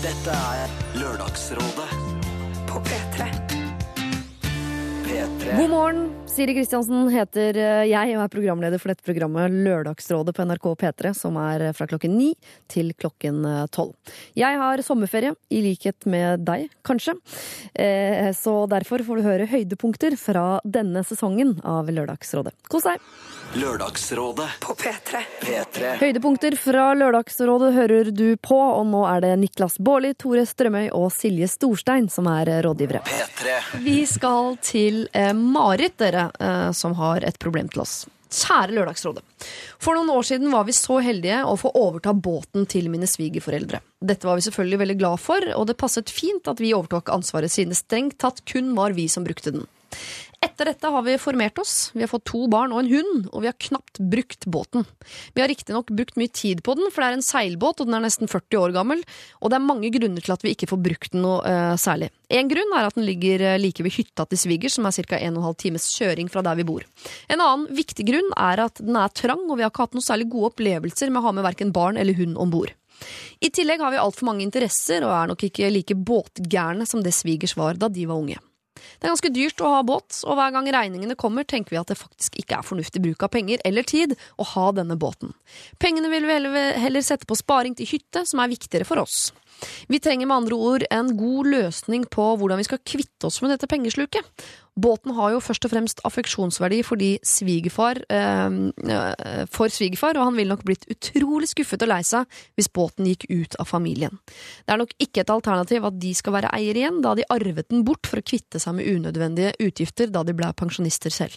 [0.00, 1.90] Dette er Lørdagsrådet
[2.68, 3.59] På P3.
[5.10, 6.10] P3 God morgen.
[6.30, 11.10] Siri Kristiansen heter eh, jeg og er programleder for dette programmet Lørdagsrådet på NRK P3,
[11.18, 12.28] som er fra klokken ni
[12.70, 13.96] til klokken eh, tolv.
[14.38, 17.16] Jeg har sommerferie, i likhet med deg, kanskje.
[17.74, 22.54] Eh, Så derfor får du høre høydepunkter fra denne sesongen av Lørdagsrådet.
[22.70, 23.02] Kos deg!
[23.58, 25.24] Lørdagsrådet På P3.
[25.42, 30.92] P3 Høydepunkter fra Lørdagsrådet hører du på, og nå er det Niklas Baarli, Tore Strømøy
[30.94, 33.02] og Silje Storstein som er rådgivere.
[33.10, 38.02] P3 Vi skal til eh, Marit, dere, eh, som har et problem til oss.
[38.30, 39.24] Kjære Lørdagsrådet.
[39.82, 43.80] For noen år siden var vi så heldige å få overta båten til mine svigerforeldre.
[43.98, 47.50] Dette var vi selvfølgelig veldig glad for, og det passet fint at vi overtok ansvaret
[47.50, 49.66] siden det strengt tatt kun var vi som brukte den.
[50.40, 51.90] Etter dette har vi formert oss.
[51.92, 54.86] Vi har fått to barn og en hund, og vi har knapt brukt båten.
[55.36, 57.98] Vi har riktignok brukt mye tid på den, for det er en seilbåt, og den
[57.98, 59.02] er nesten 40 år gammel,
[59.44, 62.08] og det er mange grunner til at vi ikke får brukt den noe uh, særlig.
[62.32, 65.20] En grunn er at den ligger eh, like ved hytta til svigers, som er ca.
[65.20, 66.88] 1 12 times kjøring fra der vi bor.
[67.28, 70.08] En annen viktig grunn er at den er trang, og vi har ikke hatt noen
[70.08, 72.72] særlig gode opplevelser med å ha med verken barn eller hund om bord.
[73.44, 77.12] I tillegg har vi altfor mange interesser, og er nok ikke like båtgærne som det
[77.16, 78.40] svigers var da de var unge.
[78.98, 81.92] Det er ganske dyrt å ha båt, og hver gang regningene kommer, tenker vi at
[81.92, 85.34] det faktisk ikke er fornuftig bruk av penger eller tid å ha denne båten.
[85.78, 89.32] Pengene vil vi heller- sette på sparing til hytte, som er viktigere for oss.
[89.90, 93.54] Vi trenger med andre ord en god løsning på hvordan vi skal kvitte oss med
[93.54, 94.26] dette pengesluket.
[94.80, 98.46] Båten har jo først og fremst affeksjonsverdi fordi svigerfar, eh,
[98.94, 102.24] eh, for svigerfar, og han ville nok blitt utrolig skuffet og lei seg
[102.56, 104.18] hvis båten gikk ut av familien.
[104.64, 107.68] Det er nok ikke et alternativ at de skal være eier igjen, da de arvet
[107.68, 111.36] den bort for å kvitte seg med unødvendige utgifter da de ble pensjonister selv.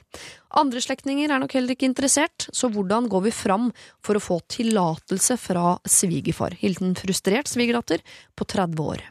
[0.53, 3.71] Andre slektninger er nok heller ikke interessert, så hvordan går vi fram
[4.05, 6.53] for å få tillatelse fra svigerfar?
[6.61, 8.03] Hilsen frustrert svigerdatter
[8.37, 9.01] på 30 år.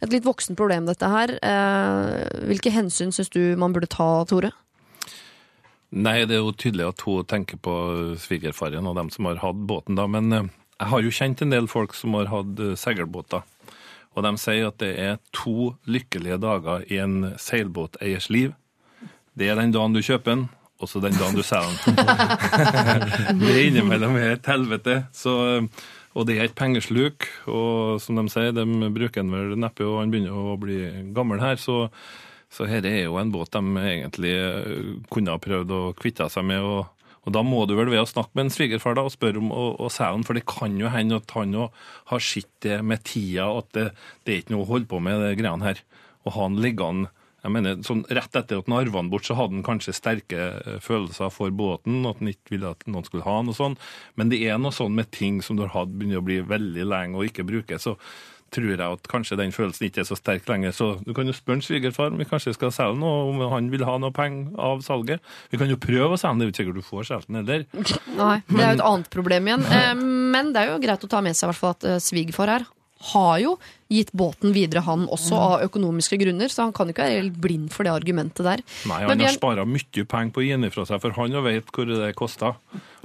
[0.00, 1.34] Et litt voksen problem, dette her.
[1.44, 4.54] Eh, hvilke hensyn syns du man burde ta, Tore?
[5.92, 7.74] Nei, det er jo tydelig at hun tenker på
[8.20, 10.08] svigerfaren og dem som har hatt båten, da.
[10.08, 13.44] Men eh, jeg har jo kjent en del folk som har hatt eh, seilbåter.
[14.16, 18.56] Og de sier at det er to lykkelige dager i en seilbåteiers liv.
[19.38, 23.40] Det er den dagen du kjøper den, og så den dagen du selger den.
[23.42, 25.00] det innimellom er et helvete.
[25.16, 27.26] Så, eh, og det er et pengesluk.
[27.50, 30.80] Og som de sier, de bruker den vel neppe, og han begynner å bli
[31.16, 31.60] gammel her.
[31.60, 31.86] så
[32.48, 36.46] så dette er jo en båt de egentlig eh, kunne ha prøvd å kvitte seg
[36.48, 36.64] med.
[36.64, 36.86] og,
[37.26, 39.52] og da må du vel ved å snakke med en svigerfar da, og spørre om
[39.52, 41.68] å, å selge den, for det kan jo hende at han jo
[42.08, 43.86] har sett det med tida, at det,
[44.24, 45.84] det er ikke noe å holde på med, det greiene her.
[46.24, 47.12] Og ha den liggende
[47.48, 50.48] jeg mener, sånn Rett etter at han arva den bort, så hadde han kanskje sterke
[50.60, 53.78] eh, følelser for båten, at han ikke ville at noen skulle ha den og sånn,
[54.20, 56.88] men det er noe sånn med ting som du har hatt begynner å bli veldig
[56.88, 57.80] lenge og ikke bruker.
[57.82, 57.96] så
[58.54, 60.72] tror jeg at kanskje den følelsen ikke er så sterk lenger.
[60.72, 63.84] Så du kan jo spørre svigerfar om vi kanskje skal selge noe, om han vil
[63.84, 65.20] ha noe penger av salget.
[65.52, 67.28] Vi kan jo prøve å selge den, det er jo ikke sikkert du får solgt
[67.28, 67.66] den heller.
[68.16, 69.66] Nei, det er jo et annet problem igjen.
[69.78, 72.00] Eh, Men det er jo greit å ta med seg i hvert fall at eh,
[72.02, 72.64] svigerfar her
[73.12, 73.56] har jo
[73.88, 77.70] gitt båten videre, han også, av økonomiske grunner, så han kan ikke være helt blind
[77.72, 78.64] for det argumentet der.
[78.90, 81.44] Nei, han har spara mye penger på å gi den ifra seg, for han jo
[81.46, 82.56] vet hvor det kosta.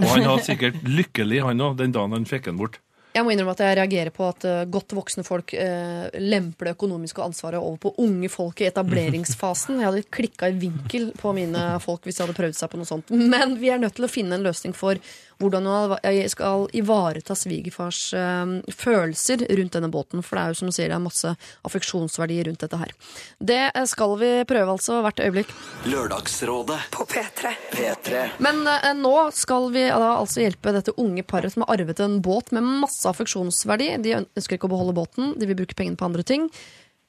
[0.01, 2.81] Og han var sikkert lykkelig, han òg, den dagen han fikk den bort.
[3.13, 6.73] Jeg må innrømme at jeg reagerer på at eh, godt voksne folk eh, lemper det
[6.73, 9.77] økonomiske ansvaret over på unge folk i etableringsfasen.
[9.77, 12.89] Jeg hadde klikka i vinkel på mine folk hvis de hadde prøvd seg på noe
[12.89, 13.13] sånt.
[13.13, 14.97] Men vi er nødt til å finne en løsning for
[15.43, 20.23] hvordan hun skal ivareta svigerfars eh, følelser rundt denne båten.
[20.23, 21.33] For det er jo som du sier, det er masse
[21.67, 22.93] affeksjonsverdier rundt dette her.
[23.39, 25.51] Det eh, skal vi prøve altså hvert øyeblikk.
[25.91, 27.55] Lørdagsrådet På P3.
[27.73, 31.99] P3 Men eh, nå skal vi da altså hjelpe dette unge paret som har arvet
[32.03, 33.93] en båt med masse affeksjonsverdi.
[34.03, 36.47] De ønsker ikke å beholde båten, de vil bruke pengene på andre ting.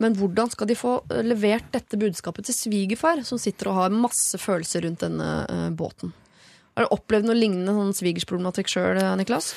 [0.03, 4.39] Men hvordan skal de få levert dette budskapet til svigerfar, som sitter og har masse
[4.43, 6.12] følelser rundt denne eh, båten?
[6.75, 9.53] Har du opplevd noe lignende sånn svigersproblematikk sjøl, Niklas?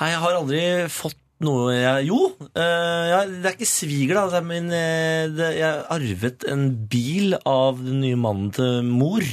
[0.00, 2.18] Nei, jeg har aldri fått noe jeg Jo,
[2.56, 4.40] eh, jeg, det er ikke sviger, da.
[4.44, 5.28] Min, eh,
[5.58, 9.26] jeg arvet en bil av den nye mannen til mor.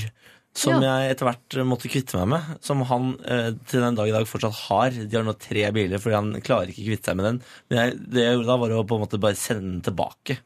[0.53, 0.99] Som Ja.
[0.99, 2.57] jeg etter hvert måtte kvitte meg med.
[2.61, 4.91] Som han eh, til den dag i dag fortsatt har.
[4.91, 7.39] De har nå tre biler, fordi han klarer ikke kvitte seg med den.
[7.71, 10.37] Men jeg, det jeg gjorde da, var å på en måte bare sende den tilbake.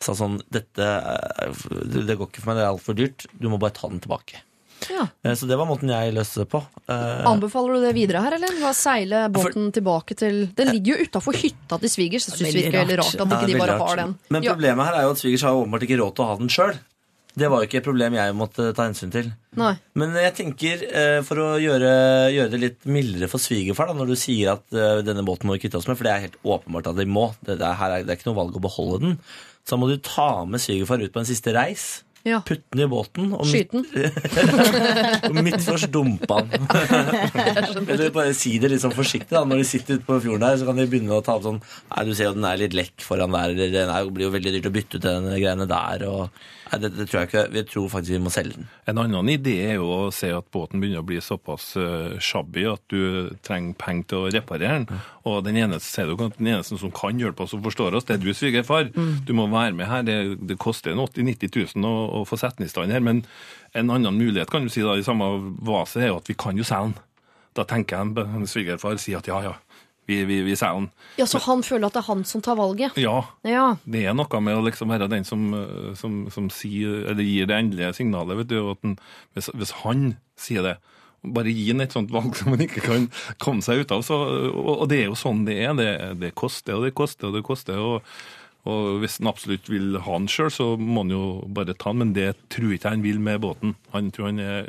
[0.00, 0.86] Sa sånn Dette
[2.06, 3.26] det går ikke for meg, det er altfor dyrt.
[3.36, 4.40] Du må bare ta den tilbake.
[4.88, 5.06] Ja.
[5.24, 6.62] Eh, Så det var måten jeg løste det på.
[6.88, 8.54] Eh, Anbefaler du det videre her, eller?
[8.62, 12.28] Hva Seile båten tilbake til Den ligger jo utafor hytta til svigers.
[12.30, 13.14] Jeg syns det virker veldig rart.
[13.14, 13.88] at Ja, ikke de bare rart.
[13.88, 14.14] har den.
[14.30, 16.48] Men problemet her er jo at svigers har åpenbart ikke råd til å ha den
[16.48, 16.78] sjøl.
[17.38, 19.28] Det var jo ikke et problem jeg måtte ta hensyn til.
[19.54, 19.76] Nei.
[19.94, 21.92] Men jeg tenker, eh, for å gjøre,
[22.34, 24.66] gjøre det litt mildere for svigerfar, da, når du sier at
[25.06, 27.28] denne båten må vi kvitte oss med, for det er helt åpenbart at de må,
[27.46, 29.18] det, det, er, er, det er ikke noe valg å beholde den,
[29.64, 32.02] så må du ta med svigerfar ut på en siste reis.
[32.28, 32.42] Ja.
[32.44, 35.30] Putte den i båten og Skyte den.
[35.30, 36.66] Og midt først dumpe den.
[37.86, 39.32] Eller bare si det litt sånn forsiktig.
[39.32, 41.46] da Når de sitter ute på fjorden der, så kan de begynne å ta opp
[41.48, 44.28] sånn Nei, du ser jo den er litt lekk foran der, eller den er, blir
[44.28, 46.04] jo veldig dyrt å bytte ut den greiene der.
[46.10, 48.68] Og, nei, det, det tror jeg ikke Vi tror faktisk vi må selge den.
[48.90, 52.64] En annen idé er jo å se at båten begynner å bli såpass uh, shabby
[52.70, 55.02] at du trenger penger til å reparere den.
[55.28, 58.24] Og den eneste, du, den eneste som kan hjelpe oss og forstår oss, det er
[58.24, 58.90] du, svigerfar.
[59.26, 60.06] Du må være med her.
[60.06, 60.18] Det,
[60.50, 63.04] det koster 80 000-90 000 å, å få sett den i stand her.
[63.04, 63.24] Men
[63.76, 65.30] en annen mulighet kan du si da, i samme
[65.66, 67.06] vase er jo at vi kan jo selge den.
[67.58, 69.56] Da tenker jeg en svigerfar sier at ja, ja,
[70.10, 70.90] vi, vi, vi selger den.
[71.20, 72.98] ja, så han føler at det er han som tar valget?
[73.00, 73.66] Ja, Ja.
[73.86, 77.46] det er noe med å liksom være den som, eh, som, som sier, eller gir
[77.50, 78.42] det endelige signalet.
[78.42, 78.98] vet du, at den,
[79.38, 80.10] hvis, hvis han
[80.40, 80.76] sier det,
[81.20, 83.08] bare gi han et sånt valg som han ikke kan
[83.44, 84.04] komme seg ut av.
[84.06, 84.16] Så,
[84.50, 85.74] og, og det er jo sånn det er.
[85.76, 85.90] Det,
[86.22, 87.76] det koster og det koster og det koster.
[87.76, 88.06] og,
[88.68, 91.22] og hvis han absolutt vil ha den sjøl, så må han jo
[91.52, 92.00] bare ta den.
[92.06, 93.76] Men det tror ikke han vil med båten.
[93.92, 94.68] Han tror han, er,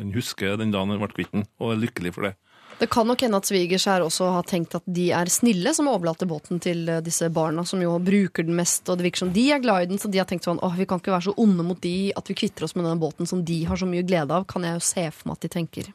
[0.00, 2.34] han husker den dagen han ble kvitt den, og er lykkelig for det.
[2.82, 5.86] Det kan nok hende at svigers her også har tenkt at de er snille som
[5.86, 9.30] overlater båten til eh, disse barna, som jo bruker den mest, og det virker som
[9.30, 11.28] de er glad i den, så de har tenkt sånn åh, vi kan ikke være
[11.28, 13.86] så onde mot de at vi kvitter oss med denne båten som de har så
[13.86, 15.92] mye glede av, kan jeg jo se for meg at de tenker.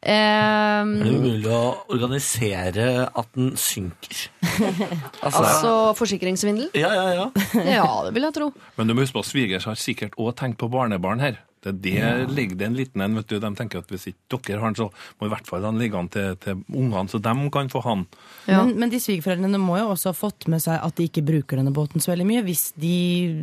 [0.00, 1.60] Ehm, Er det mulig å
[1.92, 4.30] organisere at den synker?
[5.26, 6.70] altså, altså forsikringssvindel?
[6.72, 7.26] ja, ja, ja.
[7.80, 8.48] Ja, det vil jeg tro.
[8.78, 11.40] Men du må huske på at svigers har sikkert òg tenkt på barnebarn her.
[11.60, 12.28] Det er ja.
[12.32, 13.34] ligger det en liten en, vet du.
[13.36, 14.86] De tenker at hvis ikke dere har den, så
[15.20, 18.06] må i hvert fall han ligge an til, til ungene, så de kan få han.
[18.46, 18.62] Ja.
[18.62, 21.60] Men, men de svigerforeldrene må jo også ha fått med seg at de ikke bruker
[21.60, 22.46] denne båten så veldig mye.
[22.48, 22.94] Hvis de,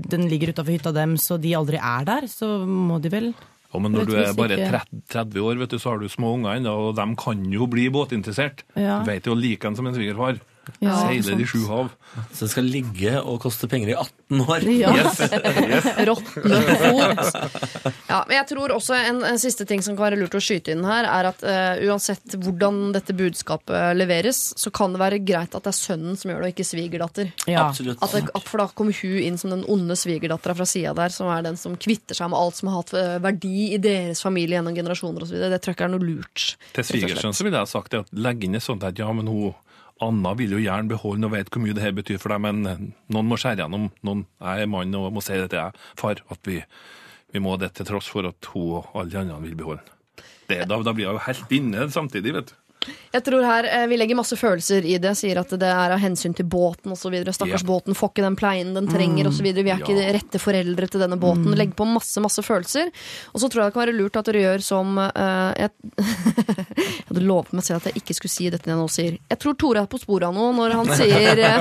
[0.09, 3.29] den ligger utafor hytta deres og de aldri er der, så må de vel
[3.75, 6.33] Og men når du er bare 30, 30 år, vet du, så har du små
[6.37, 8.63] unger ennå, og de kan jo bli båtinteressert.
[8.79, 9.01] Ja.
[9.03, 10.39] Du vet jo like en som en svigerfar.
[10.83, 11.89] Ja, Seiler de sju hav.
[12.31, 14.65] Så den skal ligge og koste penger i 18 år.
[14.77, 14.93] Ja.
[16.09, 17.37] Råtne fot.
[18.07, 20.73] Ja, men jeg tror også en, en siste ting som kan være lurt å skyte
[20.73, 25.55] inn her, er at uh, uansett hvordan dette budskapet leveres, så kan det være greit
[25.55, 27.31] at det er sønnen som gjør det, og ikke svigerdatter.
[27.49, 27.67] Ja.
[27.67, 28.01] Absolutt.
[28.01, 31.13] At, det, at For da kommer hun inn som den onde svigerdattera fra sida der,
[31.13, 34.23] som er den som kvitter seg med alt som har hatt eh, verdi i deres
[34.23, 35.37] familie gjennom generasjoner osv.
[35.37, 36.49] Det tror jeg ikke er noe lurt.
[36.75, 39.29] Til svigersønnen så ville jeg sagt det at legg inn et sånt at ja, men
[39.29, 39.55] hun
[40.03, 42.69] Anna vil jo gjerne beholde og vet hvor mye det her betyr for deg, men
[42.69, 43.89] eh, noen må skjære gjennom.
[44.05, 46.61] Noen er mann og må si det til jeg, far, at vi,
[47.33, 49.93] vi må det til tross for at hun og alle de andre vil beholde den.
[50.47, 52.55] Da, da blir jo helt inne samtidig, vet du.
[53.11, 55.11] Jeg tror her eh, Vi legger masse følelser i det.
[55.17, 57.15] Sier at det er av hensyn til båten osv.
[57.33, 57.67] Stakkars Ja.
[57.67, 59.31] båten får ikke den pleien den trenger Mm.
[59.33, 59.43] osv.
[59.43, 61.55] Vi er ikke de rette foreldre til denne båten.
[61.57, 62.91] Legg på masse masse følelser.
[63.33, 65.71] Og så tror jeg det kan være lurt at dere gjør som eh, jeg,
[66.77, 69.17] jeg hadde lovet meg selv at jeg ikke skulle si dette jeg nå sier.
[69.31, 71.59] Jeg tror Tore er på sporet av noe når han sier eh,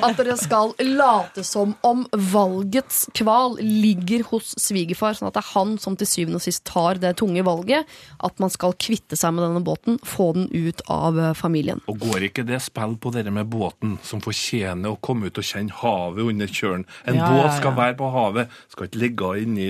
[0.06, 5.50] at dere skal late som om valgets kval ligger hos svigerfar, sånn at det er
[5.54, 7.88] han som til syvende og sist tar det tunge valget.
[8.22, 11.80] At man skal kvitte seg med denne båten, få den ut av eh, familien.
[11.90, 15.46] Og går ikke det spill på dere med båten, som fortjener å komme ut og
[15.46, 16.86] kjenne havet under kjølen?
[17.04, 17.56] En Ja, båt båt ja.
[17.58, 19.66] skal være på havet, skal ikke ligge inni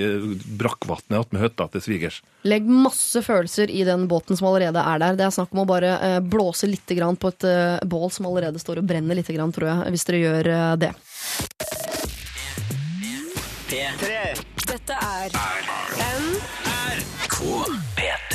[0.60, 2.20] brakkvannet attmed hytta til svigers.
[2.48, 5.18] Legg masse følelser i den båten som allerede er der.
[5.18, 8.28] Det er snakk om å bare eh, blåse litt grann på et eh, bål som
[8.30, 10.50] allerede står og brenner litt, grann, tror jeg, hvis dere gjør
[10.80, 10.94] det.
[14.70, 15.79] Dette er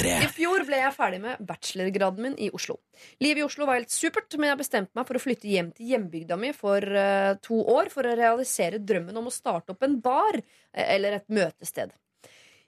[0.05, 0.25] P3.
[0.25, 2.77] I fjor ble jeg ferdig med bachelorgraden min i Oslo.
[3.23, 5.91] Livet i Oslo var helt supert, men jeg bestemte meg for å flytte hjem til
[5.93, 9.99] hjembygda mi for uh, to år for å realisere drømmen om å starte opp en
[10.03, 11.93] bar eh, eller et møtested.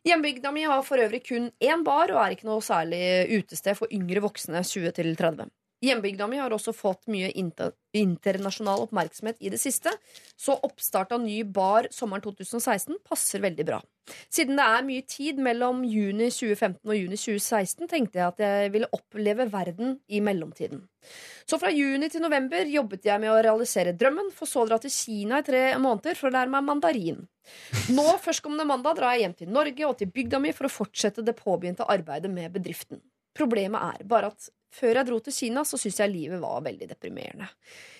[0.08, 3.02] Hjembygda mi har for øvrig kun én bar og er ikke noe særlig
[3.40, 5.50] utested for yngre voksne 20-30.
[5.84, 9.92] Hjembygda mi har også fått mye inter internasjonal oppmerksomhet i det siste,
[10.38, 13.80] så oppstart av ny bar sommeren 2016 passer veldig bra.
[14.32, 18.72] Siden det er mye tid mellom juni 2015 og juni 2016, tenkte jeg at jeg
[18.74, 20.82] ville oppleve verden i mellomtiden.
[21.48, 24.80] Så fra juni til november jobbet jeg med å realisere drømmen, for så å dra
[24.82, 27.22] til Kina i tre måneder for å lære meg mandarin.
[27.94, 31.26] Nå, førstkommende mandag, drar jeg hjem til Norge og til bygda mi for å fortsette
[31.26, 33.04] det påbegynte arbeidet med bedriften.
[33.38, 36.90] Problemet er bare at før jeg dro til Kina, så syntes jeg livet var veldig
[36.90, 37.48] deprimerende.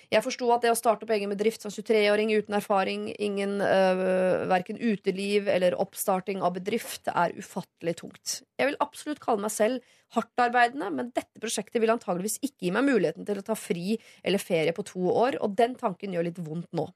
[0.08, 4.46] Jeg forsto at det å starte opp egen bedrift som 23-åring uten erfaring, ingen øh,
[4.48, 8.38] verken uteliv eller oppstarting av bedrift, er ufattelig tungt.
[8.56, 9.84] Jeg vil absolutt kalle meg selv
[10.16, 14.40] hardtarbeidende, men dette prosjektet vil antageligvis ikke gi meg muligheten til å ta fri eller
[14.40, 16.88] ferie på to år, og den tanken gjør litt vondt nå.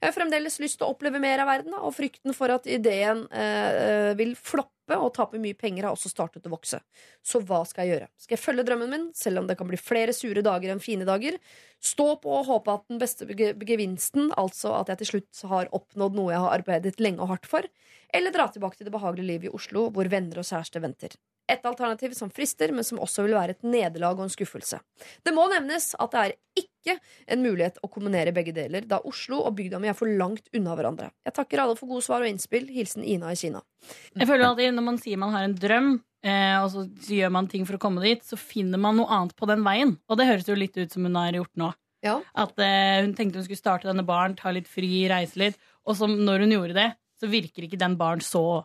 [0.00, 3.24] Jeg har fremdeles lyst til å oppleve mer av verden, og frykten for at ideen
[3.32, 6.76] eh, vil floppe og tape mye penger har også startet å vokse.
[7.24, 8.08] Så hva skal jeg gjøre?
[8.20, 11.06] Skal jeg følge drømmen min, selv om det kan bli flere sure dager enn fine
[11.08, 11.38] dager?
[11.80, 15.72] Stå på og håpe at den beste ge- gevinsten, altså at jeg til slutt har
[15.72, 17.68] oppnådd noe jeg har arbeidet lenge og hardt for?
[18.14, 21.16] Eller dra tilbake til det behagelige livet i Oslo, hvor venner og kjæreste venter?
[21.50, 24.78] Et alternativ som frister, men som også vil være et nederlag og en skuffelse.
[25.24, 26.34] Det må nevnes at det er
[26.64, 26.96] ikke
[27.34, 30.76] en mulighet å kombinere begge deler, da Oslo og bygda mi er for langt unna
[30.78, 31.10] hverandre.
[31.26, 32.70] Jeg takker alle for gode svar og innspill.
[32.72, 33.60] Hilsen Ina i Kina.
[34.14, 36.86] Jeg føler alltid Når man sier man har en drøm, eh, og så
[37.18, 39.96] gjør man ting for å komme dit, så finner man noe annet på den veien.
[40.08, 41.72] Og det høres jo litt ut som hun har gjort nå.
[42.04, 42.18] Ja.
[42.36, 45.60] At eh, Hun tenkte hun skulle starte denne baren, ta litt fri, reise litt.
[45.84, 48.64] Og så når hun gjorde det, så virker ikke den baren så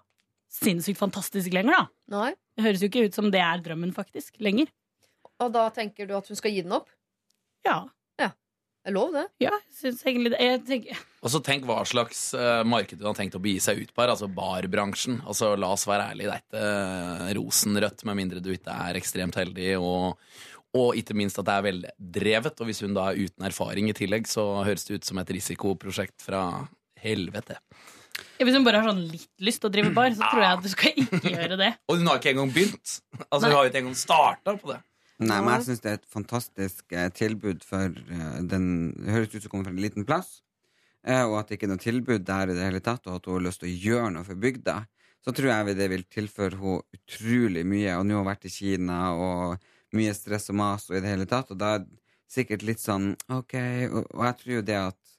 [0.53, 2.18] sinnssykt fantastisk lenger, da.
[2.18, 2.34] Nei.
[2.58, 4.72] Det høres jo ikke ut som det er drømmen, faktisk, lenger.
[5.39, 6.89] Og da tenker du at hun skal gi den opp?
[7.68, 7.86] Ja.
[8.79, 9.25] Det er lov, det.
[9.44, 10.39] Ja, syns egentlig det.
[10.39, 13.82] Jeg tenker, Og så tenk hva slags uh, marked hun har tenkt å begi seg
[13.84, 14.13] ut på her.
[14.13, 15.20] Altså barbransjen.
[15.27, 18.98] Altså La oss være ærlige, det er ikke eh, rosenrødt med mindre du ikke er
[18.98, 19.74] ekstremt heldig.
[19.84, 20.15] Og,
[20.79, 22.63] og ikke minst at det er veldrevet.
[22.63, 25.36] Og hvis hun da er uten erfaring i tillegg, så høres det ut som et
[25.36, 26.46] risikoprosjekt fra
[27.03, 27.60] helvete.
[28.40, 30.66] Hvis hun bare har sånn litt lyst til å drive bar, så tror jeg at
[30.66, 31.72] du skal ikke gjøre det.
[31.90, 33.00] Og hun har ikke engang begynt.
[33.30, 34.78] Altså Hun har jo ikke engang starta på det.
[35.20, 39.34] Nei, men jeg syns det er et fantastisk eh, tilbud for eh, den Det høres
[39.34, 40.30] ut som hun kommer fra en liten plass,
[41.04, 43.28] eh, og at det ikke er noe tilbud der i det hele tatt, og at
[43.28, 44.78] hun har lyst til å gjøre noe for bygda.
[45.20, 47.98] Så tror jeg det vil tilføre henne utrolig mye.
[48.00, 49.68] Og nå har hun vært i Kina, og
[50.00, 52.00] mye stress og mas og i det hele tatt, og da er det
[52.30, 53.56] sikkert litt sånn OK
[53.90, 55.16] Og, og jeg tror jo det at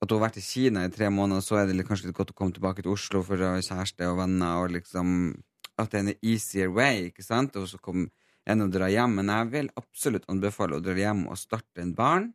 [0.00, 2.32] at hun har vært i Kina i tre måneder, så er det kanskje litt godt
[2.32, 5.34] å komme tilbake til Oslo for å ha kjæreste og venner, og liksom
[5.80, 7.56] at det er en easier way, ikke sant?
[7.60, 8.08] Og så kom,
[8.48, 9.18] en og dra hjem.
[9.20, 12.30] Men jeg vil absolutt anbefale å dra hjem og starte en barn.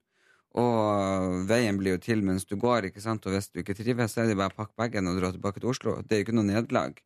[0.56, 3.26] Og veien blir jo til mens du går, ikke sant?
[3.28, 5.60] og hvis du ikke trives, så er det bare å pakke bagen og dra tilbake
[5.60, 5.98] til Oslo.
[6.02, 7.02] Det er jo ikke noe nederlag.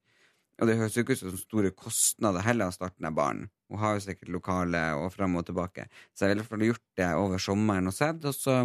[0.59, 3.47] Og det høres jo ikke ut som store kostnader heller å starte en barn.
[3.71, 5.87] Hun har jo sikkert lokale og fram og tilbake.
[6.13, 8.59] Så jeg ville i hvert fall gjort det over sommeren og sett, og så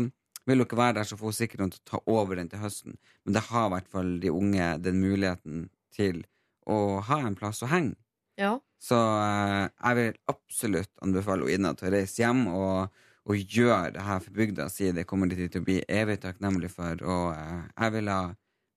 [0.47, 2.99] vil hun ikke være der, så sikkert noen til å ta over den til høsten.
[3.25, 6.25] Men det har i hvert fall de unge den muligheten til
[6.69, 7.97] å ha en plass å henge.
[8.41, 8.59] Ja.
[8.83, 12.93] Så eh, jeg vil absolutt anbefale Ina til å reise hjem og,
[13.25, 14.91] og gjøre det her for bygda si.
[14.93, 17.01] Det kommer de til å bli evig takknemlig for.
[17.01, 18.33] Og eh, jeg ville ha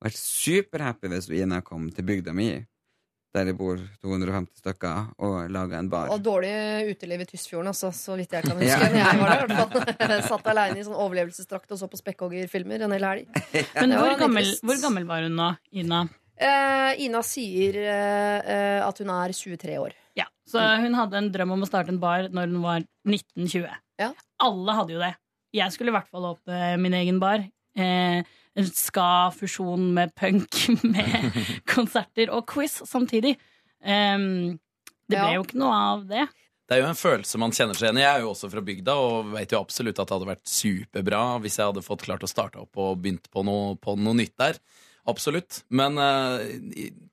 [0.06, 2.52] vært superhappy hvis Ina kom til bygda mi,
[3.36, 6.10] der det bor 250 stykker, og laga en bar.
[6.14, 6.52] Og dårlig
[6.94, 8.88] uteliv i Tysfjorden, altså, så vidt jeg kan huske.
[8.94, 9.10] Ja.
[9.12, 10.16] Jeg var der, i hvert fall.
[10.32, 13.44] Satt aleine i sånn overlevelsesdrakt og så på spekkhoggerfilmer en hel helg.
[13.82, 15.52] Men hvor gammel, hvor gammel var hun nå,
[15.84, 16.06] Ina?
[16.38, 19.96] Eh, Ina sier eh, eh, at hun er 23 år.
[20.18, 23.68] Ja, Så hun hadde en drøm om å starte en bar når hun var 1920.
[24.02, 24.12] Ja.
[24.46, 25.14] Alle hadde jo det.
[25.58, 27.42] Jeg skulle i hvert fall åpne min egen bar.
[27.78, 28.22] Eh,
[28.58, 31.30] en ska-fusjon med punk, med
[31.70, 33.36] konserter og quiz samtidig.
[33.86, 34.58] Um,
[35.08, 35.36] det ble Ja.
[35.38, 36.26] jo ikke noe av det.
[36.68, 38.04] Det er jo en følelse man kjenner seg igjen i.
[38.04, 41.22] Jeg er jo også fra bygda og vet jo absolutt at det hadde vært superbra
[41.40, 44.34] hvis jeg hadde fått klart å starte opp og begynt på noe, på noe nytt
[44.42, 44.60] der.
[45.08, 45.62] Absolutt.
[45.72, 46.42] Men uh,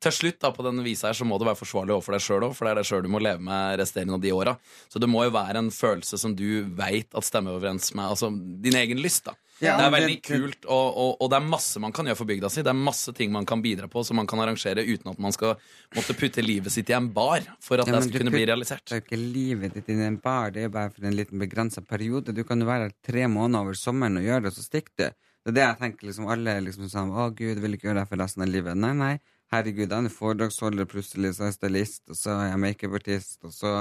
[0.03, 2.49] til slutt da, på denne visa her, så må det være forsvarlig overfor deg sjøl
[2.49, 4.57] òg, for det er deg sjøl du må leve med resterende av de åra.
[4.91, 8.33] Så det må jo være en følelse som du veit at stemmer overens med altså,
[8.35, 9.29] din egen lyst.
[9.31, 9.37] da.
[9.63, 12.31] Ja, det er veldig kult, og, og, og det er masse man kan gjøre for
[12.31, 12.65] bygda si.
[12.67, 15.35] Det er masse ting man kan bidra på som man kan arrangere uten at man
[15.37, 15.55] skal
[15.95, 18.43] måtte putte livet sitt i en bar for at Ja, det skal du kunne bli
[18.43, 18.83] putter realisert.
[18.89, 21.43] Det er jo ikke livet ditt i en bar, det er bare for en liten
[21.43, 22.35] begrensa periode.
[22.35, 24.97] Du kan jo være her tre måneder over sommeren og gjøre det, og så stikker
[24.99, 25.07] du.
[25.45, 28.11] Det er det jeg tenker liksom alle liksom sånn Å, gud, vil ikke gjøre det
[28.11, 28.79] for resten av livet.
[28.81, 29.15] Nei, nei.
[29.53, 33.53] Herregud, jeg er foredragsholder, plutselig så er jeg stylist, og så er jeg makeupartist, og
[33.55, 33.75] så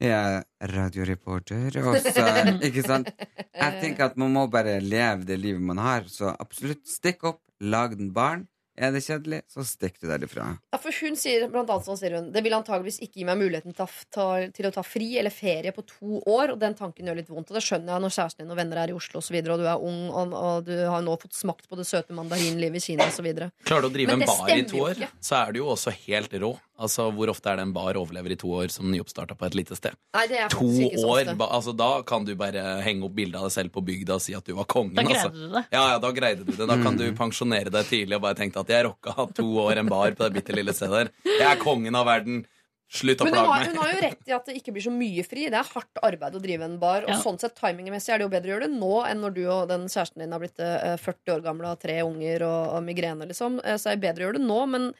[0.00, 2.26] er jeg radioreporter, og så
[2.66, 3.10] Ikke sant?
[3.10, 7.42] Jeg tenker at man må bare leve det livet man har, så absolutt stikk opp,
[7.60, 8.46] lag den barn.
[8.80, 10.46] Er det kjedelig, så stikk du derifra.
[10.72, 13.36] Ja, for hun sier blant annet sånn sier hun Det vil antageligvis ikke gi meg
[13.42, 16.54] muligheten til, å ta, til å ta fri eller ferie på to år.
[16.54, 17.52] Og den tanken gjør litt vondt.
[17.52, 19.58] Og det skjønner jeg når kjæresten din og venner er i Oslo og, så videre,
[19.58, 22.80] og du er ung og, og du har nå fått smakt på det søte mandarinlivet
[22.80, 23.28] i Kina osv.
[23.68, 26.32] Klarer du å drive en bar i to år, så er du jo også helt
[26.40, 26.54] rå.
[26.80, 29.56] Altså, Hvor ofte er det en bar overlever i to år som nyoppstarta på et
[29.58, 29.92] lite sted?
[30.16, 31.18] Nei, det er To ikke så år!
[31.26, 31.34] ofte.
[31.36, 34.22] ba- Altså, da kan du bare henge opp bilde av deg selv på bygda og
[34.24, 34.94] si at du var kongen.
[34.96, 35.34] Da greide altså.
[35.50, 35.62] du det.
[35.76, 36.68] Ja, ja, da greide du det.
[36.70, 39.90] Da kan du pensjonere deg tidlig og bare tenke at jeg rocka to år en
[39.90, 41.12] bar på det bitte lille stedet der.
[41.26, 42.42] Jeg er kongen av verden.
[42.90, 43.68] Slutt å plage meg.
[43.70, 45.44] hun har jo rett i at det ikke blir så mye fri.
[45.46, 47.04] Det er hardt arbeid å drive en bar.
[47.06, 47.20] Og Ja.
[47.22, 49.68] sånn sett timingmessig er det jo bedre å gjøre det nå enn når du og
[49.70, 52.82] den kjæresten din har blitt eh, 40 år gamle og har tre unger og, og
[52.82, 53.60] migrene, liksom.
[53.62, 54.58] Eh, Så er det bedre å gjøre det nå.
[54.74, 54.90] Men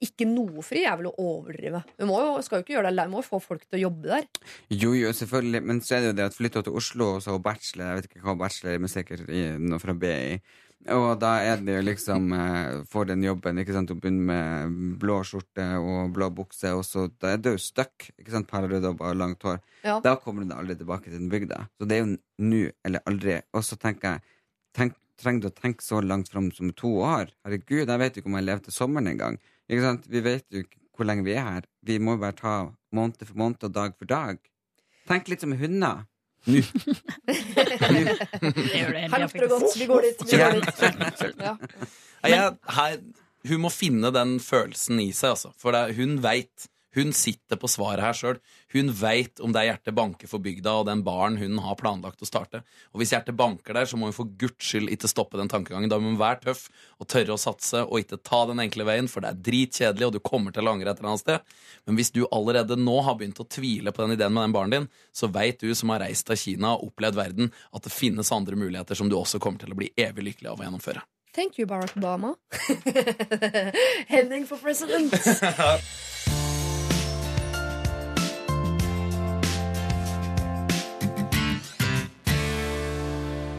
[0.00, 1.82] ikke noe fri er vel å overdrive.
[1.98, 3.82] Vi må jo, skal jo ikke gjøre det alene, hun må få folk til å
[3.90, 4.24] jobbe der.
[4.70, 5.60] Jo, jo, selvfølgelig.
[5.66, 7.90] Men så er det jo det at flytta til Oslo, og så har hun bachelor.
[7.90, 10.38] Jeg vet ikke hva bachelor er, men sikkert i, noe fra BI.
[10.88, 13.90] Og da er det jo liksom eh, Får den jobben, ikke sant.
[13.92, 18.08] Hun begynner med blå skjorte og blå bukse, og så da er det jo stuck.
[18.16, 19.60] Ikke sant, Perlerød og langt hår.
[19.84, 19.98] Ja.
[20.04, 21.66] Da kommer hun aldri tilbake til den bygda.
[21.76, 22.16] Så det er jo
[22.48, 23.36] nå eller aldri.
[23.52, 24.26] Og så tenker jeg
[24.76, 27.28] tenk, Trenger du å tenke så langt fram som to år?
[27.44, 29.34] Herregud, jeg vet jo ikke om jeg lever til sommeren engang.
[29.68, 30.06] Ikke sant?
[30.08, 31.66] Vi vet jo ikke hvor lenge vi er her.
[31.84, 32.54] Vi må bare ta
[32.96, 34.40] måned for måned og dag for dag.
[35.10, 36.06] Tenk litt som hunder.
[36.46, 36.60] Nå.
[39.10, 39.76] Her lukter det godt.
[39.76, 40.24] Vi går dit.
[40.32, 40.70] Vi går dit.
[41.40, 41.54] Ja.
[42.26, 42.96] Jeg, her,
[43.48, 45.52] hun må finne den følelsen i seg, altså.
[45.60, 46.68] For det, hun veit.
[46.96, 48.38] Hun sitter på svaret her sjøl.
[48.74, 52.22] Hun veit om det er hjertet banker for bygda og den baren hun har planlagt
[52.22, 52.62] å starte.
[52.90, 55.90] Og hvis hjertet banker der, så må hun for guds skyld ikke stoppe den tankegangen.
[55.90, 56.66] Da må hun være tøff
[56.98, 60.16] og tørre å satse og ikke ta den enkle veien, for det er dritkjedelig, og
[60.16, 61.54] du kommer til å angre et eller annet sted.
[61.86, 64.74] Men hvis du allerede nå har begynt å tvile på den ideen med den baren
[64.74, 68.34] din, så veit du som har reist til Kina og opplevd verden, at det finnes
[68.34, 71.06] andre muligheter som du også kommer til å bli evig lykkelig av å gjennomføre.
[71.32, 72.34] Thank you, Barack Obama.
[74.08, 75.14] Henning for president.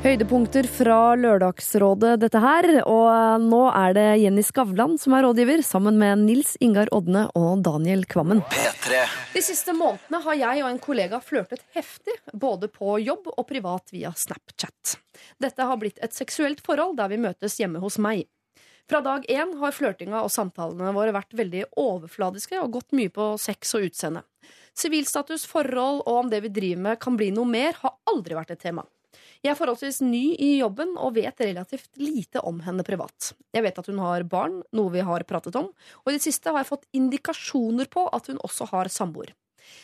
[0.02, 2.66] Høydepunkter fra Lørdagsrådet, dette her.
[2.90, 7.62] Og nå er det Jenny Skavlan som er rådgiver, sammen med Nils Ingar Odne og
[7.62, 8.40] Daniel Kvammen.
[8.50, 9.04] P3.
[9.36, 13.94] De siste månedene har jeg og en kollega flørtet heftig, både på jobb og privat
[13.94, 14.96] via Snapchat.
[15.38, 18.24] Dette har blitt et seksuelt forhold der vi møtes hjemme hos meg.
[18.90, 23.36] Fra dag én har flørtinga og samtalene våre vært veldig overfladiske og gått mye på
[23.38, 24.26] sex og utseende.
[24.74, 28.56] Sivilstatus, forhold og om det vi driver med kan bli noe mer, har aldri vært
[28.58, 28.88] et tema.
[29.42, 33.32] Jeg er forholdsvis ny i jobben og vet relativt lite om henne privat.
[33.56, 36.52] Jeg vet at hun har barn, noe vi har pratet om, og i det siste
[36.54, 39.34] har jeg fått indikasjoner på at hun også har samboer.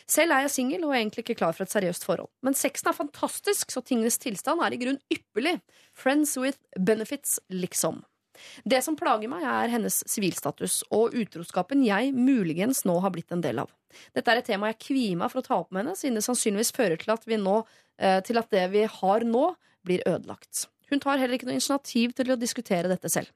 [0.10, 2.30] Selv er jeg singel og er egentlig ikke klar for et seriøst forhold.
[2.46, 5.58] Men sexen er fantastisk, så tingenes tilstand er i grunn ypperlig.
[5.94, 8.04] Friends with benefits, liksom.
[8.64, 13.44] Det som plager meg, er hennes sivilstatus og utroskapen jeg muligens nå har blitt en
[13.44, 13.74] del av.
[14.16, 16.26] Dette er et tema jeg kvier meg for å ta opp med henne, siden det
[16.28, 17.58] sannsynligvis fører til at, nå,
[17.98, 19.50] eh, til at det vi har nå,
[19.88, 20.68] blir ødelagt.
[20.92, 23.32] Hun tar heller ikke noe initiativ til å diskutere dette selv.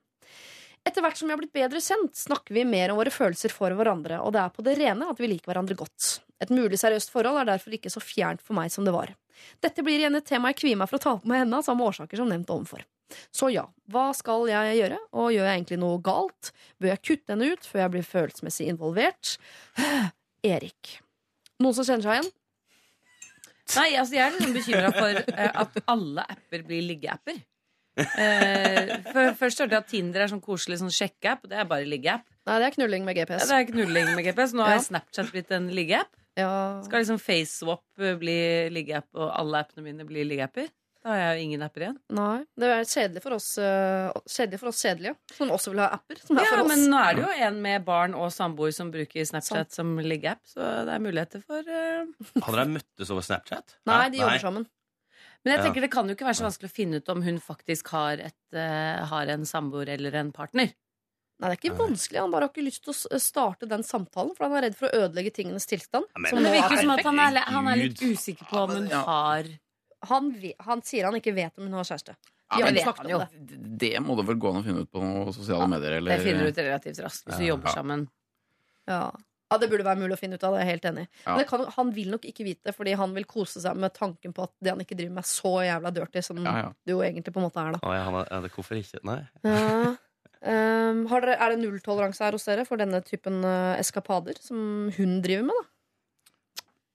[0.87, 3.73] Etter hvert som vi har blitt bedre kjent, snakker vi mer om våre følelser for
[3.77, 6.15] hverandre, og det er på det rene at vi liker hverandre godt.
[6.41, 9.13] Et mulig seriøst forhold er derfor ikke så fjernt for meg som det var.
[9.61, 11.67] Dette blir igjen et tema jeg kvier meg for å ta opp med henne av
[11.67, 12.81] samme årsaker som nevnt ovenfor.
[13.35, 16.51] Så ja, hva skal jeg gjøre, og gjør jeg egentlig noe galt?
[16.81, 19.35] Bør jeg kutte henne ut før jeg blir følelsesmessig involvert?
[20.53, 20.97] Erik.
[21.61, 22.31] Noen som kjenner seg igjen?
[23.71, 27.37] Nei, altså jeg er liksom bekymra for eh, at alle apper blir liggeapper.
[28.01, 28.91] Eh,
[29.37, 31.45] først hørte jeg at Tinder er sånn koselig sånn sjekkeapp.
[31.51, 32.25] Det er bare liggeapp.
[32.49, 33.47] Nei, det er knulling med Ja, GPS.
[33.51, 34.55] det er knulling med GPS.
[34.57, 34.81] Nå har Ja.
[34.83, 36.09] Snapchat blitt en liggeapp.
[36.39, 36.81] Ja.
[36.83, 37.83] Skal liksom FaceSwap
[38.19, 38.37] bli
[38.73, 40.67] liggeapp, og alle appene mine blir liggeapper?
[41.01, 41.95] Da har jeg jo ingen apper igjen.
[42.13, 45.87] Nei, det er kjedelig for oss uh, Kjedelig for oss kjedelige, som også vil ha
[45.95, 46.19] apper.
[46.21, 46.69] Som er Ja, for oss.
[46.69, 50.43] men nå er det jo en med barn og samboer som bruker Snapchat som liggeapp,
[50.45, 52.05] så det er muligheter for uh...
[52.45, 53.75] Hadde dere møttes over Snapchat?
[53.89, 54.67] Nei, de jobber sammen.
[55.41, 55.65] Men jeg Ja.
[55.65, 58.21] tenker det kan jo ikke være så vanskelig å finne ut om hun faktisk har,
[58.29, 60.69] et, uh, har en samboer eller en partner.
[61.41, 62.19] Nei, det er ikke vanskelig.
[62.21, 64.85] Han bare har ikke lyst til å starte den samtalen, for han er redd for
[64.93, 66.05] å ødelegge tingenes tilstand.
[66.13, 68.61] men- som Men det virker er som at han er, han er litt usikker på
[68.67, 69.01] om hun Ja.
[69.01, 69.49] har
[70.09, 70.29] han,
[70.67, 72.15] han sier han ikke vet om hun har kjæreste.
[72.51, 73.57] Ja, men det det.
[73.79, 75.99] Det må det vel gå an å finne ut på sosiale medier?
[75.99, 76.17] Eller?
[76.17, 77.51] Det finner du ut relativt raskt hvis du Ja.
[77.53, 78.07] jobber sammen.
[78.89, 79.05] Ja.
[79.51, 80.57] ja, det burde være mulig å finne ut av.
[80.57, 81.07] Det jeg er helt enig.
[81.23, 81.29] Ja.
[81.31, 83.93] Men det kan, han vil nok ikke vite, det, fordi han vil kose seg med
[83.95, 86.71] tanken på at det han ikke driver med, er så jævla dirty som Ja, ja.
[86.83, 87.83] du jo egentlig på en måte er, da.
[87.87, 89.03] Å, ja, han er, er det, hvorfor ikke?
[89.07, 89.19] Nei.
[89.47, 89.95] Ja.
[90.41, 94.89] Um, har dere, er det nulltoleranse her hos dere for denne typen uh, eskapader som
[94.97, 95.53] hun driver med?
[95.61, 95.67] da?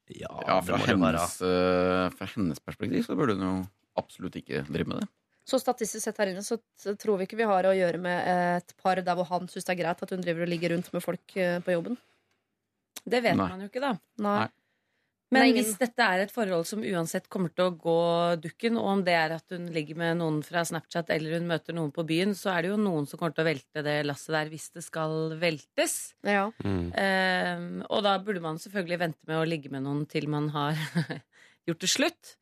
[0.09, 3.55] Ja, Ja, fra hennes, eh, fra hennes perspektiv så burde hun jo
[3.99, 5.09] absolutt ikke drive med det.
[5.47, 6.59] Så statistisk sett her inne så
[6.99, 8.19] tror vi ikke vi har å gjøre med
[8.59, 10.91] et par der hvor han syns det er greit at hun driver og ligger rundt
[10.93, 11.99] med folk uh, på jobben.
[13.07, 13.47] Det vet Nei.
[13.53, 13.93] man jo ikke, da.
[14.19, 14.39] Nei.
[14.43, 14.49] Nei.
[15.31, 18.77] Men Det ingen- hvis dette er et forhold som uansett kommer til å gå dukken,
[18.79, 21.91] og om det er at hun ligger med noen fra Snapchat eller hun møter noen
[21.93, 24.49] på byen, så er det jo noen som kommer til å velte det lasset der
[24.53, 26.15] hvis det skal veltes.
[26.23, 26.53] Ja.
[26.63, 26.93] Mm.
[26.95, 30.75] Um, og da burde man selvfølgelig vente med å ligge med noen til man har
[31.67, 32.37] gjort det slutt.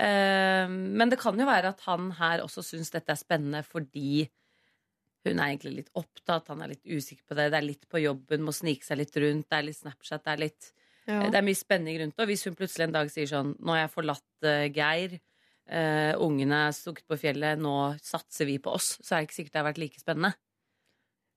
[0.00, 4.24] Um, men det kan jo være at han her også syns dette er spennende fordi
[5.26, 8.00] hun er egentlig litt opptatt, han er litt usikker på det, det er litt på
[8.00, 10.72] jobben, må snike seg litt rundt, det er litt Snapchat, det er litt
[11.08, 11.24] Ja.
[11.26, 12.22] Det er mye spenning rundt det.
[12.22, 15.16] Og hvis hun plutselig en dag sier sånn Nå har jeg forlatt uh, Geir,
[15.70, 19.36] Uh, ungene er stukket på fjellet, nå satser vi på oss, så er det ikke
[19.36, 20.32] sikkert det har vært like spennende.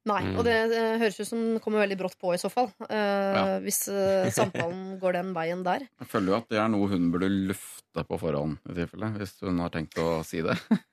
[0.05, 0.35] Nei, Mm.
[0.37, 2.67] og det eh, høres ut som det kommer veldig brått på i så fall.
[2.89, 3.45] eh, Ja.
[3.63, 5.87] Hvis eh, samtalen går den veien der.
[5.99, 9.33] Jeg føler jo at det er noe hun burde lufte på forhånd, i tilfelle, hvis
[9.41, 10.53] hun har tenkt å si det.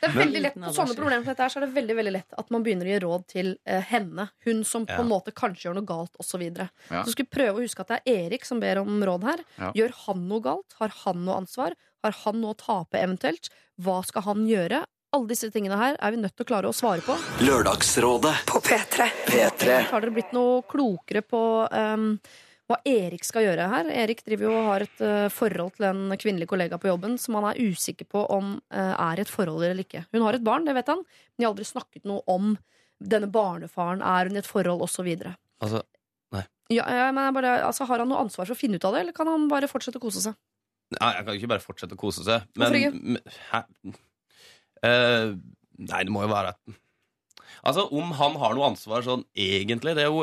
[0.00, 2.12] Det er veldig lett På sånne problemer som dette her, så er det veldig veldig
[2.14, 4.30] lett at man begynner å gi råd til eh, henne.
[4.46, 5.02] Hun som på Ja.
[5.04, 6.40] en måte kanskje gjør noe galt, osv.
[6.56, 7.02] Så, Ja.
[7.04, 9.44] så skal vi prøve å huske at det er Erik som ber om råd her.
[9.58, 9.72] Ja.
[9.76, 10.72] Gjør han noe galt?
[10.80, 11.76] Har han noe ansvar?
[12.02, 13.50] Har han noe å tape eventuelt?
[13.78, 14.86] Hva skal han gjøre?
[15.10, 17.16] Alle disse tingene her er vi nødt til å klare å svare på.
[17.42, 19.08] Lørdagsrådet på P3.
[19.26, 19.78] P3.
[19.90, 22.04] Har dere blitt noe klokere på um,
[22.70, 23.88] hva Erik skal gjøre her?
[24.04, 27.40] Erik driver jo og har et uh, forhold til en kvinnelig kollega på jobben som
[27.40, 30.04] han er usikker på om uh, er et forhold eller ikke.
[30.14, 32.52] Hun har et barn, det vet han, men de har aldri snakket noe om
[33.02, 34.04] denne barnefaren.
[34.06, 35.08] Er hun i et forhold, osv.
[35.58, 35.80] Altså,
[36.36, 36.44] nei.
[36.70, 38.94] Ja, ja, men jeg bare, altså, har han noe ansvar for å finne ut av
[38.94, 40.38] det, eller kan han bare fortsette å kose seg?
[41.00, 42.46] Nei, jeg kan jo ikke bare fortsette å kose seg.
[42.54, 43.18] Hvorfor Men, ikke?
[43.18, 43.98] men hæ?
[44.86, 45.34] Eh,
[45.90, 46.78] nei, det må jo være at
[47.66, 50.22] Altså, Om han har noe ansvar sånn egentlig Det jo,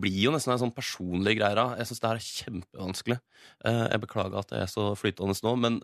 [0.00, 1.56] blir jo nesten en sånn personlig greie.
[1.58, 1.74] da.
[1.76, 3.18] Jeg syns det her er kjempevanskelig.
[3.66, 5.80] Uh, jeg beklager at det er så flytende nå, men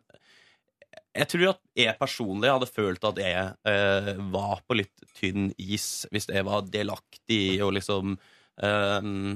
[1.14, 6.06] jeg tror at jeg personlig hadde følt at jeg eh, var på litt tynn is
[6.10, 9.34] hvis jeg var delaktig å liksom eh, eh,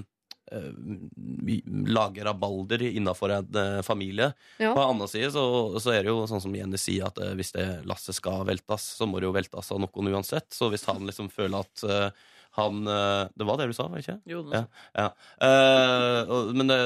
[1.88, 4.32] lage rabalder innafor en eh, familie.
[4.58, 4.72] Ja.
[4.74, 5.44] På den andre side så,
[5.80, 8.88] så er det jo sånn som Jenny sier, at eh, hvis det lasset skal veltes,
[8.98, 10.50] så må det jo veltes av noen uansett.
[10.54, 12.26] Så hvis han liksom føler at eh,
[12.58, 14.16] han eh, Det var det du sa, var det ikke?
[14.32, 14.64] Jo, det ja,
[14.96, 15.08] ja.
[15.38, 16.78] Uh, men det,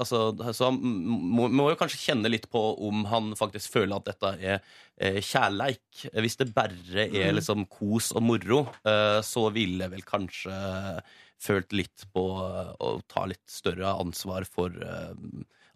[0.00, 0.22] altså,
[0.56, 4.32] så han må, må jo kanskje kjenne litt på om han faktisk føler at dette
[4.40, 4.56] er
[4.98, 6.06] eh, kjærleik.
[6.24, 7.36] Hvis det bare er Mm.
[7.38, 10.56] liksom kos og moro, uh, så ville vel kanskje
[11.40, 15.14] følt litt på eh, å ta litt større ansvar for eh,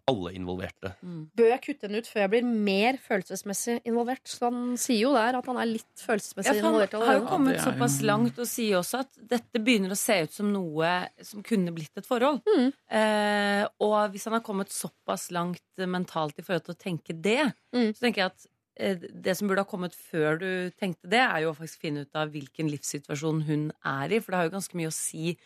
[0.05, 0.91] alle involverte.
[1.33, 4.21] Bør jeg kutte henne ut før jeg blir mer følelsesmessig involvert?
[4.29, 7.23] Så han sier jo der at han er litt Ja, følelsesmessig han involvert har jo
[7.31, 10.91] kommet såpass langt og sier også at dette begynner å se ut som noe
[11.25, 12.43] som kunne blitt et forhold.
[12.45, 12.69] Mm.
[13.01, 17.41] Eh, og hvis han har kommet såpass langt mentalt i forhold til å tenke det,
[17.75, 17.89] Mm.
[17.91, 21.53] så tenker jeg at det som burde ha kommet før du tenkte det, er jo
[21.53, 24.19] å faktisk finne ut av hvilken livssituasjon hun er i.
[24.19, 25.37] For det har jo ganske mye å si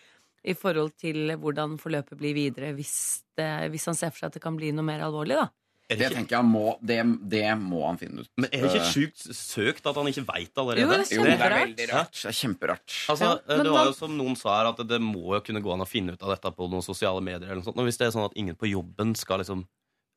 [0.44, 4.38] i forhold til hvordan forløpet blir videre hvis, det, hvis han ser for seg at
[4.40, 5.36] det kan bli noe mer alvorlig.
[5.36, 5.50] da
[5.90, 8.30] Det tenker jeg må, det, det må han finne ut.
[8.38, 10.86] Men er det ikke Eh, sjukt søkt at han ikke veit allerede?
[10.86, 11.66] Jo, det er Jo, det er kjemperart.
[11.68, 12.14] veldig rart.
[12.22, 12.96] Det er kjemperart.
[13.10, 15.42] Altså, Ja, eh, men det var jo som noen sa her, at det må jo
[15.42, 17.50] kunne gå an å finne ut av dette på noen sosiale medier.
[17.50, 17.78] eller noe sånt.
[17.78, 19.66] Og hvis det er sånn at ingen på jobben skal liksom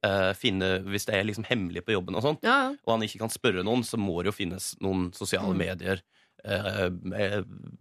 [0.04, 2.76] eh, finne Hvis det er liksom hemmelig på jobben, og sånt, Ja, ja.
[2.86, 5.58] og han ikke kan spørre noen, så må det jo finnes noen sosiale Mm.
[5.58, 6.02] medier.
[6.44, 6.90] Uh,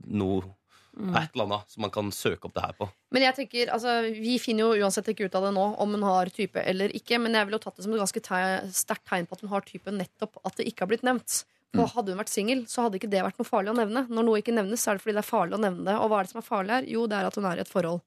[0.07, 0.43] noe
[0.91, 1.15] Mm.
[1.15, 2.89] Et eller annet som man kan søke opp det her på.
[3.15, 6.03] Men jeg tenker, altså, vi finner jo uansett ikke ut av det nå om hun
[6.03, 7.15] har type eller ikke.
[7.17, 8.41] Men jeg ville tatt det som et ganske te
[8.75, 11.45] sterkt tegn på at hun har type nettopp at det ikke har blitt nevnt.
[11.73, 11.93] For Mm.
[11.95, 14.03] Hadde hun vært singel, så hadde ikke det vært noe farlig å nevne.
[14.09, 15.95] Når noe ikke nevnes, så er det fordi det er farlig å nevne det.
[15.95, 16.83] Og hva er det som er farlig her?
[16.91, 18.01] Jo, det er at hun er i et forhold.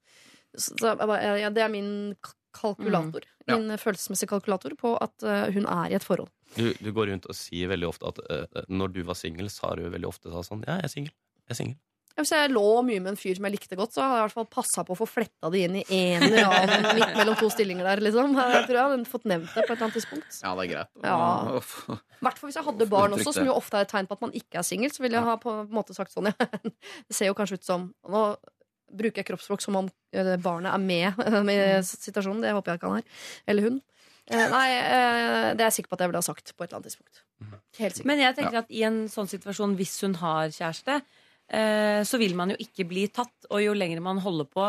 [0.55, 2.15] Så, ja, det er min
[2.55, 3.27] kalkulator.
[3.27, 3.47] Mm.
[3.49, 3.59] Ja.
[3.59, 6.31] Min følelsesmessige kalkulator på at eh, hun er i et forhold.
[6.55, 9.75] Du, du går rundt og sier veldig ofte at uh, når du var singel, sa
[9.75, 11.17] du veldig ofte sånn Ja, jeg er singel.
[11.45, 11.81] Jeg er singel.
[12.15, 14.23] Ja, Hvis jeg lå mye med en fyr som jeg likte godt, så hadde jeg
[14.23, 17.17] i hvert fall passa på å få fletta det inn i en eller annen midt
[17.19, 18.37] mellom to stillinger der, liksom.
[18.55, 20.39] Jeg tror jeg hadde fått nevnt det på et eller annet tidspunkt.
[20.39, 20.93] Ja, det er greit.
[21.03, 21.99] Ja.
[22.23, 24.23] Hvert fall hvis jeg hadde barn også, som jo ofte er et tegn på at
[24.23, 24.95] man ikke er singel.
[24.95, 26.49] Så ville jeg ha på en måte sagt sånn, ja.
[27.09, 28.23] Det ser jo kanskje ut som Nå
[28.97, 32.43] bruker jeg kroppsspråk som om eh, barnet er med i situasjonen.
[32.45, 33.27] Det håper jeg ikke han er.
[33.51, 33.83] Eller hun.
[34.31, 36.71] Eh, Nei, eh, det er jeg sikker på at jeg ville ha sagt på et
[36.71, 37.21] eller annet tidspunkt.
[37.79, 38.09] Helt sikkert.
[38.09, 41.01] Men jeg tenker at i en sånn situasjon, hvis hun har kjæreste,
[41.53, 43.35] eh, så vil man jo ikke bli tatt.
[43.51, 44.69] Og jo lenger man holder på,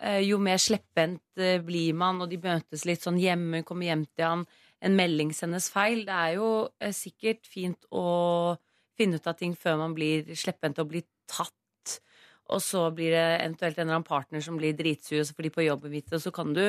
[0.00, 4.26] eh, jo mer slepphendt blir man, og de møtes litt sånn hjemme, kommer hjem til
[4.26, 4.44] han,
[4.80, 6.04] en melding sendes feil.
[6.08, 6.50] Det er jo
[6.96, 8.58] sikkert fint å
[9.00, 11.56] finne ut av ting før man blir slepphendt og blir tatt.
[12.50, 15.46] Og så blir det eventuelt en eller annen partner som blir dritsur, og så får
[15.46, 16.64] de på jobben mitt, og så kan du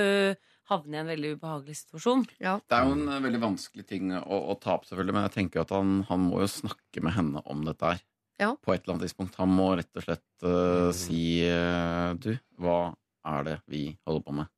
[0.70, 2.28] havne i en veldig ubehagelig situasjon.
[2.44, 2.60] Ja.
[2.70, 5.36] Det er jo en eh, veldig vanskelig ting å, å ta opp, selvfølgelig, men jeg
[5.40, 8.04] tenker at han, han må jo snakke med henne om dette her.
[8.42, 8.54] Ja.
[8.58, 9.38] På et eller annet tidspunkt.
[9.38, 12.94] Han må rett og slett uh, si uh, Du, hva
[13.30, 14.50] er det vi holder på med?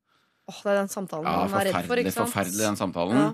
[0.48, 2.32] Åh, det er den samtalen Ja, han er redd for, ikke sant?
[2.32, 3.20] forferdelig den samtalen.
[3.20, 3.26] Ja.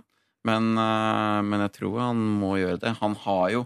[0.50, 2.96] Men, uh, men jeg tror han må gjøre det.
[2.98, 3.62] Han har jo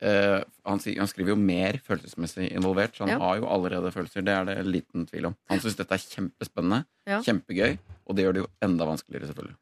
[0.00, 3.18] eh, han, han skriver jo mer følelsesmessig involvert, så han Ja.
[3.18, 4.24] har jo allerede følelser.
[4.24, 5.36] Det er det liten tvil om.
[5.50, 7.20] Han syns dette er kjempespennende, Ja.
[7.22, 9.56] kjempegøy, og det gjør det jo enda vanskeligere, selvfølgelig.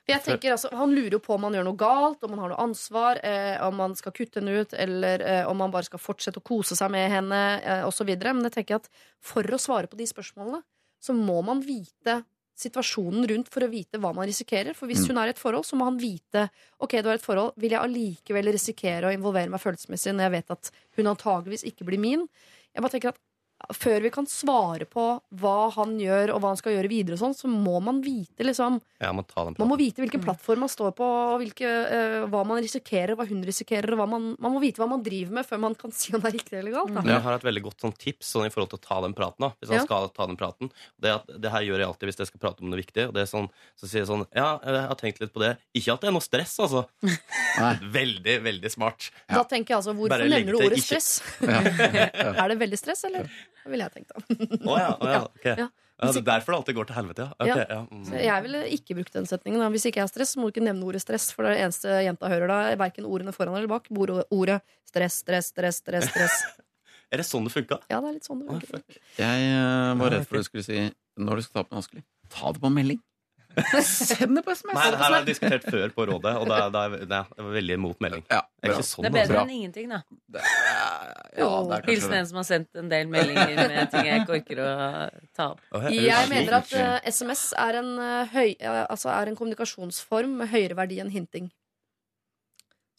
[0.00, 2.38] For jeg tenker altså, Han lurer jo på om han gjør noe galt, om han
[2.38, 5.84] har noe ansvar, eh, om han skal kutte henne ut, eller eh, om han bare
[5.84, 8.06] skal fortsette å kose seg med henne, eh, osv.
[8.18, 8.88] Men jeg tenker at
[9.20, 10.62] for å svare på de spørsmålene,
[11.00, 12.24] så må man vite
[12.60, 14.76] situasjonen rundt for å vite hva man risikerer.
[14.76, 15.08] For hvis Mm.
[15.08, 16.48] hun er i et forhold, så må han vite
[16.80, 20.26] Ok, du er i et forhold, vil jeg allikevel risikere å involvere meg følelsesmessig når
[20.28, 22.28] jeg vet at hun antageligvis ikke blir min?
[22.74, 23.18] Jeg bare tenker at
[23.76, 25.02] før vi kan svare på
[25.40, 28.46] hva han gjør, og hva han skal gjøre videre, og sånn, så må man vite
[28.46, 32.26] liksom Ja, man, den Man må vite hvilken plattform man står på, og hvilke, uh,
[32.32, 33.92] hva man risikerer, hva hun risikerer.
[33.94, 36.20] Og hva man, man må vite hva man driver med, før man kan si om
[36.20, 36.92] det er riktig eller galt.
[36.98, 37.04] Da.
[37.08, 39.46] Jeg har et veldig godt sånn tips sånn, i forhold til å ta den praten.
[39.46, 39.86] Da, hvis han Ja.
[39.88, 42.64] skal ta den praten det, at, det her gjør jeg alltid hvis jeg skal prate
[42.64, 43.06] om noe viktig.
[43.08, 45.54] Og det er sånn, så sier jeg sånn Ja, jeg har tenkt litt på det.
[45.76, 46.84] Ikke at det er noe stress, altså.
[48.00, 49.10] veldig, veldig smart.
[49.30, 51.22] Da tenker jeg altså, Hvorfor nevner du ordet ikke- stress?
[52.40, 53.28] Er det veldig stress, eller?
[53.64, 54.24] Det ville jeg tenkt, da.
[54.70, 55.54] Å ja, oh, ja, okay.
[55.66, 55.68] Ja.
[56.00, 57.34] Ja, det er derfor det alltid går til helvete, ja.
[57.44, 57.64] Okay, Ja.
[57.76, 57.80] ja.
[57.90, 58.04] mm.
[58.08, 59.60] Så jeg ville ikke brukt den setningen.
[59.60, 59.68] Da.
[59.74, 61.28] Hvis ikke jeg har stress, så må du ikke nevne ordet stress.
[61.36, 63.90] For det er det eneste jenta hører da, er verken ordene foran eller bak.
[63.92, 66.08] Ordet, ordet stress, stress, stress, stress.
[66.08, 66.40] stress.
[67.10, 67.80] Er det sånn det funka?
[67.90, 68.98] Ja, det er litt sånn det funker.
[69.18, 70.84] Jeg uh, var redd for at du skulle si
[71.18, 72.04] når du skal ta på en vanskelig.
[72.30, 73.00] Ta det på melding.
[73.82, 74.74] Send det på SMS!
[74.76, 77.20] Nei, det her har jeg diskutert før på rådet, og det er, det er, det
[77.20, 78.24] er veldig imot melding.
[78.30, 80.00] jeg er sånn, Det er bedre enn ingenting, da.
[80.36, 80.40] ja,
[81.34, 84.36] det er kanskje Hilsen en som har sendt en del meldinger med ting jeg ikke
[84.38, 84.70] orker å
[85.36, 85.64] ta opp.
[85.94, 90.52] Jeg mener at eh, SMS er en, eh, høy, eh, altså er en kommunikasjonsform med
[90.54, 91.50] høyere verdi enn hinting.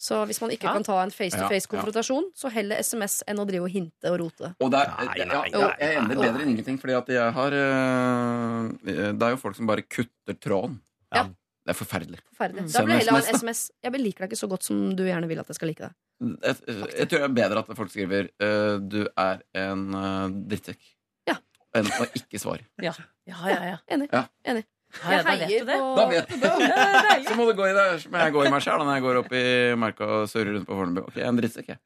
[0.02, 0.74] Så hvis man ikke Ja.
[0.74, 4.50] kan ta en face-to-face-konfrontasjon, så heller SMS enn å drive og hinte og rote.
[4.60, 7.34] Og det er, nei, nei, nei, jeg er enig bedre enn ingenting, fordi at jeg
[7.36, 10.80] har øh, Det er jo folk som bare kutter tråden.
[11.14, 11.28] Ja.
[11.62, 12.18] Det er forferdelig.
[12.34, 12.66] Forferdelig.
[12.74, 13.62] Da blir det heller en SMS, SMS.
[13.86, 15.94] Jeg liker deg ikke så godt som du gjerne vil at jeg skal like deg.
[16.42, 16.56] Jeg,
[16.98, 20.82] jeg tror det er bedre at folk skriver øh, 'du er en øh, drittsekk',
[21.30, 21.36] Ja.
[21.78, 22.66] enn å ikke svare.
[22.82, 22.94] Ja,
[23.30, 23.64] ja, ja.
[23.76, 23.78] ja.
[23.94, 24.10] Enig.
[24.12, 24.26] Ja.
[24.46, 24.66] Enig.
[25.02, 25.72] Ja, ja, da vet du.
[25.98, 27.16] Da vet du det!
[27.28, 27.86] Så må du gå i det.
[28.12, 29.44] Men jeg går i meg sjæl når jeg går opp i
[29.80, 31.02] marka og surrer rundt på Fornebu.
[31.08, 31.80] Ok, jeg er en drittsekk, jeg.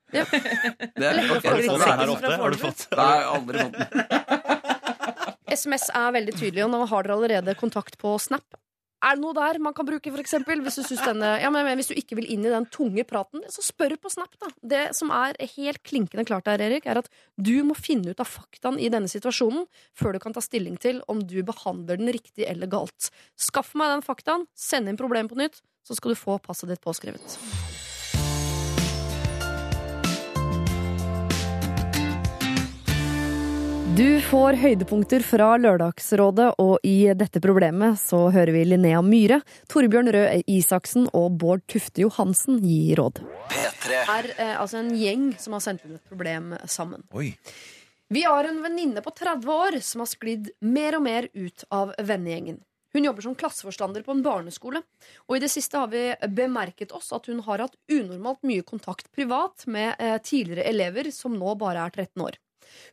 [0.95, 2.35] Det her ofte.
[2.41, 4.45] Har du fått Nei, jeg aldri fått den.
[5.55, 8.57] SMS er veldig tydelig, og nå har dere allerede kontakt på Snap.
[9.05, 10.63] Er det noe der man kan bruke, eksempel?
[10.65, 14.33] Hvis ja, hvis du ikke vil inn i den tunge praten, så spør på Snap,
[14.41, 14.49] da.
[14.65, 18.29] Det som er helt klinkende klart der, Erik, er at du må finne ut av
[18.29, 22.49] faktaen i denne situasjonen før du kan ta stilling til om du behandler den riktig
[22.49, 23.11] eller galt.
[23.37, 26.81] Skaff meg den faktaen, send inn problemet på nytt, så skal du få passet ditt
[26.81, 27.74] påskrevet.
[33.95, 39.37] Du får høydepunkter fra Lørdagsrådet, og i dette problemet så hører vi Linnea Myhre,
[39.71, 43.21] Torbjørn Røe Isaksen og Bård Tufte Johansen gi råd.
[43.85, 47.05] Det er eh, altså en gjeng som har sendt inn et problem sammen.
[47.15, 47.29] Oi.
[48.11, 51.95] Vi har en venninne på 30 år som har sklidd mer og mer ut av
[51.95, 52.59] vennegjengen.
[52.95, 54.83] Hun jobber som klasseforstander på en barneskole,
[55.23, 59.07] og i det siste har vi bemerket oss at hun har hatt unormalt mye kontakt
[59.15, 62.41] privat med eh, tidligere elever som nå bare er 13 år.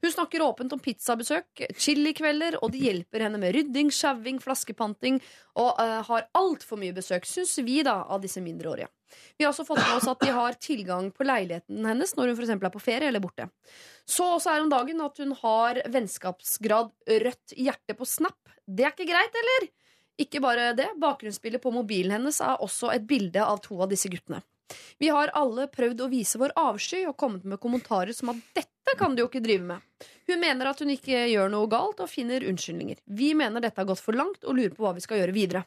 [0.03, 5.21] Hun snakker åpent om pizzabesøk, chilikvelder, og de hjelper henne med rydding, sjauing, flaskepanting,
[5.59, 8.91] og uh, har altfor mye besøk, syns vi, da, av disse mindreårige.
[9.37, 12.39] Vi har også fått med oss at de har tilgang på leiligheten hennes når hun
[12.39, 13.49] for er på ferie eller borte.
[14.09, 16.93] Så også er om dagen at hun har vennskapsgrad
[17.27, 18.41] rødt hjerte på Snap.
[18.65, 19.69] Det er ikke greit, eller?
[20.23, 24.11] Ikke bare det, bakgrunnsbildet på mobilen hennes er også et bilde av to av disse
[24.13, 24.43] guttene.
[25.03, 28.97] Vi har alle prøvd å vise vår avsky og kommet med kommentarer som at dette
[28.99, 30.09] kan du jo ikke drive med.
[30.31, 33.01] Hun mener at hun ikke gjør noe galt og finner unnskyldninger.
[33.07, 35.65] Vi mener dette har gått for langt og lurer på hva vi skal gjøre videre.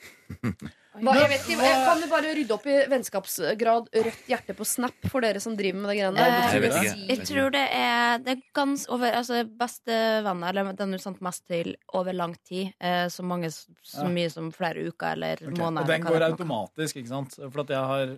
[0.90, 4.64] Hva, jeg vet ikke, jeg Kan du bare rydde opp i vennskapsgrad rødt hjerte på
[4.66, 6.56] Snap for dere som driver med det greiene der?
[6.58, 11.22] Eh, jeg, tror det er, det er gans over altså, Bestevenner, eller den du sendte
[11.22, 12.72] mest til over lang tid.
[12.82, 15.60] Eh, så, mange, så mye som flere uker eller okay.
[15.62, 15.86] måneder.
[15.86, 17.38] Og den går automatisk, ikke sant?
[17.38, 18.14] For, at jeg har,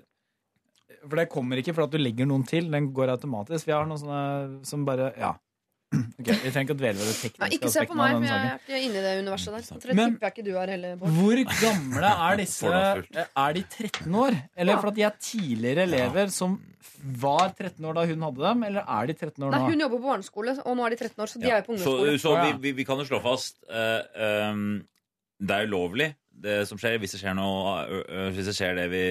[1.05, 2.73] for det kommer ikke for at du legger noen til.
[2.73, 3.69] Den går automatisk.
[3.69, 4.23] Vi har noen sånne
[4.69, 5.37] som bare Ja.
[5.93, 8.23] Ok, Vi trenger ikke å dvele ved det Nei, tekniske ikke se på meg, men
[8.23, 9.65] for jeg er ikke inne i det universet der.
[9.67, 11.17] Så tror jeg Men- tipper jeg ikke du er heller, Bård.
[11.19, 14.39] Hvor gamle er disse Er de 13 år?
[14.57, 16.57] Eller for at de er tidligere elever som
[17.03, 19.69] var 13 år da hun hadde dem, eller er de 13 år Nei, nå?
[19.73, 21.57] hun jobber på barneskole, og nå er de 13 år, så de Ja.
[21.57, 22.19] er jo på ungdomsskole.
[22.23, 24.83] så vi, vi, vi kan jo slå fast uh, um,
[25.43, 28.87] Det er ulovlig, det som skjer, hvis det skjer noe ø, Hvis det skjer det
[28.91, 29.05] vi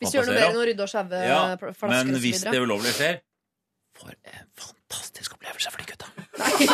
[0.00, 2.22] Hvis du gjør noe mer enn å rydde og sjaue Ja, flasker men og så
[2.24, 3.20] hvis det ulovlige skjer
[4.00, 6.08] For en fantastisk opplevelse for de gutta.
[6.40, 6.70] Nei,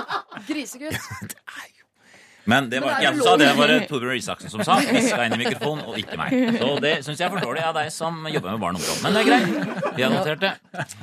[0.00, 0.42] opp.
[0.48, 1.38] Grisegutt.
[2.44, 4.76] Men det var ikke jeg som sa, det var det Torbjørn Isaksen som sa.
[4.84, 6.34] Hviska inn i mikrofonen, og ikke meg.
[6.58, 8.98] Så det syns jeg er for dårlig av deg som jobber med barn og ungdom.
[9.00, 9.94] Men det er greit.
[9.96, 10.52] Vi har notert det.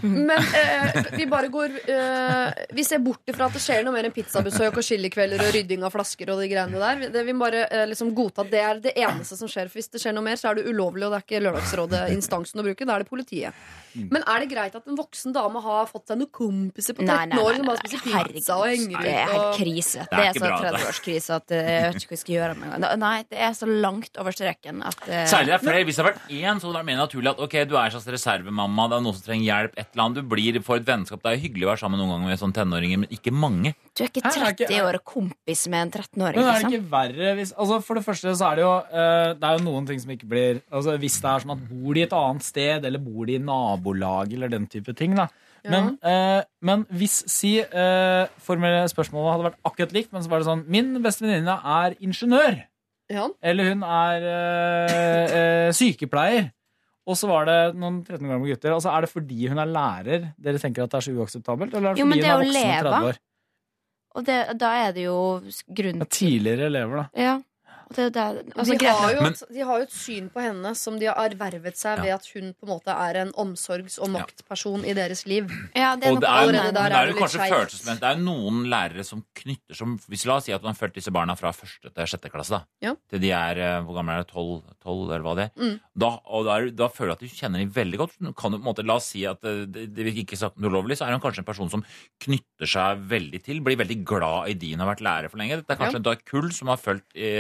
[0.04, 4.06] Men eh, vi bare går eh, Vi ser bort ifra at det skjer noe mer
[4.10, 7.08] enn pizzabesøk og chilikvelder og rydding av flasker og de greiene der.
[7.16, 9.72] Det, vi bare eh, liksom godta at det er det eneste som skjer.
[9.72, 12.04] For hvis det skjer noe mer, så er det ulovlig, og det er ikke Lørdagsrådet
[12.14, 12.86] instansen å bruke.
[12.86, 13.66] Da er det politiet.
[13.96, 17.12] Men er det greit at en voksen dame har fått seg noen kompiser på 13
[17.12, 19.04] Nei, nei, år som bare spiser pizza og henger ut?
[19.04, 20.06] Det er helt krise.
[20.06, 22.56] Det Det er er så 30-årskrise at eh, jeg vet ikke hva jeg skal gjøre
[22.56, 22.74] engang.
[22.74, 23.00] en gang.
[23.02, 25.16] Nei, det er så langt over streken at uh...
[25.32, 25.84] Særlig det er flere.
[25.88, 27.84] Hvis det har vært én, så hadde det vært mer naturlig at ok, du er
[27.90, 30.22] en slags reservemamma, det er noen som trenger hjelp, et eller annet.
[30.22, 31.22] Du blir for et vennskap.
[31.24, 33.74] Det er hyggelig å være sammen noen ganger med sånne tenåringer, men ikke mange.
[33.98, 36.54] Du er ikke Hæ, er ikke- 30 år og kompis med en 13-åring, Men er
[36.54, 36.72] det liksom.
[36.72, 39.64] ikke verre hvis altså For det første så er det jo uh, Det er jo
[39.66, 42.46] noen ting som ikke blir altså Hvis det er sånn at bor de et annet
[42.48, 43.42] sted, eller bor de i
[43.82, 45.28] nabolag, eller den type ting, da.
[45.64, 45.70] Ja.
[45.72, 50.42] Men, eh, men hvis si eh, formelle spørsmålet hadde vært akkurat likt, men så var
[50.42, 52.64] det sånn Min beste venninne er ingeniør.
[53.12, 53.28] Ja.
[53.44, 56.50] Eller hun er eh, eh, sykepleier.
[57.10, 58.74] Og så var det noen 13 år gamle gutter.
[58.76, 61.74] Altså, er det fordi hun er lærer dere tenker at det er så uakseptabelt?
[61.74, 63.22] Eller er det Jo, fordi det hun er voksen og leve 30 år?
[64.12, 65.18] Og det, da er det jo
[65.78, 67.06] grunn Ja, tidligere elever, da.
[67.22, 67.36] Ja.
[67.92, 68.24] Og det, det,
[68.56, 71.76] altså, de, har et, de har jo et syn på henne som de har ervervet
[71.76, 75.50] seg ved at hun på en måte er en omsorgs- og maktperson i deres liv.
[75.76, 78.00] Ja, og det er, noen, der det er er jo kanskje følelsesmessig.
[78.00, 80.96] Det er noen lærere som knytter som hvis La oss si at man har fulgt
[81.02, 82.62] disse barna fra første til sjette klasse.
[82.62, 82.96] da Ja.
[83.12, 84.32] Til de er eh, hvor gamle er det?
[84.32, 85.52] Tolv, tolv, eller hva det er.
[85.60, 85.76] Mm.
[86.06, 88.16] Da, og da, er, da føler du at du kjenner dem veldig godt.
[88.40, 90.72] Kan, du på en måte, la oss si at eh, det, det ikke sagt noe
[90.72, 91.84] ulovlig, så er hun kanskje en person som
[92.24, 93.60] knytter seg veldig til.
[93.66, 95.60] Blir veldig glad i de hun har vært lærer for lenge.
[95.60, 96.16] Dette er kanskje Ja.
[96.16, 97.32] et kull som har fulgt i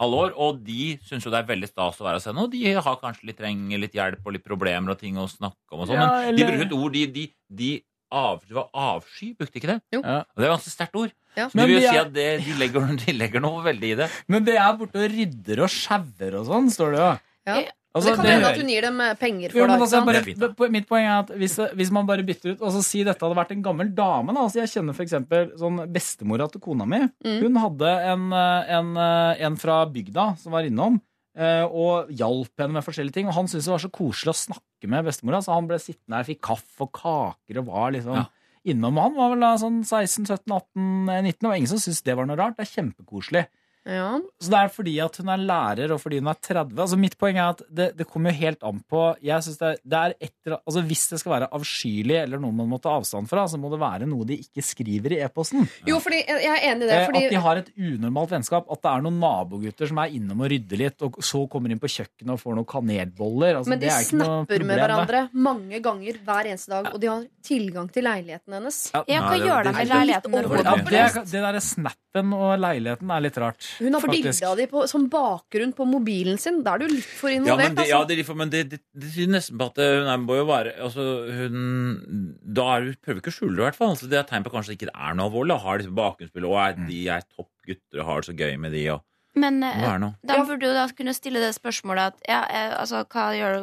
[0.00, 2.46] alle år, og de syns jo det er veldig stas å være hos henne.
[2.46, 5.76] Og de har kanskje litt, trenger litt hjelp og litt problemer og ting å snakke
[5.76, 6.00] om og sånn.
[6.00, 7.26] Ja, men de bruker et ord de, de,
[7.60, 7.72] de
[8.10, 9.78] av, det var avsky, brukte ikke det?
[9.94, 10.00] Jo.
[10.02, 10.22] Ja.
[10.24, 11.12] Og det er ganske sterkt ord.
[11.36, 11.46] Ja.
[11.46, 13.92] Så Men det vil de jo si at det, de, legger, de legger noe veldig
[13.92, 14.08] i det.
[14.32, 17.12] Men det er borte og rydder og sjauer og sånn, står det jo.
[17.50, 17.60] Ja.
[17.90, 19.82] Altså, det kan det hende at hun gir dem eh, penger Jo, for men det.
[19.82, 20.20] altså, bare.
[20.62, 23.34] Det mitt poeng er at hvis, hvis man bare bytter ut Altså Si dette hadde
[23.34, 24.30] vært en gammel dame.
[24.36, 24.44] Da.
[24.46, 27.00] Altså, jeg kjenner eksempel sånn bestemora til kona mi.
[27.26, 27.40] Mm.
[27.42, 31.00] Hun hadde en, eh, en, eh, en fra bygda som var innom.
[31.36, 33.26] eh, Og hjalp henne med forskjellige ting.
[33.26, 36.14] Og han syntes det var så koselig å snakke med bestemora, så han ble sittende
[36.20, 38.24] her, fikk kaffe og kaker og var liksom Ja.
[38.66, 38.98] innom.
[39.02, 42.56] Han var vel da sånn 16-17-18-19, og ingen som syntes det var noe rart.
[42.56, 43.46] Det er kjempekoselig.
[43.88, 44.18] Ja.
[44.42, 46.76] Så det er fordi at hun er lærer, og fordi hun er 30.
[46.84, 49.70] Altså Mitt poeng er at det, det kommer jo helt an på jeg synes det,
[49.70, 52.90] er- det er etter, altså Hvis det skal være avskyelig eller noe man må ta
[52.98, 55.64] avstand fra, så må det være noe de ikke skriver i e-posten.
[55.88, 56.98] Jo, fordi jeg jeg er enig i det.
[57.00, 58.66] Eh, Fordi, At de har et unormalt vennskap.
[58.70, 61.80] At det er noen nabogutter som er innom og rydder litt, og så kommer inn
[61.80, 63.56] på kjøkkenet og får noen kanelboller.
[63.62, 67.00] Altså, men de det er ikke snapper med hverandre mange ganger hver eneste dag, og
[67.00, 68.80] de har tilgang til leiligheten hennes.
[68.94, 72.58] Ja, kan Nei, det- gjøre de det- med leiligheten Ja, det, det der snappen og
[72.60, 73.69] leiligheten er litt rart.
[73.78, 74.24] Hun har faktisk.
[74.40, 76.62] bilde av de på, som bakgrunn på mobilen sin.
[76.66, 78.08] Da er du litt for Ja, men det, ja, altså.
[78.08, 80.38] det, er litt for- men det, det, det tyder nesten på at hun er, må
[80.40, 81.06] jo være altså,
[81.38, 83.94] hun, Da er hun prøver ikke å skjule det, i hvert fall.
[83.94, 85.60] Altså, det er tegn på kanskje ikke det er noe alvorlig.
[85.64, 88.72] Har liksom bakgrunnsspill, og er, de er topp gutter og har det så gøy med
[88.76, 88.84] de.
[88.96, 89.04] Og,
[89.38, 93.04] Men da eh, de burde du da kunne stille det spørsmålet at ja, eh, altså,
[93.10, 93.60] hva gjør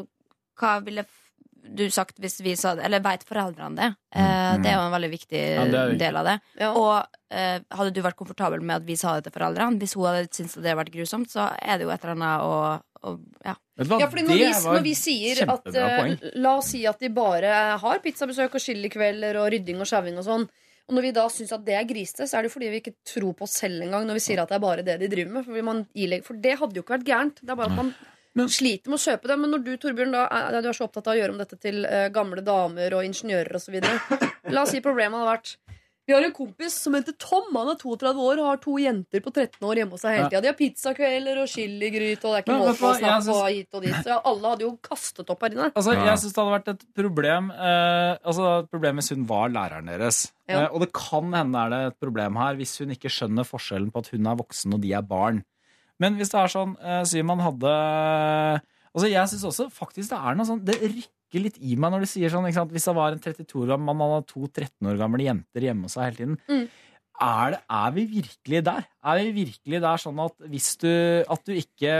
[0.57, 1.03] Hva ville
[1.75, 2.85] du sagt hvis vi sa det?
[2.87, 3.89] Eller veit foreldrene det?
[4.15, 6.35] Eh, Det er jo en veldig viktig Ja, del av det.
[6.59, 6.71] Ja.
[6.73, 9.79] Og eh, hadde du vært komfortabel med at vi sa det til foreldrene?
[9.81, 12.45] Hvis hun hadde syntes det hadde vært grusomt, så er det jo et eller annet
[12.47, 13.55] å, Ja.
[13.77, 16.15] Ja, fordi når Det vi, når vi sier at poeng.
[16.41, 20.25] La oss si at de bare har pizzabesøk og chili-kvelder og rydding og sjauing og
[20.25, 20.47] sånn.
[20.87, 22.95] Og når vi da syns at det er grisete, så er det fordi vi ikke
[23.05, 25.33] tror på oss selv engang når vi sier at det er bare det de driver
[25.35, 25.45] med.
[25.45, 27.41] For, man ilegger, for det hadde jo ikke vært gærent.
[27.43, 27.93] Det er bare at man
[28.45, 29.39] sliter med å kjøpe det.
[29.41, 31.57] Men når du, Torbjørn, da er, du er så opptatt av å gjøre om dette
[31.59, 33.81] til eh, gamle damer og ingeniører osv.
[34.53, 35.57] La oss si problemet hadde vært
[36.07, 37.49] vi har en kompis som heter Tom.
[37.51, 40.21] Han er 32 år og har to jenter på 13 år hjemme hos seg hele
[40.23, 40.29] Ja.
[40.31, 40.39] tida.
[40.45, 43.33] De har pizzakvelder og chiligryte, og det er ikke Men måte på å snakke på
[43.35, 43.97] synes- hit og dit.
[44.05, 45.67] Så alle hadde jo kastet opp her inne.
[45.75, 49.91] Altså, Jeg syns det hadde vært et problem eh, Altså Problemet hvis hun var læreren
[49.91, 50.31] deres.
[50.47, 50.61] Ja.
[50.61, 53.91] Eh, og det kan hende er det et problem her hvis hun ikke skjønner forskjellen
[53.91, 55.43] på at hun er voksen og de er barn.
[56.03, 57.75] Men hvis det er sånn uh, sier man hadde
[58.97, 62.05] Altså Jeg syns også faktisk det er noe sånn Det rykker litt i meg når
[62.05, 62.73] de sier sånn ikke sant?
[62.73, 65.89] Hvis det var en 32 år gammel mann hadde to 13 år gamle jenter hjemme
[65.89, 66.37] hos seg hele tiden.
[66.47, 66.67] Mm.
[67.17, 68.87] Er, det, er vi virkelig der?
[69.09, 70.91] Er vi virkelig der sånn at hvis du
[71.33, 71.93] At du ikke,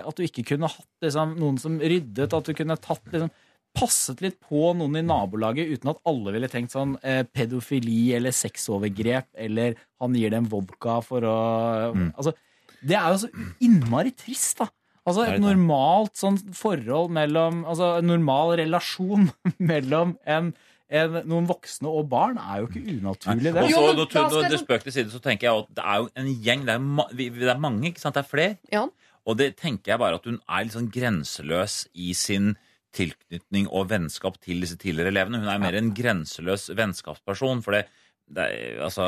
[0.00, 3.32] at du ikke kunne hatt liksom, noen som ryddet, at du kunne tatt liksom
[3.72, 8.34] passet litt på noen i nabolaget uten at alle ville tenkt sånn eh, pedofili eller
[8.36, 11.36] sexovergrep eller han gir dem vodka for å
[12.12, 12.34] Altså,
[12.82, 13.30] det er jo så
[13.62, 14.68] innmari trist, da.
[15.02, 19.24] Altså et normalt sånn forhold mellom Altså en normal relasjon
[19.72, 20.52] mellom en,
[20.86, 23.64] en, noen voksne og barn er jo ikke unaturlig, det.
[23.64, 26.10] Og så, når, når det spøk til side, så tenker jeg at det er jo
[26.22, 26.66] en gjeng.
[26.68, 28.18] Det er, ma vi, det er mange, ikke sant?
[28.18, 28.58] Det er flere.
[28.70, 28.84] Ja.
[29.26, 32.54] Og det tenker jeg bare at hun er litt sånn grenseløs i sin
[32.92, 35.40] tilknytning og vennskap til disse tidligere elevene.
[35.42, 37.62] Hun er mer en grenseløs vennskapsperson.
[37.64, 37.86] For det,
[38.32, 38.44] det,
[38.80, 39.04] altså,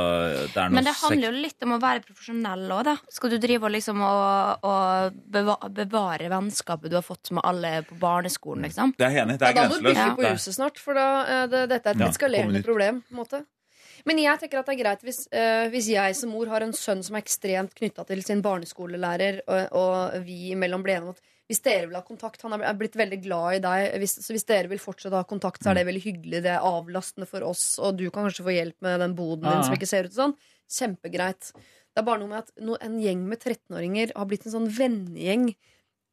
[0.53, 2.94] det er noe Men det handler jo litt om å være profesjonell òg, da.
[3.15, 7.71] Skal du drive og liksom og, og beva bevare vennskapet du har fått med alle
[7.88, 8.92] på barneskolen, liksom?
[8.98, 9.38] Det er enig.
[9.40, 10.04] Det Ja, er da må du grenseløst.
[10.04, 13.00] bygge på huset snart, for da, eh, det, dette er et Ja, eskalerende problem.
[13.08, 13.44] på en måte
[14.04, 16.73] Men jeg tenker at det er greit hvis, eh, hvis jeg som mor har en
[16.77, 21.15] sønn som er ekstremt knytta til sin barneskolelærer, og, og vi imellom ble enige om
[21.17, 23.99] at hvis dere vil ha kontakt Han er blitt veldig glad i deg.
[24.01, 26.40] Hvis, så hvis dere vil fortsette å ha kontakt, så er det veldig hyggelig.
[26.47, 29.59] Det er avlastende for oss, og du kan kanskje få hjelp med den boden din
[29.61, 29.63] Ja.
[29.67, 30.35] som ikke ser ut sånn.
[30.73, 31.53] Kjempegreit.
[31.95, 35.55] Det er bare noe med at en gjeng med 13-åringer har blitt en sånn vennegjeng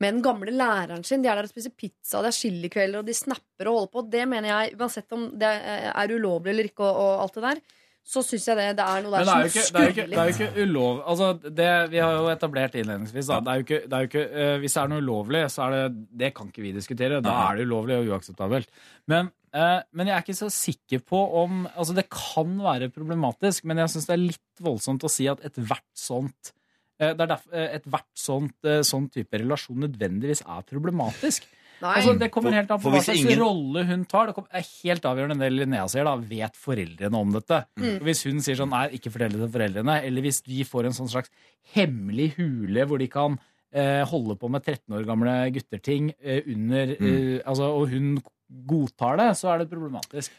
[0.01, 1.21] med den gamle læreren sin.
[1.23, 4.03] De er der og spiser pizza, det er chilikvelder, og de snapper og holder på.
[4.11, 7.61] Det mener jeg, uansett om det er ulovlig eller ikke, og, og alt det der,
[8.01, 9.91] så syns jeg det, det er noe der Men det er som det er jo
[9.93, 10.39] ikke, skurrer det er jo litt.
[10.41, 11.27] ikke ulovlig Altså,
[11.59, 13.37] det, vi har jo etablert innledningsvis da.
[13.45, 15.67] Det er jo ikke, det er jo ikke, uh, hvis det er noe ulovlig, så
[15.67, 15.83] er det
[16.23, 17.21] Det kan ikke vi diskutere.
[17.23, 18.73] Da er det ulovlig og uakseptabelt.
[19.11, 23.69] Men, uh, men jeg er ikke så sikker på om Altså, det kan være problematisk,
[23.69, 27.31] men jeg syns det er litt voldsomt å si at ethvert sånt uh, det er
[27.35, 31.47] derfor eh, ethvert sånt, sånn type relasjon nødvendigvis er problematisk.
[31.81, 31.95] Nei.
[31.97, 34.27] Altså, det kommer helt an på For hva slags ingen- rolle hun tar.
[34.27, 36.03] Det er helt avgjørende det Linnea sier.
[36.05, 37.65] da, Vet foreldrene om dette?
[37.79, 37.99] Mm.
[38.05, 40.91] Hvis hun sier sånn, nei, ikke fortell det til foreldrene, eller hvis de får en
[40.99, 41.29] sånn slags
[41.73, 43.39] hemmelig hule hvor de kan
[43.73, 47.37] eh, holde på med 13 år gamle gutter-ting eh, under Mm.
[47.37, 48.21] eh, altså, Og hun
[48.67, 50.29] godtar det, så er det problematisk.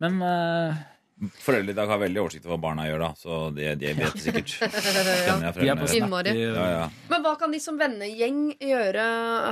[0.00, 0.74] Men eh,
[1.14, 4.16] Foreldre i dag har veldig oversikt over hva barna gjør, da, så de, de vet
[4.16, 4.54] det sikkert.
[4.60, 5.36] ja.
[5.54, 6.32] De er på foreldrene.
[6.34, 6.86] Ja, ja.
[7.10, 9.04] Men hva kan de som vennegjeng gjøre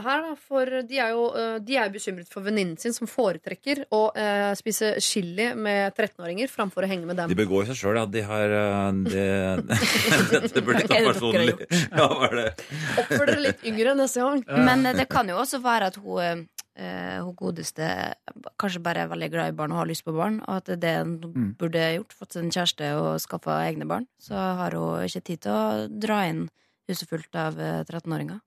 [0.02, 0.32] her, da?
[0.48, 4.50] For de er jo eh, de er bekymret for venninnen sin, som foretrekker å eh,
[4.58, 7.30] spise chili med 13-åringer framfor å henge med dem.
[7.30, 8.06] De begår seg sjøl, ja.
[8.10, 9.28] De har uh, det,
[10.32, 11.56] Dette burde ta det dere personlig.
[11.94, 12.48] Ja, er det?
[13.04, 14.42] Oppfør dere litt yngre neste gang.
[14.66, 16.46] Men eh, det kan jo også være at hun,
[16.76, 18.14] eh, hun godeste
[18.58, 20.78] kanskje bare er veldig glad i barn og har lyst på barn, og at det
[20.78, 21.50] er det hun Mm.
[21.58, 22.12] burde gjort.
[22.12, 24.06] Fått seg en kjæreste og skaffa egne barn.
[24.20, 26.48] Så har hun ikke tid til å dra inn
[26.88, 28.40] huset fullt av eh, 13-åringer.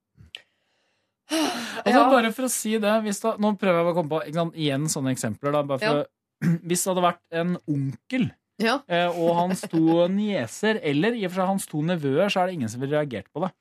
[1.86, 4.56] Altså, Bare for å si det hvis da, Nå prøver jeg å komme på sant,
[4.62, 5.56] igjen sånne eksempler.
[5.56, 6.50] Da, bare for, ja.
[6.68, 8.28] Hvis det hadde vært en onkel,
[8.62, 8.78] Ja.
[8.88, 12.48] eh, og hans to nieser, eller i og for seg hans to nevøer, så er
[12.52, 13.52] det ingen som ville reagert på det.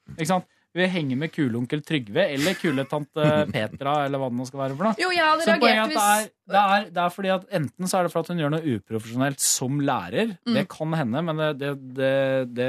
[0.74, 4.62] Ikke henge Vi henger med kuleonkel Trygve eller kuletante Petra, eller hva det nå skal
[4.64, 4.98] være for noe.
[4.98, 6.00] Jo, jeg hadde reagert er hvis
[6.44, 8.74] det, er, det, er, fordi at enten så er det for at hun gjør noe
[8.76, 10.34] uprofesjonelt som lærer.
[10.44, 10.56] Mm.
[10.58, 12.10] Det kan hende, men det, det,
[12.52, 12.66] det,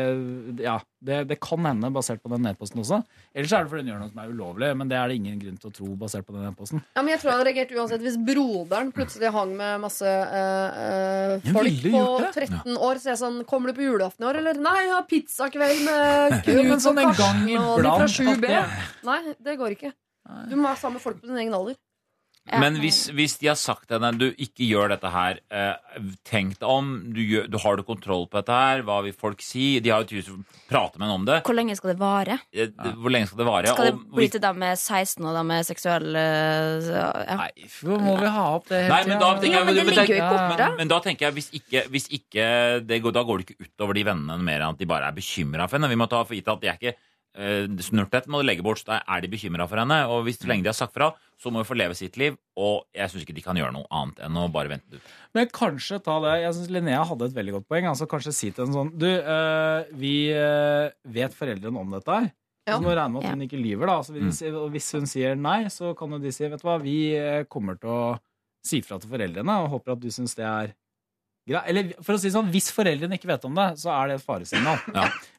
[0.64, 3.02] ja, det, det kan hende basert på den e-posten også.
[3.36, 5.18] Eller så er det fordi hun gjør noe som er ulovlig, men det er det
[5.20, 6.84] ingen grunn til å tro basert på den e-posten.
[6.96, 10.80] Ja, men jeg tror jeg hadde reagert uansett hvis broderen plutselig hang med masse øh,
[10.86, 12.48] eh, folk på gjort det.
[12.48, 13.02] 13 år.
[13.04, 14.62] Så jeg sånn Kommer du på julaften i år, eller?
[14.64, 18.56] Nei, jeg har pizzakveld med Knut sånn og Karsten og de fra 7B.
[19.12, 19.92] Nei, det går ikke.
[20.48, 21.76] Du må være sammen med folk på din egen alder.
[22.54, 26.60] Men hvis, hvis de har sagt til henne du ikke gjør dette her, eh, tenk
[26.60, 29.80] deg om, du, gjør, du har du kontroll på dette her, hva vil folk si?
[29.82, 31.40] De har jo tydeligvis pratet med henne om det.
[31.48, 32.38] Hvor lenge skal det vare?
[32.54, 32.70] Eh,
[33.02, 33.74] Hvor lenge skal det vare?
[33.74, 37.40] Skal det Og bli til dem med 16 og dem med seksuell eh, ja.
[37.42, 40.56] Nei, hvor må vi ha opp det Nei, men da tenker jeg, Ja, men men.
[40.60, 42.46] Men, men da tenker jeg, hvis ikke, hvis ikke
[42.86, 45.18] det går, Da går det ikke utover de vennene mer enn at de bare er
[45.18, 45.90] bekymra for henne.
[45.90, 46.96] Vi må ta for gitt at de er ikke
[47.36, 49.98] Snurtet må de legge bort, så da er de bekymra for henne.
[50.08, 51.10] Og hvis så lenge de har sagt fra,
[51.42, 52.38] så må hun få leve sitt liv.
[52.56, 55.12] Og jeg syns ikke de kan gjøre noe annet enn å bare vente det ut.
[55.36, 57.90] Men kanskje ta det Jeg syns Linnea hadde et veldig godt poeng.
[57.92, 62.32] Altså Kanskje si til henne sånn Du, eh, vi eh, vet foreldrene om dette her.
[62.66, 62.78] Ja.
[62.78, 63.86] Så må regne med at hun ikke lyver.
[63.92, 64.56] da Altså, hvis, Mm.
[64.64, 67.44] og Hvis hun sier nei, så kan jo de si Vet du hva, vi eh,
[67.46, 68.20] kommer til å
[68.66, 70.74] si fra til foreldrene og håper at du syns det er.
[71.46, 74.26] Eller for å si sånn, hvis foreldrene ikke vet om det, så er det et
[74.26, 74.80] faresignal.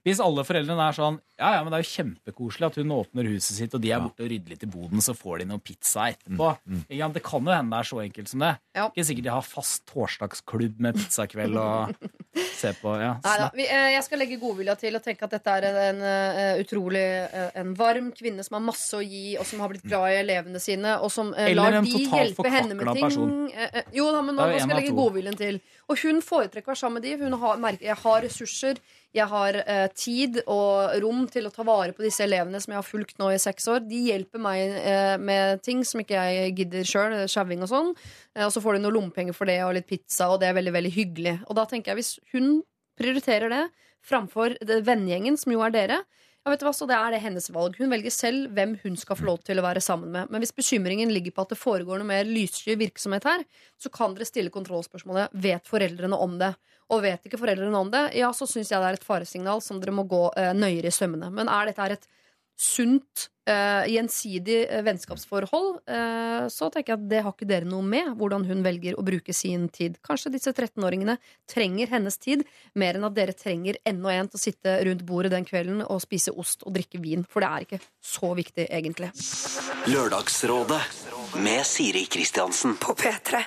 [0.06, 3.26] Hvis alle foreldrene er sånn Ja, ja, men det er jo kjempekoselig at hun åpner
[3.28, 5.60] huset sitt, og de er borte og rydder litt i boden, så får de noe
[5.60, 6.52] pizza etterpå.
[6.64, 7.12] Mm, mm.
[7.12, 8.52] Det kan jo hende det er så enkelt som det.
[8.78, 8.86] Ja.
[8.88, 12.06] Ikke sikkert de har fast torsdagsklubb med pizzakveld og
[12.60, 15.68] se på ja, Neida, eh, jeg skal legge godvilja til og tenke at dette er
[15.90, 19.74] en, eh, utrolig eh, En varm kvinne som har masse å gi, og som har
[19.74, 23.04] blitt glad i elevene sine, og som Eller lar de hjelpe henne med ting.
[23.04, 23.36] person.
[23.96, 25.60] Jo da, men nå, nå skal jeg legge godviljen til.
[25.86, 27.14] Og hun foretrekker å være sammen med de.
[27.20, 28.80] Hun har, merker, jeg har ressurser,
[29.14, 32.80] jeg har eh, tid og rom til å ta vare på disse elevene som jeg
[32.80, 33.84] har fulgt nå i seks år.
[33.86, 37.92] De hjelper meg eh, med ting som ikke jeg gidder sjøl, sjauing og sånn.
[38.34, 40.58] Eh, og så får de noe lommepenger for det og litt pizza, og det er
[40.58, 41.36] veldig, veldig hyggelig.
[41.46, 42.58] Og da tenker jeg, hvis hun
[42.98, 43.64] prioriterer det
[44.06, 46.02] framfor det vennegjengen, som jo er dere,
[46.46, 47.74] ja, vet du hva, så det er det hennes valg.
[47.74, 50.28] Hun velger selv hvem hun skal få lov til å være sammen med.
[50.30, 53.42] Men hvis bekymringen ligger på at det foregår noe mer lyssky virksomhet her,
[53.82, 56.52] så kan dere stille kontrollspørsmålet vet foreldrene om det.
[56.94, 59.80] Og vet ikke foreldrene om det, ja, så syns jeg det er et faresignal som
[59.82, 61.32] dere må gå eh, nøyere i sømmene.
[61.34, 62.06] Men er dette et
[62.56, 67.84] sunt, eh, gjensidig eh, vennskapsforhold, eh, så tenker jeg at det har ikke dere noe
[67.84, 69.98] med, hvordan hun velger å bruke sin tid.
[70.06, 71.18] Kanskje disse 13-åringene
[71.50, 75.34] trenger hennes tid mer enn at dere trenger enda en til å sitte rundt bordet
[75.36, 79.12] den kvelden og spise ost og drikke vin, for det er ikke så viktig, egentlig.
[79.92, 80.82] Lørdagsrådet
[81.44, 82.78] med Siri Kristiansen.
[82.80, 83.44] På P3.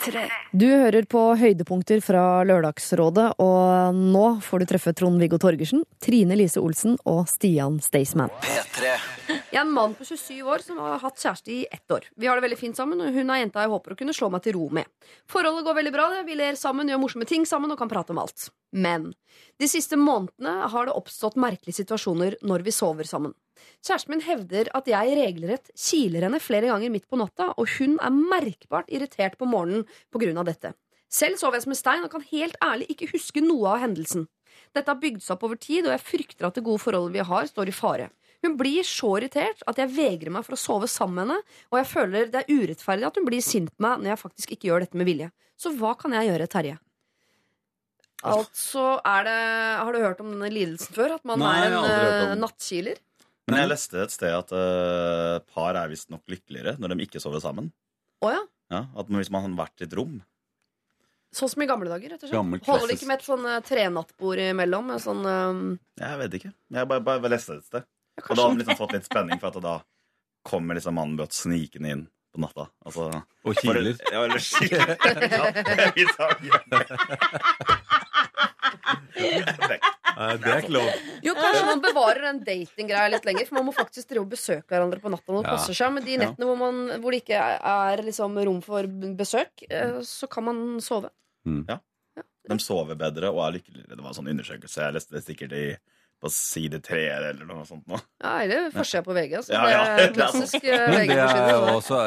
[0.00, 6.62] Du hører på høydepunkter fra Lørdagsrådet, og nå får du treffe Trond-Viggo Torgersen, Trine Lise
[6.62, 8.32] Olsen og Stian Staysman.
[8.80, 12.08] Jeg er en mann på 27 år som har hatt kjæreste i ett år.
[12.16, 14.30] Vi har det veldig fint sammen, og hun er jenta jeg håper å kunne slå
[14.32, 14.88] meg til ro med.
[15.28, 18.22] Forholdet går veldig bra, vi ler sammen, gjør morsomme ting sammen og kan prate om
[18.24, 18.48] alt.
[18.72, 19.10] Men
[19.60, 23.36] de siste månedene har det oppstått merkelige situasjoner når vi sover sammen.
[23.84, 27.96] Kjæresten min hevder at jeg regelrett kiler henne flere ganger midt på natta, og hun
[28.00, 29.86] er merkbart irritert på morgenen
[30.38, 30.74] av dette.
[31.10, 34.28] Selv sover jeg som en stein og kan helt ærlig ikke huske noe av hendelsen.
[34.74, 37.26] Dette har bygd seg opp over tid, og jeg frykter at det gode forholdet vi
[37.26, 38.10] har, står i fare.
[38.44, 41.80] Hun blir så irritert at jeg vegrer meg for å sove sammen med henne, og
[41.80, 44.70] jeg føler det er urettferdig at hun blir sint på meg når jeg faktisk ikke
[44.70, 45.28] gjør dette med vilje.
[45.60, 46.78] Så hva kan jeg gjøre, Terje?
[48.20, 49.36] Altså, er det
[49.80, 51.16] Har du hørt om denne lidelsen før?
[51.16, 52.42] At man Nei, er en har aldri hørt om.
[52.44, 53.02] nattkiler?
[53.50, 57.42] Men jeg leste et sted at uh, par er visstnok lykkeligere når de ikke sover
[57.42, 57.70] sammen.
[58.22, 58.42] Å ja.
[58.70, 60.20] Ja, at Hvis man hadde vært i et rom.
[61.34, 62.66] Sånn som i gamle dager, rett og slett.
[62.66, 64.84] Holder det ikke med et sånn uh, trenattbord imellom?
[64.90, 65.78] med Sånn, um...
[66.00, 66.50] Jeg vet ikke.
[66.74, 67.82] Jeg bare, bare leste det et sted.
[68.24, 69.74] Og da har man liksom fått litt spenning, for at da
[70.46, 72.04] kommer liksom mannen bøtt snikende inn
[72.34, 72.64] på natta.
[72.86, 73.02] Altså,
[73.46, 73.94] Og kiler.
[74.10, 74.88] Ja, eller kiler.
[75.30, 75.44] Ja.
[79.20, 80.88] Nei, det er ikke lov.
[81.24, 84.66] Jo, kanskje man bevarer den datinggreia litt lenger, for man må faktisk drive og besøke
[84.74, 85.56] hverandre på natta når det Ja.
[85.56, 85.92] passer seg.
[85.94, 88.82] Men de nettene hvor, man, hvor det ikke er liksom rom for
[89.16, 91.10] besøk, eh, så kan man sove.
[91.68, 91.78] Ja.
[92.50, 93.88] De sover bedre og er lykkeligere.
[93.96, 94.82] Det var en sånn undersøkelse.
[94.82, 95.64] Jeg leste det sikkert i,
[96.20, 97.86] på side tre eller noe sånt.
[97.88, 97.98] Nå.
[98.20, 99.36] Ja, eller forsida på VG.
[99.40, 99.54] Altså.
[99.56, 99.84] Ja, ja.
[99.96, 101.76] Det er klassisk eh, det er VG-forside.
[101.76, 102.00] også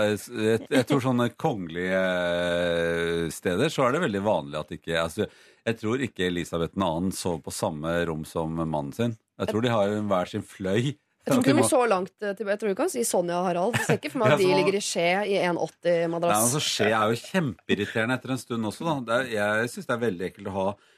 [0.43, 5.29] jeg, jeg tror sånne kongelige eh, steder så er det veldig vanlig at ikke altså,
[5.63, 6.91] Jeg tror ikke Elisabeth 2.
[7.17, 9.17] sover på samme rom som mannen sin.
[9.39, 10.93] Jeg tror de har hver sin fløy.
[11.23, 12.51] Jeg tror ikke du må så langt tilbake.
[12.51, 13.77] Jeg tror du kan si Sonja og Harald.
[13.79, 16.49] Jeg ser ikke for meg at de ligger i skje i 1,80-madrass.
[16.49, 18.89] altså, skje er jo kjempeirriterende etter en stund også.
[18.89, 18.95] Da.
[19.07, 20.89] Det er, jeg syns det er veldig ekkelt å ha eh,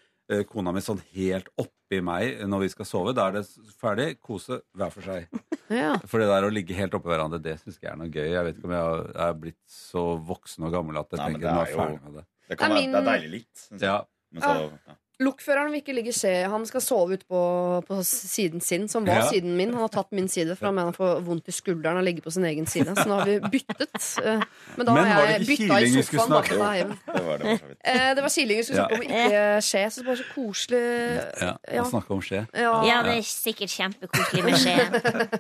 [0.49, 3.13] kona mi sånn helt oppi meg når vi skal sove.
[3.13, 3.43] Da er det
[3.80, 4.07] ferdig.
[4.26, 5.28] Kose hver for seg.
[5.65, 5.95] Ja.
[6.05, 8.28] For det der å ligge helt oppi hverandre, det syns jeg er noe gøy.
[8.30, 11.30] Jeg vet ikke om jeg har- er blitt så voksen og gammel at jeg Nei,
[11.32, 12.23] tenker nå er jeg ferdig med det.
[12.51, 13.80] Det, kan er være, det er deilig jeg.
[13.82, 13.95] Ja.
[14.30, 14.51] Men så,
[14.86, 14.95] ja.
[15.24, 16.32] Lokføreren vil ikke ligge i skje.
[16.51, 17.39] Han skal sove ute på,
[17.88, 19.28] på siden sin, som var Ja.
[19.30, 19.72] siden min.
[19.74, 22.05] Han har tatt min side, for han mener han får vondt i skulderen av å
[22.05, 22.91] ligge på sin egen side.
[22.97, 23.95] Så nå har vi byttet.
[24.26, 24.41] Eh,
[24.76, 26.91] Men da Men har jeg bytta i sofaen bak meg hjem.
[27.07, 27.55] Det var det.
[27.86, 29.84] Eh, Det var kiling vi skulle snakke om, ikke skje.
[29.91, 30.84] Så det var så koselig.
[31.41, 31.82] Ja, Ja.
[31.84, 32.43] Å snakke om skje.
[32.53, 32.74] Ja.
[32.86, 34.76] Ja, det er sikkert kjempekoselig med skje.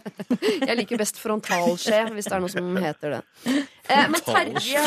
[0.69, 3.21] Jeg liker best frontalskje, hvis det er noe som heter det.
[3.89, 4.81] Eh, Men Terje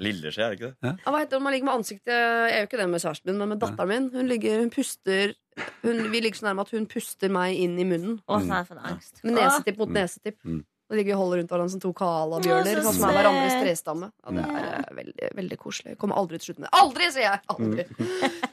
[0.00, 0.92] Lilleskje, er det ikke det?
[1.04, 3.26] Ja, Hva heter det om man ligger med ansiktet Jeg gjør ikke det med kjæresten
[3.30, 4.03] min, men med datteren min.
[4.12, 5.34] Hun, ligger, hun puster
[5.84, 8.20] hun, Vi ligger så nærme at hun puster meg inn i munnen.
[8.26, 9.20] Å, så har jeg fått angst.
[9.24, 9.94] Med nesetipp mot Mm.
[10.00, 10.38] nesetipp.
[10.44, 10.62] Mm.
[10.90, 12.76] Og ligger vi og holder rundt hverandre som to koalabjørner.
[12.76, 14.08] så Sånn som er hverandres trestamme.
[14.20, 15.94] Ja, det er eh, veldig, veldig koselig.
[15.94, 16.80] Jeg kommer aldri til å slutte med det.
[16.82, 17.40] Aldri, sier jeg!
[17.54, 17.86] Aldri.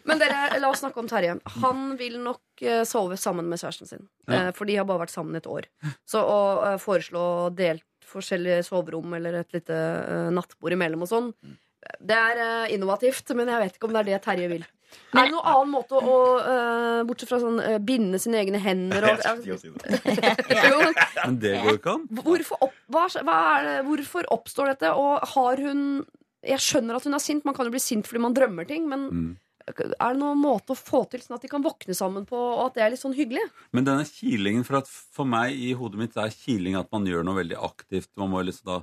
[0.07, 1.35] Men dere, la oss snakke om Terje.
[1.59, 4.07] Han vil nok eh, sove sammen med kjæresten sin.
[4.29, 4.47] Ja.
[4.47, 5.67] Eh, for de har bare vært sammen et år.
[6.07, 7.25] Så å foreslå
[7.57, 9.75] delt forskjellige soverom eller et lite
[10.35, 11.29] nattbord imellom og sånn,
[11.99, 14.65] det er innovativt, men jeg vet ikke om det er det Terje vil.
[15.11, 19.03] Er det noen annen måte å, uh, bortsett fra sånn uh, binde sine egne hender
[19.09, 19.99] og Jeg si det.
[21.25, 22.05] Men det går ikke an.
[22.21, 24.93] Hvorfor, opp, hva, hva er det, hvorfor oppstår dette?
[24.95, 25.81] Og har hun
[26.47, 27.43] Jeg skjønner at hun er sint.
[27.45, 28.87] Man kan jo bli sint fordi man drømmer ting.
[28.89, 29.31] Men Mm.
[29.67, 32.63] er det noen måte å få til sånn at de kan våkne sammen på, og
[32.65, 33.43] at det er litt sånn hyggelig?
[33.71, 37.23] Men denne kilingen, for, at for meg i hodet mitt er kiling at man gjør
[37.27, 38.09] noe veldig aktivt.
[38.17, 38.79] Man må liksom da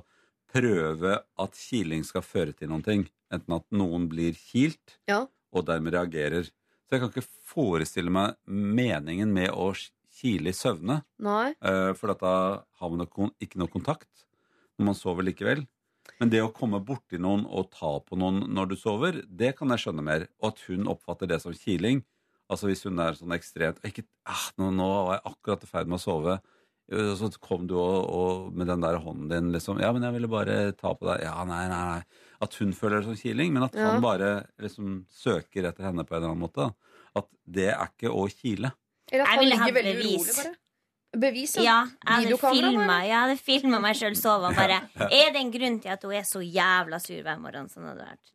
[0.53, 3.03] prøve at kiling skal føre til noen ting.
[3.33, 5.25] Enten at noen blir kilt, Ja.
[5.51, 6.49] Og dermed reagerer.
[6.49, 9.71] Så jeg kan ikke forestille meg meningen med å
[10.19, 11.03] kile i søvne.
[11.21, 11.53] Nei.
[11.61, 13.05] eh, For da har man
[13.39, 14.25] ikke noe kontakt
[14.79, 15.65] når man sover likevel.
[16.19, 19.69] Men det å komme borti noen og ta på noen når du sover, det kan
[19.69, 20.27] jeg skjønne mer.
[20.41, 22.01] Og at hun oppfatter det som kiling.
[22.49, 25.87] Altså hvis hun er sånn ekstremt ikke, ah, nå, 'Nå var jeg akkurat i ferd
[25.87, 26.39] med å sove',
[26.89, 30.27] så kom du og, og med den der hånden din liksom 'Ja, men jeg ville
[30.27, 32.03] bare ta på deg.' Ja, nei, nei, nei.
[32.41, 33.91] At hun føler det som kiling, men at Ja.
[33.91, 36.73] han bare liksom søker etter henne på en eller annen måte.
[37.15, 38.71] At det er ikke å kile.
[39.11, 40.29] Eller at han ligger veldig bevis.
[40.29, 40.55] urolig, bare?
[41.19, 43.01] Bevis, Ja, jeg hadde filma?
[43.01, 44.81] Jeg hadde filmet meg sjøl sove og bare
[45.11, 47.67] Er det en grunn til at hun er så jævla sur hver morgen?
[47.67, 48.31] Sånn hadde det vært.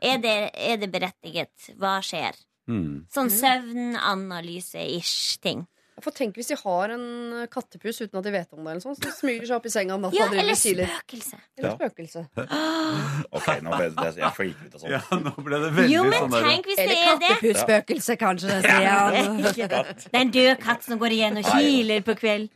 [0.00, 1.74] Er det, er det berettiget?
[1.78, 2.34] Hva skjer?
[2.68, 3.06] Mm.
[3.08, 5.66] Sånn søvnanalyse-ish ting.
[6.04, 7.04] For tenk hvis de har en
[7.50, 9.94] kattepus uten at de vet om det, eller sånn, så smyger seg opp i senga
[9.96, 10.92] om natta Ja, og driver eller og kiler.
[10.94, 11.38] spøkelse.
[11.58, 11.76] Eller Ja.
[11.76, 12.22] spøkelse.
[13.38, 14.90] Ok, nå ble det, jeg freaker ut og sånn.
[14.94, 17.28] Ja, nå ble det veldig Jo, men sånn der- tenk hvis det Eller er det.
[17.28, 18.48] kattepusspøkelse, kanskje.
[18.48, 19.02] Det sier ja.
[20.08, 22.48] Det er en død katt som går igjen og kiler på kveld.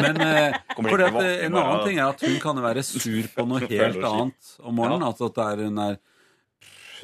[0.00, 3.46] Men eh, for våkne eh, en annen ting er at hun kan være sur på
[3.50, 5.04] noe helt annet om morgenen.
[5.10, 5.98] Altså at er, hun er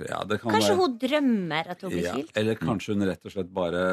[0.09, 3.26] Ja, det kan Kanskje være- hun drømmer at hun blir Ja, eller kanskje hun rett
[3.26, 3.84] og slett bare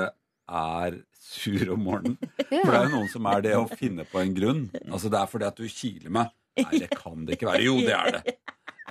[0.47, 2.17] er sur om morgenen.
[2.49, 4.67] For det er jo noen som er det å finne på en grunn.
[4.87, 6.33] Altså Det er fordi at du kiler meg.
[6.57, 7.65] Nei, det kan det ikke være.
[7.67, 8.37] Jo, det er det.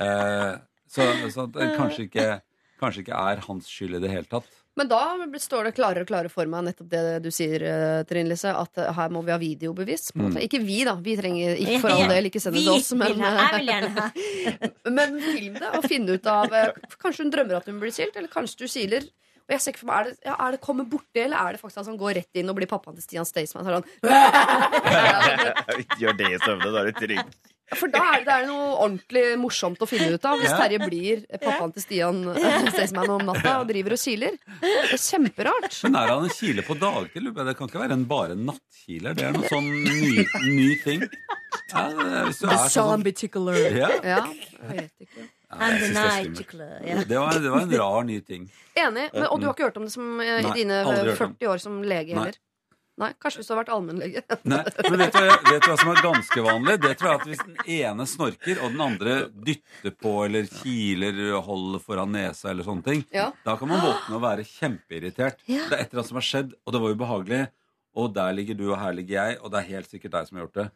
[0.05, 0.53] Eh,
[0.93, 2.27] så så det kanskje ikke,
[2.79, 4.53] kanskje ikke er hans skyld i det hele tatt.
[4.77, 5.01] Men da
[5.41, 8.83] står det klarere og klarere for meg nettopp det du sier, eh, Trine Lise, at
[8.83, 10.11] eh, her må vi ha videobevis.
[10.13, 10.37] på en måte.
[10.37, 10.45] Mm.
[10.45, 10.93] Ikke vi, da.
[11.01, 12.91] Vi trenger ikke for all del ikke sende det oss.
[12.93, 14.11] Men, jeg vil gjerne ha.
[14.99, 18.21] men film det, og finne ut av eh, Kanskje hun drømmer at hun blir skilt,
[18.21, 19.09] eller kanskje du kiler.
[19.47, 21.55] Og jeg ser ikke for meg, Er det, ja, er det komme borti, eller er
[21.55, 23.67] det faktisk han som går rett inn og blir pappaen til Stian Staysman?
[23.67, 23.85] Så er han,
[26.01, 27.37] Gjør det i søvne, da er du trygg.
[27.75, 30.79] For da er det, det er noe ordentlig morsomt å finne ut av hvis Terje
[30.85, 34.37] blir pappaen til Stian eh, Staysman om natta og driver og kiler.
[34.63, 35.81] Det er kjemperart.
[35.83, 37.27] Men er han en kiler på dagtid?
[37.35, 39.19] Det kan ikke være en bare nattkiler.
[39.19, 41.03] Det er noe sånn ny, ny ting.
[41.73, 41.89] Ja,
[42.29, 43.59] hvis du The er sånn zombie tickler.
[43.75, 43.91] Ja.
[44.07, 44.23] Ja,
[45.51, 48.49] Ja, det var, det var en rar ny ting.
[48.75, 49.11] Enig.
[49.15, 51.21] Men, og du har ikke hørt om det som, eh, i Nei, dine aldri hørt
[51.29, 51.37] om.
[51.39, 52.19] 40 år som lege Nei.
[52.25, 52.39] heller?
[52.97, 54.23] Nei, Kanskje hvis du har vært allmennlege.
[54.49, 56.77] Nei, men vet du, vet du hva som er ganske vanlig?
[56.81, 59.17] Det tror jeg at Hvis den ene snorker, og den andre
[59.51, 63.29] dytter på eller kiler, holder foran nesa eller sånne ting, Ja.
[63.45, 65.45] da kan man våkne og være kjempeirritert.
[65.47, 65.69] Ja.
[65.69, 67.43] Det er et eller annet som har skjedd, og det var ubehagelig.
[67.97, 70.37] Og der ligger du, og her ligger jeg, og det er helt sikkert deg som
[70.41, 70.67] har gjort det.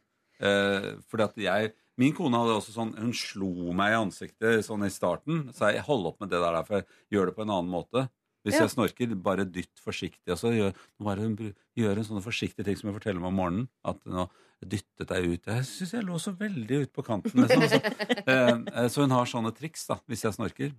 [0.40, 4.86] Eh, fordi at jeg Min kone hadde også sånn Hun slo meg i ansiktet sånn
[4.86, 5.50] i starten.
[5.52, 8.06] Så jeg hold opp med det der, for jeg gjør det på en annen måte.
[8.40, 8.62] Hvis Ja.
[8.64, 10.32] jeg snorker, bare dytt forsiktig.
[10.32, 13.20] Og så gjør, nå bare hun bru- gjør en sånne forsiktige ting som jeg forteller
[13.20, 13.66] meg om morgenen.
[13.84, 14.30] At nå
[14.64, 15.44] dyttet jeg ut.
[15.52, 17.44] Jeg syns jeg lå så veldig ut på kanten.
[17.44, 17.66] Liksom.
[17.68, 17.80] Så,
[18.32, 20.72] eh, så hun har sånne triks da, hvis jeg snorker.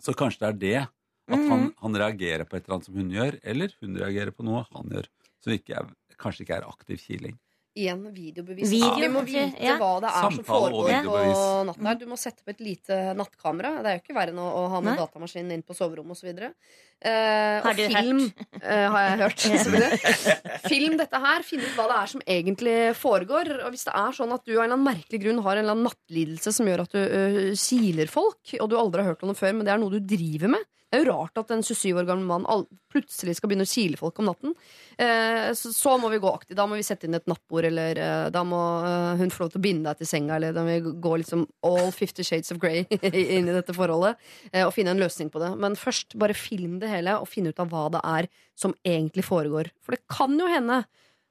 [0.00, 0.88] Så kanskje det er det.
[1.28, 4.46] At han, han reagerer på et eller annet som hun gjør, eller hun reagerer på
[4.48, 5.08] noe han gjør.
[5.44, 7.36] Som ikke er, kanskje ikke er aktiv kiling.
[7.78, 8.70] Igjen videobevis.
[8.70, 9.76] Video, vi må vite ja.
[9.78, 11.98] hva det er som Samtale som foregår på natten her.
[12.00, 13.74] Du må sette opp et lite nattkamera.
[13.84, 14.98] Det er jo ikke verre enn å, å ha med Nei.
[14.98, 16.32] datamaskinen inn på soverommet osv.
[16.32, 19.44] Eh, Har og du film eh, har jeg hørt.
[20.72, 23.52] Film dette her, Finn ut hva det er som egentlig foregår.
[23.60, 25.66] Og hvis det er sånn at du av en eller annen merkelig grunn har en
[25.66, 29.22] eller annen nattlidelse som gjør at du uh, kiler folk, og du aldri har hørt
[29.22, 31.50] om det før, men det er noe du driver med det er jo rart at
[31.52, 34.54] en 27 år gammel mann plutselig skal begynne å kile folk om natten.
[34.96, 36.56] Eh, så, må vi gå aktivt.
[36.56, 39.52] Da må vi sette inn et nattbord, eller eh, da må eh, hun få lov
[39.52, 42.54] til å binde deg til senga, eller da må vi gå liksom all fifty shades
[42.54, 44.16] of grey inn i dette forholdet,
[44.64, 45.52] og finne en løsning på det.
[45.60, 49.26] Men først, bare film det hele, og finne ut av hva det er som egentlig
[49.28, 49.68] foregår.
[49.84, 50.82] For det kan jo hende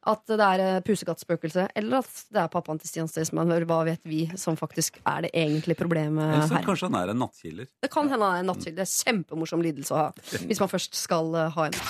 [0.07, 3.51] at det er pusekattspøkelset, eller at det er pappaen til Stian Staysman.
[3.67, 6.65] Hva vet vi som faktisk er det egentlige problemet Eller så her.
[6.67, 7.67] kanskje han er en nattkiller?
[7.83, 8.79] Det kan hende han er en nattkiller.
[8.79, 10.07] Det er kjempemorsom lidelse å ha.
[10.49, 11.81] Hvis man først skal eh, ha en.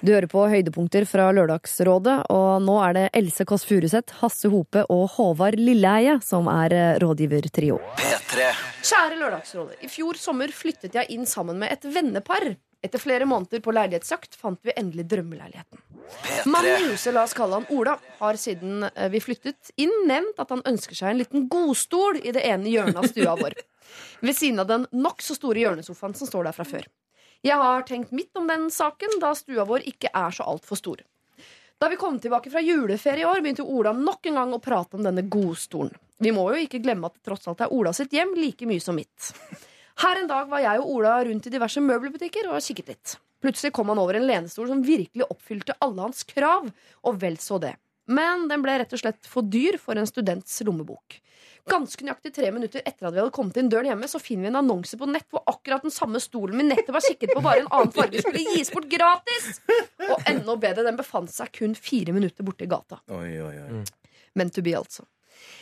[0.00, 4.86] Du hører på høydepunkter fra Lørdagsrådet, og nå er det Else Kåss Furuseth, Hasse Hope
[4.88, 7.78] og Håvard Lilleheie som er eh, rådgivertrio.
[8.80, 9.78] Kjære Lørdagsrådet.
[9.84, 12.54] I fjor sommer flyttet jeg inn sammen med et vennepar.
[12.80, 15.89] Etter flere måneder på leilighetsjakt fant vi endelig drømmeleiligheten.
[16.46, 20.40] Mannen i huset, la oss kalle han Ola, har siden eh, vi flyttet inn nevnt
[20.42, 23.56] at han ønsker seg en liten godstol i det ene hjørnet av stua vår.
[24.24, 26.88] Ved siden av den nokså store hjørnesofaen som står der fra før.
[27.46, 31.00] Jeg har tenkt midt om den saken, da stua vår ikke er så altfor stor.
[31.80, 34.98] Da vi kom tilbake fra juleferie i år, begynte Ola nok en gang å prate
[34.98, 35.94] om denne godstolen.
[36.20, 38.82] Vi må jo ikke glemme at det tross alt er Ola sitt hjem like mye
[38.84, 39.30] som mitt.
[40.04, 43.16] Her en dag var jeg og Ola rundt i diverse møbelbutikker og kikket litt.
[43.40, 46.68] Plutselig kom han over en lenestol som virkelig oppfylte alle hans krav,
[47.06, 47.74] og vel så det.
[48.10, 51.20] Men den ble rett og slett for dyr for en students lommebok.
[51.70, 54.50] Ganske nøyaktig tre minutter etter at vi hadde kommet inn døren hjemme, så finner vi
[54.50, 57.62] en annonse på nett hvor akkurat den samme stolen vi nettopp var kikket på, bare
[57.62, 59.60] en annen farge, skulle gis bort gratis!
[60.08, 62.98] Og enda bedre, den befant seg kun fire minutter borte i gata.
[63.14, 63.82] Oi, oi, oi.
[64.40, 65.06] Men to be, altså.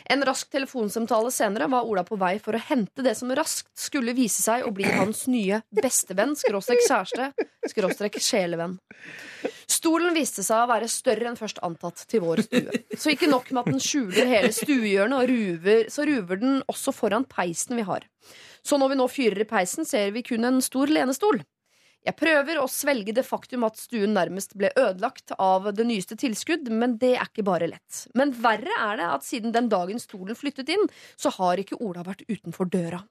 [0.05, 4.15] En rask telefonsamtale senere var Ola på vei for å hente det som raskt skulle
[4.17, 7.31] vise seg å bli hans nye bestevenn, skråstrek kjæreste,
[7.71, 8.77] skråstrek sjelevenn.
[9.69, 12.81] Stolen viste seg å være større enn først antatt til vår stue.
[12.97, 16.93] Så ikke nok med at den skjuler hele stuehjørnet, og ruver, så ruver den også
[16.95, 18.07] foran peisen vi har.
[18.65, 21.39] Så når vi nå fyrer i peisen, ser vi kun en stor lenestol.
[22.07, 26.69] Jeg prøver å svelge det faktum at stuen nærmest ble ødelagt av det nyeste tilskudd,
[26.71, 28.05] men det er ikke bare lett.
[28.15, 30.87] Men verre er det at siden den dagen stolen flyttet inn,
[31.19, 33.03] så har ikke Ola vært utenfor døra.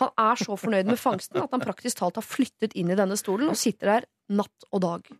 [0.00, 3.16] Han er så fornøyd med fangsten at han praktisk talt har flyttet inn i denne
[3.20, 4.06] stolen og sitter der
[4.36, 5.10] natt og dag.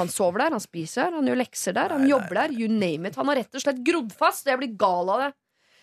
[0.00, 3.08] Han sover der, han spiser der, han gjør lekser der, han jobber der, you name
[3.08, 3.18] it.
[3.20, 5.34] Han har rett og slett grodd fast, og jeg blir gal av det.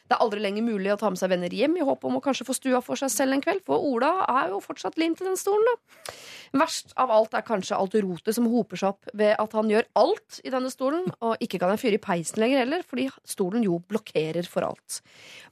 [0.04, 2.22] Det er aldri lenger mulig å ta med seg venner hjem i håp om å
[2.24, 5.28] kanskje få stua for seg selv en kveld, for Ola er jo fortsatt limt i
[5.28, 6.14] den stolen, da.
[6.60, 9.88] Verst av alt er kanskje alt rotet som hoper seg opp ved at han gjør
[9.98, 13.64] alt i denne stolen, og ikke kan jeg fyre i peisen lenger heller, fordi stolen
[13.66, 15.00] jo blokkerer for alt.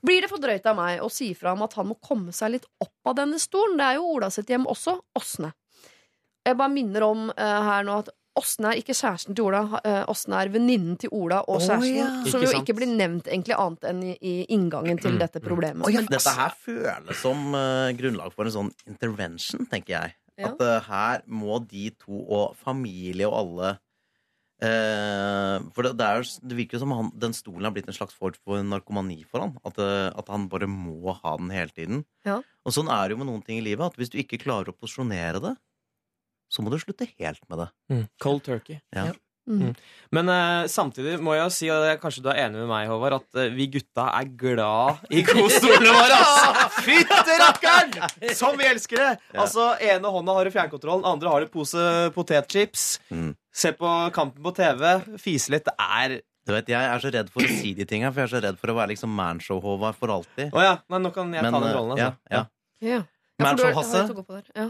[0.04, 2.58] Blir det for drøyt av meg å si fra om at han må komme seg
[2.58, 3.80] litt opp av denne stolen?
[3.80, 5.56] Det er jo Ola sitt hjem også, Åsne.
[6.46, 9.62] Jeg bare minner om uh, her nå at Åsne er ikke kjæresten til Ola.
[9.84, 11.98] eh, Åsne er venninnen til Ola og kjæresten.
[11.98, 12.08] ja.
[12.32, 12.64] Som Ikke jo sant.
[12.70, 15.84] ikke blir nevnt egentlig annet enn i, i inngangen til dette problemet.
[15.94, 20.16] Men Dette her føles som eh, grunnlag for en sånn intervention, tenker jeg.
[20.40, 20.54] Ja.
[20.54, 23.74] At eh, her må de to og familie og alle
[24.62, 27.90] eh, For det, det, er, jo- det virker jo som han, den stolen har blitt
[27.92, 29.58] en slags form for narkomani for han.
[29.66, 32.06] At, eh, at han bare må ha den hele tiden.
[32.28, 32.40] Ja.
[32.66, 33.92] Og sånn er det jo med noen ting i livet.
[33.92, 35.56] At hvis du ikke klarer å posisjonere det,
[36.52, 37.68] så må du slutte helt med det.
[37.92, 38.08] Mm.
[38.22, 38.82] Cold turkey.
[38.96, 39.12] Ja.
[39.50, 39.74] Mm.
[40.14, 42.88] Men uh, samtidig må jeg si, og det er kanskje du er enig med meg,
[42.92, 46.20] Håvard, at uh, vi gutta er glad i godstolene våre!
[46.86, 47.96] Fytte rakkeren!
[48.40, 49.14] Som vi elsker det!
[49.32, 49.46] Ja.
[49.46, 51.86] Altså, ene hånda har du fjernkontrollen, andre har du pose
[52.16, 52.90] potetchips.
[53.10, 53.32] Mm.
[53.52, 54.86] Se på Kampen på TV,
[55.22, 55.66] fise litt.
[55.68, 58.30] Det er Du vet, Jeg er så redd for å si de tinga, for jeg
[58.30, 60.54] er så redd for å være liksom manshow-Håvard for alltid.
[60.54, 62.02] Oh, ja, nei, nå kan jeg ta den rollen, rollen.
[62.02, 62.46] Ja, ja.
[62.82, 63.02] ja.
[63.02, 63.02] Ja.
[63.42, 64.06] Manshow-Hasse.
[64.56, 64.70] Ja.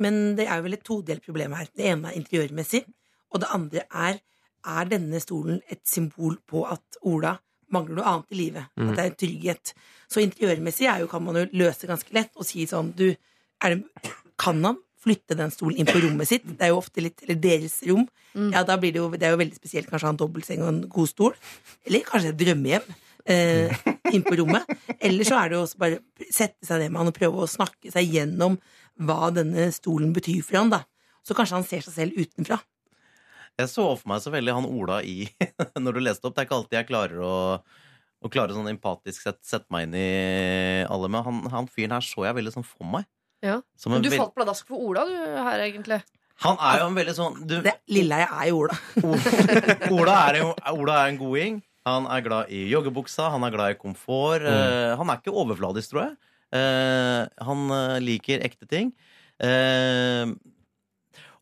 [0.00, 1.68] Men det er jo vel et todelt problem her.
[1.76, 2.84] Det ene er interiørmessig,
[3.30, 4.20] og det andre er
[4.68, 7.32] er denne stolen et symbol på at Ola
[7.72, 8.70] mangler noe annet i livet.
[8.76, 8.90] Mm.
[8.90, 9.72] At det er en trygghet.
[10.10, 13.08] Så interiørmessig er jo, kan man jo løse ganske lett og si sånn du,
[13.62, 16.44] er det, Kan han flytte den stolen inn på rommet sitt?
[16.44, 18.06] Det er jo ofte litt Eller deres rom.
[18.34, 20.72] Ja, da blir det jo Det er jo veldig spesielt kanskje ha en dobbeltseng og
[20.72, 21.38] en god stol.
[21.88, 22.90] Eller kanskje et drømmehjem.
[23.30, 23.80] Eh,
[24.14, 24.66] inn på rommet.
[24.98, 26.00] Eller så er det jo også bare
[26.32, 28.56] sette seg ned med han og prøve å snakke seg gjennom
[29.00, 30.84] hva denne stolen betyr for han da.
[31.26, 32.60] Så kanskje han ser seg selv utenfra.
[33.60, 35.26] Jeg så for meg så veldig han Ola i
[35.84, 36.36] Når du leste opp.
[36.36, 37.34] Det er ikke alltid jeg klarer å
[38.20, 40.08] å klare sånn empatisk sett sette meg inn i
[40.92, 43.06] alle, men han, han fyren her så jeg veldig sånn for meg.
[43.44, 43.60] Ja.
[43.80, 46.02] Som Men du falt pladask for Ola, du, her, egentlig.
[46.44, 47.56] Han er jo en veldig sånn du,
[47.92, 48.76] Lilleheie er jo Ola.
[49.96, 51.60] Ola er, jo, Ola er en goding.
[51.88, 54.44] Han er glad i joggebuksa, han er glad i komfort.
[54.44, 56.12] eh, han er ikke overfladisk, tror jeg.
[56.52, 58.92] Eh, han eh, liker ekte ting.
[59.40, 60.26] Eh,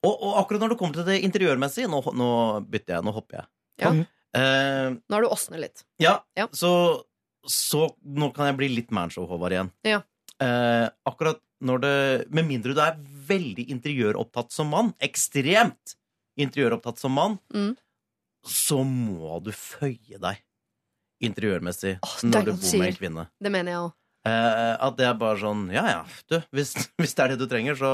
[0.05, 2.29] og, og akkurat når det kommer til det interiørmessige Nå, nå
[2.71, 3.49] bytter jeg, nå hopper jeg.
[3.83, 3.91] Ja.
[4.39, 5.83] Eh, Nå er du Åsne litt.
[6.03, 6.19] ja,
[6.55, 6.71] Så,
[7.49, 9.73] så nå kan jeg bli litt manshow-Håvard igjen.
[9.89, 10.03] Ja.
[10.39, 11.95] Eh, akkurat når det
[12.31, 12.99] Med mindre du er
[13.29, 15.97] veldig interiøropptatt som mann, ekstremt
[16.39, 17.73] interiøropptatt som mann, Mm.
[18.47, 20.39] så må du føye deg
[21.27, 23.25] interiørmessig er når du bor med en kvinne.
[23.43, 23.93] Det mener jeg òg.
[24.29, 26.01] Eh, at det er bare sånn Ja, ja,
[26.31, 27.93] du, hvis, hvis det er det du trenger, så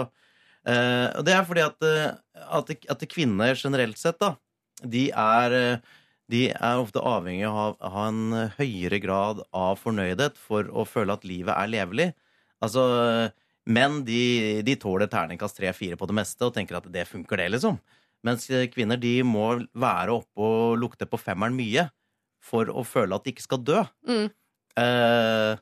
[0.67, 4.35] eh, Og det er fordi at, eh, at, at kvinner generelt sett, da,
[4.83, 5.79] de er
[6.33, 11.13] de er ofte avhengig av å ha en høyere grad av fornøydhet for å føle
[11.13, 12.07] at livet er levelig.
[12.65, 12.81] Altså,
[13.69, 17.51] menn de, de tåler terningkast tre-fire på det meste og tenker at det funker, det,
[17.53, 17.77] liksom.
[18.25, 21.91] Mens kvinner de må være oppe og lukte på femmeren mye
[22.41, 23.85] for å føle at de ikke skal dø.
[24.09, 24.27] Mm.
[24.81, 25.61] Eh,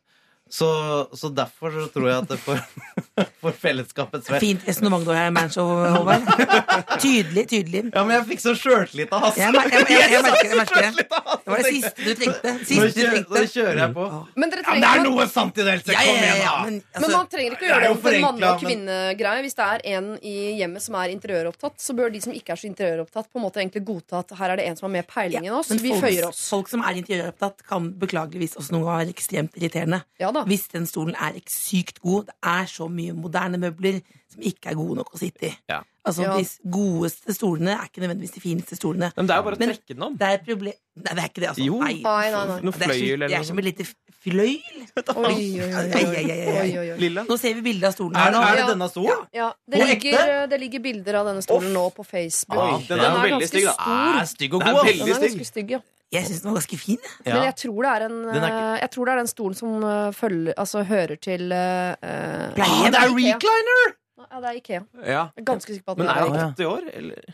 [0.53, 0.69] så,
[1.17, 2.59] så derfor så tror jeg at det for,
[3.43, 6.27] for fellesskapets vel Fint resonnement du har Manshow, Håvard.
[7.01, 7.81] Tydelig, tydelig.
[7.95, 9.41] Ja, men jeg fikk så sjøltillit av Hasse.
[9.41, 10.59] Jeg, jeg, jeg, jeg, jeg merker det.
[10.61, 11.07] merker det.
[11.43, 12.53] Det var det siste du trengte.
[12.53, 13.39] Nå Siste du kjører, trengte.
[13.39, 14.09] nå kjører jeg på.
[14.43, 15.97] Men dere Ja, men det er noe sant i det, Else!
[15.97, 16.53] Ja, ja, Kom igjen, da!
[16.67, 19.43] men, Men altså, man trenger ikke er gjøre det for manne- og kvinnegreie.
[19.49, 22.61] Hvis det er en i hjemmet som er interiøropptatt, så bør de som ikke er
[22.61, 25.09] så interiøropptatt, på en måte egentlig godta at her er det en som har mer
[25.09, 25.73] peiling enn oss.
[25.73, 26.45] Men Vi folk, føyer oss.
[26.53, 30.03] folk som er interiøropptatt, kan beklageligvis også noe være ekstremt irriterende.
[30.49, 32.27] Hvis den stolen er ikke sykt god.
[32.27, 35.57] Det er så mye moderne møbler som ikke er gode nok å sitte i.
[35.69, 35.83] Ja.
[36.05, 36.37] Altså, Ja.
[36.37, 39.13] De godeste stolene er ikke nødvendigvis de fineste stolene.
[39.17, 40.17] Men det er jo bare å trekke den om.
[40.19, 41.65] Det er problem Nei, det er ikke det, altså.
[41.65, 41.77] Jo.
[41.81, 41.93] Nei.
[42.05, 42.57] Nei, nei, nei.
[42.61, 43.85] Noe Det er så- fløyel eller Det er som et lite
[44.23, 44.83] fløyel.
[45.17, 47.25] Oi, oi, oi?
[47.29, 48.43] Nå ser vi bilde av stolen Er, her nå.
[48.45, 49.23] er det denne stolen?
[49.33, 52.59] Ja, det ligger, det ligger bilder av denne stolen nå på Facebook.
[52.61, 53.81] Ah, den er den, er ganske stygg, stor.
[53.81, 54.21] stor.
[54.21, 54.85] er stygg og Den er god.
[54.93, 55.81] Den er ganske stygg, ja.
[56.13, 56.99] Jeg syns den var ganske fin.
[57.25, 57.35] Ja.
[57.35, 59.85] Men jeg tror det er en er eh, Jeg tror det er den stolen som
[59.89, 63.95] eh, følger Altså hører til uh, ah, det er recliner!
[64.23, 64.81] Ja, det er Ikea.
[65.03, 65.23] Ja.
[65.35, 67.33] Jeg er ganske sikker på at Men den er er den 80 år, eller?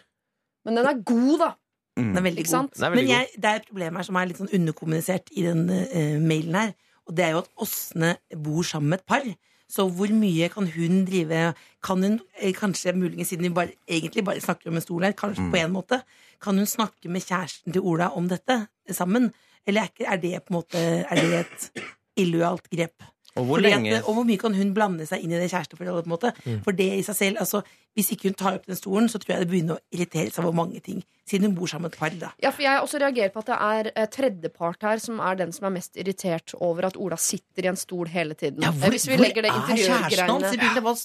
[0.64, 1.50] Men den er god, da.
[1.98, 2.54] Den er veldig god.
[2.54, 5.44] Er veldig Men jeg, det er et problem her som er litt sånn underkommunisert i
[5.46, 6.72] den uh, mailen her.
[7.08, 8.14] Og det er jo at Åsne
[8.44, 9.28] bor sammen med et par.
[9.68, 11.54] Så hvor mye kan hun drive
[11.84, 15.12] Kan hun eh, kanskje, muligens siden vi bare, egentlig bare snakker om en stol her,
[15.12, 15.50] kanskje Mm.
[15.52, 16.00] på en måte,
[16.42, 19.30] kan hun snakke med kjæresten til Ola om dette sammen?
[19.66, 20.78] Eller er, ikke, er det på en måte
[21.10, 21.70] Er det et
[22.16, 23.02] illojalt grep?
[23.36, 26.04] Og hvor lenge at, og hvor mye kan hun blande seg inn i det kjæresteforholdet?
[26.04, 26.32] på en måte?
[26.44, 26.62] Mm.
[26.64, 27.60] For det i seg selv, altså
[27.96, 30.44] hvis ikke hun tar opp den stolen, så tror jeg det begynner å irritere seg
[30.44, 31.00] over mange ting.
[31.28, 32.28] Siden hun bor sammen med et par, da.
[32.40, 35.50] Ja, for Jeg også reagerer på at det er eh, tredjepart her som er den
[35.52, 38.62] som er mest irritert over at Ola sitter i en stol hele tiden.
[38.62, 40.16] Ja, hvor- Eh, hvis vi legger det er interiørgreiene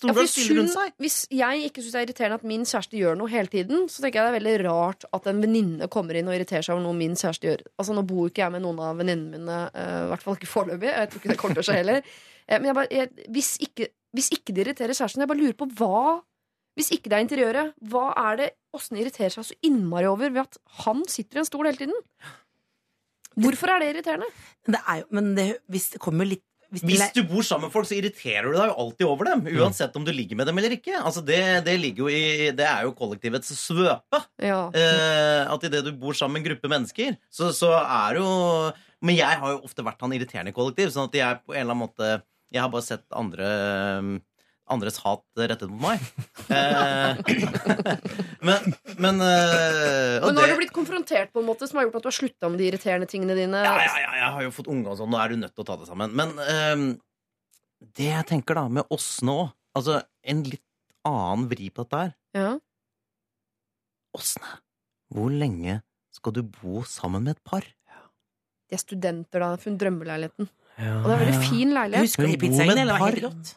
[0.08, 0.94] Ja, hvis hun- seg?
[1.00, 4.02] Hvis jeg ikke syns det er irriterende at min kjæreste gjør noe hele tiden, så
[4.02, 6.84] tenker jeg det er veldig rart at en venninne kommer inn og irriterer seg over
[6.84, 7.62] noe min kjæreste gjør.
[7.80, 10.48] Altså Nå bor ikke jeg med noen av venninnene mine, eh, i hvert fall ikke
[10.48, 10.94] foreløpig.
[10.94, 12.02] Jeg tror ikke det å skje heller.
[12.48, 15.54] Eh, Men jeg bare, jeg, hvis, ikke, hvis ikke det irriterer kjæresten, jeg bare lurer
[15.58, 16.22] på hva
[16.78, 20.48] Hvis ikke det er interiøret, hva er det Åsne irriterer seg så innmari over ved
[20.48, 22.00] at han sitter i en stol hele tiden?
[23.44, 24.30] Hvorfor er det irriterende?
[24.66, 27.74] Det er jo, men det, hvis det kommer litt hvis, Hvis du bor sammen med
[27.76, 29.44] folk, så irriterer du deg jo alltid over dem.
[29.62, 30.96] Uansett om du ligger med dem eller ikke.
[30.98, 34.24] Altså det, det, ligger jo i, det er jo kollektivets svøpe.
[34.42, 38.28] Eh, at idet du bor sammen med en gruppe mennesker, så, så er jo
[39.06, 41.62] Men jeg har jo ofte vært han irriterende i kollektiv, sånn at jeg på en
[41.62, 42.10] eller annen måte
[42.50, 43.54] Jeg har bare sett andre
[44.72, 46.00] andres hat rettet mot meg.
[46.54, 47.18] Eh,
[48.48, 51.78] men men, uh, og Men nå har det- du blitt konfrontert på en måte som
[51.80, 53.64] har gjort at du har slutta med de irriterende tingene dine.
[53.64, 55.64] ja, ja, ja, jeg har jo fått unge og sånn, nå er du nødt til
[55.64, 56.14] å ta det sammen.
[56.16, 56.96] Men uh,
[57.98, 60.62] det jeg tenker da, med oss nå Altså, en litt
[61.04, 62.12] annen vri på dette her.
[62.38, 62.50] Ja.
[64.14, 64.60] Åsne,
[65.10, 65.80] hvor lenge
[66.14, 67.66] skal du bo sammen med et par?
[68.70, 69.56] De er studenter, da.
[69.58, 70.50] Hun drømmeleiligheten.
[70.78, 71.00] Ja.
[71.02, 72.06] Og det er en veldig fin leilighet.
[72.06, 72.76] Husker du pizzaen?
[72.78, 73.56] Det var helt rått?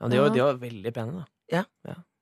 [0.00, 1.26] Ja, de var, de var veldig pene, da.
[1.52, 1.64] Ja.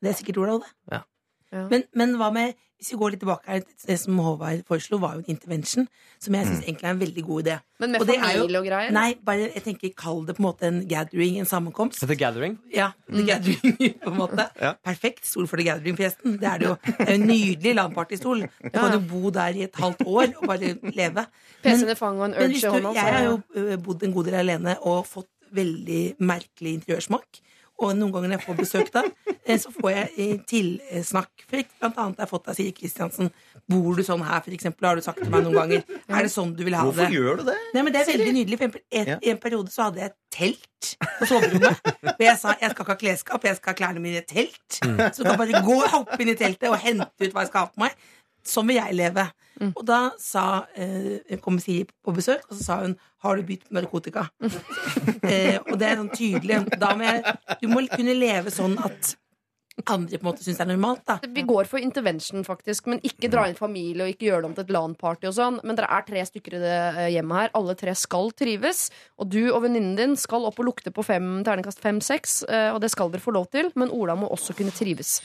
[0.02, 0.72] Det er sikkert Olav, det.
[0.92, 1.66] Ja.
[1.70, 5.16] Men, men hva med Hvis vi går litt tilbake her, det som Håvard foreslo, var
[5.16, 5.88] jo en intervention,
[6.22, 7.54] som jeg syns egentlig er en veldig god idé.
[7.82, 8.92] Men med Og det er jo- familie og greier?
[8.94, 11.98] Nei, bare jeg tenker kall det på en måte en gathering, en sammenkomst.
[12.06, 12.54] The Gathering.
[12.70, 14.46] Ja, The Gathering, på en måte.
[14.62, 14.74] Ja.
[14.86, 16.38] Perfekt stol for The Gathering, forresten.
[16.38, 16.76] Det er det jo.
[16.86, 18.46] Det er jo en nydelig landpartystol.
[18.46, 21.26] Du kan jo bo der i et halvt år og bare leve.
[21.66, 24.30] PC-en i fanget og en men urge i hånda, Jeg har jo bodd en god
[24.30, 27.42] del alene og fått veldig merkelig interiørsmak.
[27.78, 29.04] Og noen ganger når jeg får besøk da,
[29.44, 31.44] eh, så får jeg eh, tilsnakk.
[31.52, 33.30] Blant annet har jeg fått deg, sier Kristiansen.
[33.70, 34.88] Bor du sånn her, for eksempel?
[34.88, 35.84] Har du sagt til meg noen ganger.
[36.08, 37.14] Er det sånn du vil ha Hvorfor det?
[37.14, 37.56] gjør du det?
[37.76, 38.58] Nei, men det er veldig nydelig.
[38.58, 41.94] For en, I en periode så hadde jeg et telt på soverommet.
[42.16, 44.30] Og jeg sa jeg skal ikke ha klesskap, jeg skal ha klærne mine i et
[44.30, 44.80] telt.
[44.82, 44.98] Mm.
[45.12, 47.52] Så du kan bare gå og hoppe inn i teltet og hente ut hva jeg
[47.52, 47.94] skal ha på meg.
[48.48, 49.28] Sånn vil jeg leve.
[49.74, 53.70] Og da sa, eh, kom Siri på besøk, og så sa hun har du begynt
[53.74, 54.28] med narkotika?
[55.26, 56.60] eh, og det er sånn tydelig.
[56.78, 59.16] Da må jeg, du må kunne leve sånn at
[59.86, 61.02] andre på en måte syns det er normalt.
[61.06, 62.88] da Vi går for intervention, faktisk.
[62.90, 65.28] Men ikke dra inn familie og ikke gjøre det om til et LAN-party.
[65.30, 67.54] og sånn Men dere er tre stykker i det eh, hjemmet her.
[67.58, 68.88] Alle tre skal trives.
[69.18, 72.42] Og du og venninnen din skal opp og lukte på fem, terningkast fem-seks.
[72.48, 73.70] eh, Og det skal dere få lov til.
[73.78, 75.18] Men Ola må også kunne trives.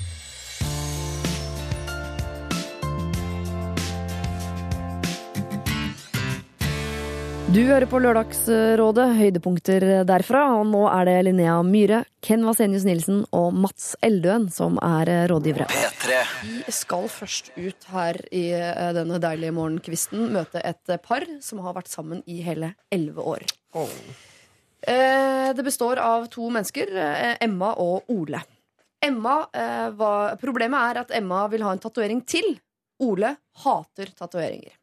[7.54, 10.40] Du hører på Lørdagsrådet, høydepunkter derfra.
[10.58, 15.26] Og nå er det Linnea Myhre, Ken Vasenius Nilsen og Mats Eldøen som er eh,
[15.30, 15.68] rådgivere.
[16.42, 21.78] Vi skal først ut her i eh, denne deilige morgenkvisten møte et par som har
[21.78, 23.46] vært sammen i hele elleve år.
[23.78, 23.96] Oh.
[24.84, 28.42] Det består av to mennesker, eh, Emma og Ole.
[29.04, 32.56] Emma, eh, var, problemet er at Emma vil ha en tatovering til.
[33.04, 34.74] Ole hater tatoveringer.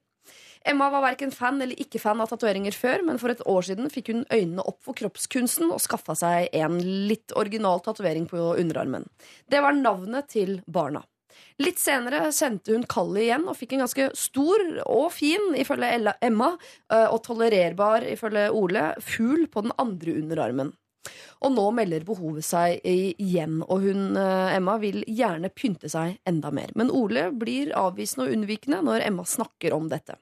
[0.65, 3.89] Emma var verken fan eller ikke fan av tatoveringer før, men for et år siden
[3.93, 6.77] fikk hun øynene opp for kroppskunsten og skaffa seg en
[7.09, 9.07] litt original tatovering på underarmen.
[9.49, 11.01] Det var navnet til barna.
[11.61, 16.17] Litt senere sendte hun kallet igjen og fikk en ganske stor og fin, ifølge Ella-
[16.25, 16.53] Emma,
[16.91, 20.73] og tolererbar, ifølge Ole, fugl på den andre underarmen.
[21.41, 26.73] Og nå melder behovet seg igjen, og hun, Emma, vil gjerne pynte seg enda mer.
[26.77, 30.19] Men Ole blir avvisende og unnvikende når Emma snakker om dette.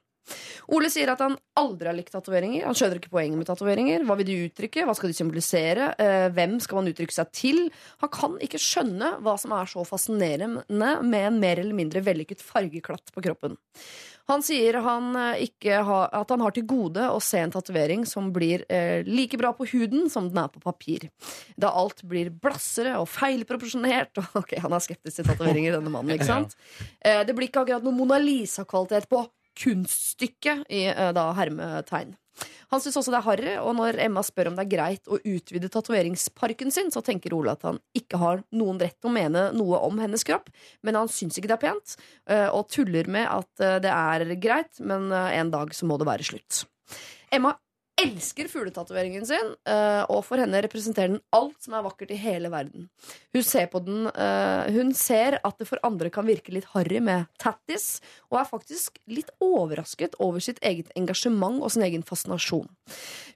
[0.75, 2.67] Ole sier at han aldri har likt tatoveringer.
[2.67, 4.05] Han skjønner ikke poenget med tatoveringer.
[4.07, 4.85] Hva vil de uttrykke?
[4.87, 5.89] Hva skal de symbolisere?
[5.99, 7.63] Eh, hvem skal man uttrykke seg til?
[8.03, 12.43] Han kan ikke skjønne hva som er så fascinerende med en mer eller mindre vellykket
[12.45, 13.57] fargeklatt på kroppen.
[14.29, 18.29] Han sier han eh, har, at han har til gode å se en tatovering som
[18.33, 21.07] blir eh, like bra på huden som den er på papir.
[21.57, 24.21] Da alt blir blassere og feilproporsjonert.
[24.39, 26.13] Ok, Han er skeptisk til tatoveringer, denne mannen.
[26.13, 26.53] ikke sant?
[27.01, 29.23] Eh, det blir ikke akkurat noe Mona Lisa-kvalitet på
[29.59, 32.15] kunststykket i eh, da hermetegn.
[32.71, 35.17] Han syns også det er harry, og når Emma spør om det er greit å
[35.17, 39.49] utvide tatoveringsparken sin, så tenker Ole at han ikke har noen rett til å mene
[39.57, 40.47] noe om hennes kropp,
[40.85, 41.97] men han syns ikke det er pent,
[42.31, 46.07] eh, og tuller med at eh, det er greit, men en dag så må det
[46.07, 46.63] være slutt.
[47.33, 47.57] Emma
[47.99, 52.51] elsker fugletatoveringen sin, eh, og for henne representerer den alt som er vakkert i hele
[52.51, 52.87] verden.
[53.35, 56.99] Hun ser på den eh, Hun ser at det for andre kan virke litt harry
[57.03, 62.67] med tattis, og er faktisk litt overrasket over sitt eget engasjement og sin egen fascinasjon.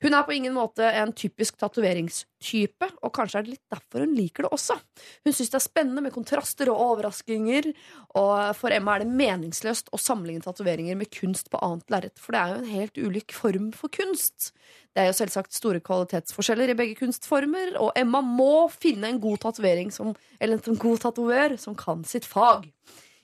[0.03, 4.15] Hun er på ingen måte en typisk tatoveringstype, og kanskje er det litt derfor hun
[4.17, 4.77] liker det også.
[5.25, 7.71] Hun syns det er spennende med kontraster og overraskinger,
[8.19, 12.35] og for Emma er det meningsløst å sammenligne tatoveringer med kunst på annet lerret, for
[12.35, 14.52] det er jo en helt ulik form for kunst.
[14.93, 19.41] Det er jo selvsagt store kvalitetsforskjeller i begge kunstformer, og Emma må finne en god
[19.47, 22.67] tatovering som, eller en god tatovør som kan sitt fag.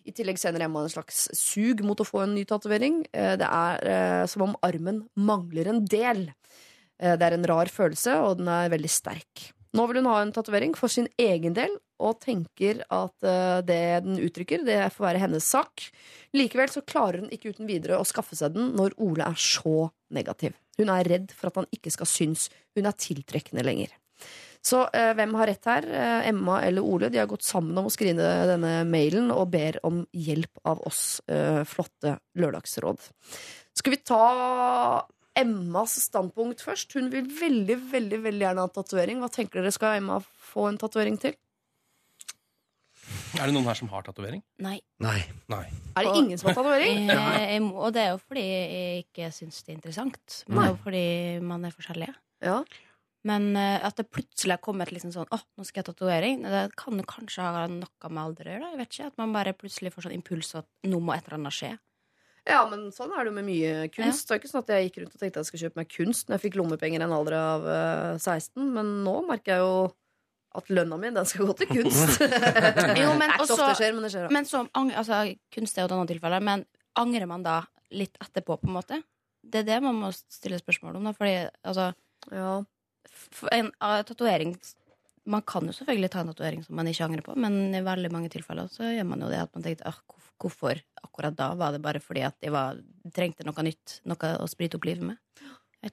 [0.10, 3.04] I tillegg sender Emma en slags sug mot å få en ny tatovering.
[3.14, 6.32] Eh, Det er eh, som om armen mangler en del.
[6.98, 9.52] Eh, Det er en rar følelse, og den er veldig sterk.
[9.78, 13.82] Nå vil hun ha en tatovering for sin egen del, og tenker at eh, det
[14.06, 15.90] den uttrykker, det får være hennes sak.
[16.38, 19.90] Likevel så klarer hun ikke uten videre å skaffe seg den når Ole er så
[20.16, 20.56] negativ.
[20.80, 22.48] Hun er redd for at han ikke skal synes
[22.78, 23.94] hun er tiltrekkende lenger.
[24.66, 25.86] Så eh, hvem har rett her?
[25.88, 27.12] Eh, Emma eller Ole?
[27.12, 31.22] De har gått sammen om å skrine denne mailen og ber om hjelp av oss
[31.32, 33.06] eh, flotte lørdagsråd.
[33.80, 34.24] Skal vi ta
[35.38, 36.94] Emmas standpunkt først?
[36.98, 39.22] Hun vil veldig, veldig veldig gjerne ha tatovering.
[39.22, 39.72] Hva tenker dere?
[39.76, 40.20] Skal Emma
[40.52, 41.38] få en tatovering til?
[43.40, 44.42] Er det noen her som har tatovering?
[44.62, 44.80] Nei.
[45.02, 45.22] Nei.
[45.98, 47.10] Er det ingen som har tatovering?
[47.14, 50.44] Eh, Og det er jo fordi jeg ikke syns det er interessant.
[50.48, 51.06] Men det er jo fordi
[51.52, 52.16] man er forskjellige.
[53.30, 56.44] Men eh, at det plutselig har kommet liksom sånn Å, nå skal jeg ha tatovering.
[56.48, 58.72] Det kan kanskje ha noe med alder å gjøre.
[58.74, 61.40] Jeg vet ikke, At man bare plutselig får sånn impuls at nå må et eller
[61.42, 61.74] annet skje.
[62.50, 64.28] Ja, men sånn er det jo med mye kunst.
[64.28, 65.90] Det er ikke sånn at jeg gikk rundt og tenkte at jeg skulle kjøpe meg
[65.94, 69.64] kunst når jeg fikk lommepenger i en alder av eh, 16, men nå merker jeg
[69.64, 69.76] jo
[70.58, 72.24] at lønna mi, den skal gå til kunst.
[73.00, 74.26] Jo, men det er ikke så ofte det skjer, men det skjer.
[74.26, 74.34] da.
[74.34, 75.20] Men så, ang- altså,
[75.54, 76.66] kunst er jo et annet tilfelle, men
[76.98, 77.60] angrer man da
[77.94, 78.98] litt etterpå, på en måte?
[79.46, 81.36] Det er det man må stille spørsmål om, da, fordi
[81.70, 81.92] altså
[82.30, 84.56] f- En uh, tatovering
[85.30, 88.10] Man kan jo selvfølgelig ta en tatovering som man ikke angrer på, men i veldig
[88.14, 91.52] mange tilfeller så gjør man jo det at man tenker at hvorf- hvorfor akkurat da?
[91.60, 92.80] Var det bare fordi at jeg var,
[93.16, 94.00] trengte noe nytt?
[94.10, 95.20] Noe å sprite opp livet med?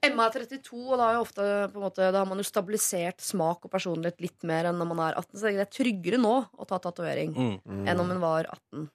[0.03, 3.21] Emma er 32, og da, er ofte, på en måte, da har man jo stabilisert
[3.23, 5.37] smak og personlighet litt mer enn når man er 18.
[5.39, 7.85] Så det er tryggere nå å ta tatovering Mm.
[7.87, 8.89] enn om hun var 18.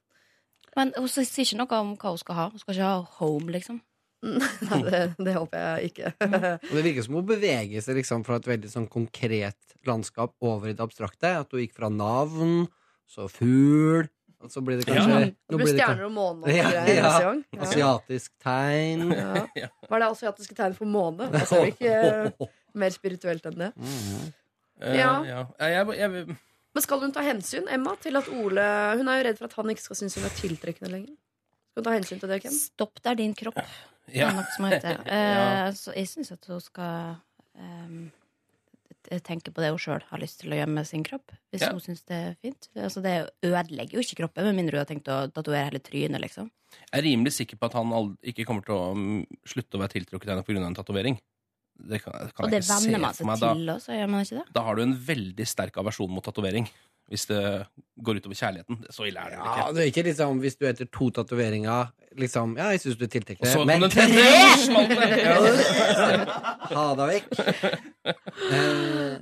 [0.77, 2.45] Men hun sier ikke noe om hva hun skal ha.
[2.53, 3.81] Hun skal ikke ha home, liksom.
[4.23, 6.13] Nei, det, det håper jeg ikke.
[6.69, 10.69] Og det virker som hun beveger seg liksom fra et veldig sånn konkret landskap over
[10.69, 11.33] i det abstrakte.
[11.41, 12.67] At hun gikk fra navn,
[13.09, 14.05] så fugl
[14.43, 14.93] og så blir det Ja.
[14.99, 17.33] kanskje Det nå blir det stjerner og måne og ja, greier ja.
[17.53, 17.61] Ja.
[17.67, 19.05] Asiatisk tegn.
[19.63, 19.69] Ja.
[19.87, 21.29] Hva er det asiatiske tegn for måne?
[21.31, 22.49] Altså, er det ikke
[22.83, 23.71] mer spirituelt enn det?
[24.81, 25.11] Eh, Ja.
[25.23, 25.45] ja.
[25.59, 26.37] Jeg, jeg, jeg,
[26.73, 28.63] Men skal hun ta hensyn, Emma, til at Ole
[28.97, 31.13] Hun er jo redd for at han ikke skal synes hun er tiltrekkende lenger.
[31.71, 32.51] Skal hun ta hensyn til det, Ken?
[32.57, 33.55] Stopp, det er din kropp.
[33.55, 34.27] Det Ja.
[34.29, 34.97] er noe som heter.
[35.07, 35.67] Ja.
[35.67, 37.15] Eh, så jeg syns at hun skal
[37.57, 38.11] ehm,
[39.13, 41.31] t- tenke på det hun sjøl har lyst til å gjøre med sin kropp.
[41.53, 41.71] Hvis Ja.
[41.71, 42.67] hun syns det er fint.
[42.75, 46.21] Altså, det ødelegger jo ikke kroppen, med mindre hun har tenkt å tatovere hele trynet,
[46.21, 46.49] liksom.
[46.73, 49.93] jeg er rimelig sikker på at han ikke kommer til å mm, slutte å være
[49.93, 50.65] tiltrukket av henne pga.
[50.67, 51.19] en tatovering.
[51.83, 53.25] Det kan, kan Og det venner man seg.
[53.39, 54.53] Da, til også, gjør man ikke det?
[54.53, 56.67] da har du en veldig sterk aversjon mot tatovering.
[57.09, 57.67] Hvis det
[58.01, 58.85] går utover kjærligheten.
[58.89, 59.73] Så ille er det Ja, ikke.
[59.75, 63.11] det er ikke liksom hvis du etter to tatoveringer liksom Ja, jeg syns du er
[63.13, 63.65] tiltrekkende.
[63.69, 64.07] Men den tre!
[64.09, 65.63] det.
[66.73, 67.25] Ha deg vekk.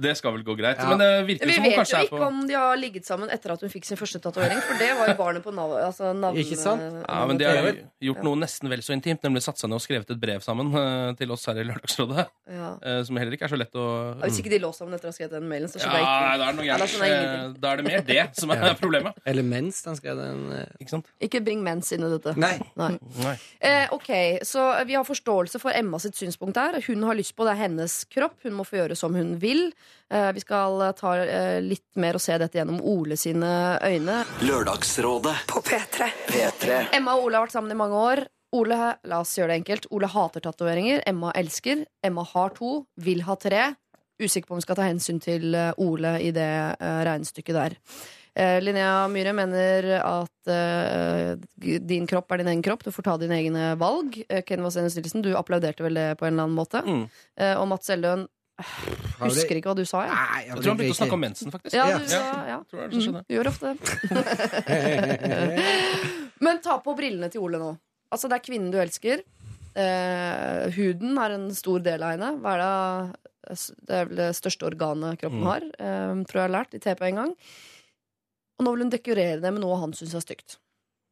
[0.01, 0.79] Det skal vel gå greit.
[0.81, 0.87] Ja.
[0.89, 3.29] Men det virker Vi som hun vet jo er ikke om de har ligget sammen
[3.33, 6.11] etter at hun fikk sin første tatovering, for det var jo barnet på nav altså
[6.17, 6.39] navn...
[6.41, 6.81] Ikke sant?
[7.05, 7.73] ja, men De har jo
[8.09, 10.71] gjort noe nesten vel så intimt, nemlig satt seg ned og skrevet et brev sammen
[10.77, 12.25] eh, til oss her i Lørdagsrådet.
[12.51, 12.71] Ja.
[12.81, 15.09] eh, Som heller ikke er så lett å Ja, Hvis ikke de lå sammen etter
[15.09, 16.21] å ha skrevet den mailen, så Ja, skjønner jeg ikke.
[16.41, 16.89] da er det noe Ja, da.
[17.11, 19.21] Eh, er det mer det som er problemet.
[19.25, 21.11] Eller mens den skrev den eh, Ikke sant?
[21.23, 22.33] Ikke bring mens inn i dette.
[22.41, 22.55] Nei.
[22.82, 22.97] Nei.
[23.21, 23.36] Nei.
[23.59, 24.09] Eh, ok,
[24.47, 26.82] Så vi har forståelse for Emma sitt synspunkt der.
[26.88, 28.39] Hun har lyst på det er hennes kropp.
[28.43, 29.69] Hun må få gjøre som hun vil.
[30.11, 34.21] Eh, vi skal ta eh, litt mer og se dette gjennom Ole sine øyne.
[34.43, 36.11] Lørdagsrådet på P3.
[36.27, 36.84] P3.
[36.97, 38.25] Emma og Ole har vært sammen i mange år.
[38.51, 38.77] Ole,
[39.07, 39.86] la oss gjøre det enkelt.
[39.95, 41.05] Ole hater tatoveringer.
[41.07, 41.86] Emma elsker.
[42.03, 43.69] Emma har to, vil ha tre.
[44.21, 47.77] Usikker på om vi skal ta hensyn til eh, Ole i det eh, regnestykket der.
[48.34, 51.34] Eh, Linnea Myhre mener at eh,
[51.84, 52.84] din kropp er din egen kropp.
[52.88, 54.21] Du får ta dine egne valg.
[54.29, 56.79] Eh, Ken Vasenius Nilsen, du applauderte vel det på en eller annen måte.
[56.86, 57.01] Mm.
[57.38, 58.23] Eh, og Mats Eldøen
[59.21, 60.03] husker ikke hva du sa.
[60.05, 61.75] Jeg, Nei, Jeg tror han begynte å snakke om mensen, faktisk.
[61.75, 62.21] Ja, du, Ja.
[62.21, 62.57] ja, ja.
[62.69, 63.21] Tror jeg det skjedde.
[63.21, 63.77] Mm, gjør ofte det.
[66.45, 67.71] Men ta på brillene til Ole nå.
[68.11, 69.23] Altså, det er kvinnen du elsker.
[69.71, 72.32] Eh, huden er en stor del av henne.
[72.43, 73.17] Hva er det?
[73.89, 75.47] det er vel det største organet kroppen Mm.
[75.49, 77.32] har, eh, tror jeg har lært i TP en gang.
[78.62, 80.59] Og nå vil hun dekorere det med noe han syns er stygt.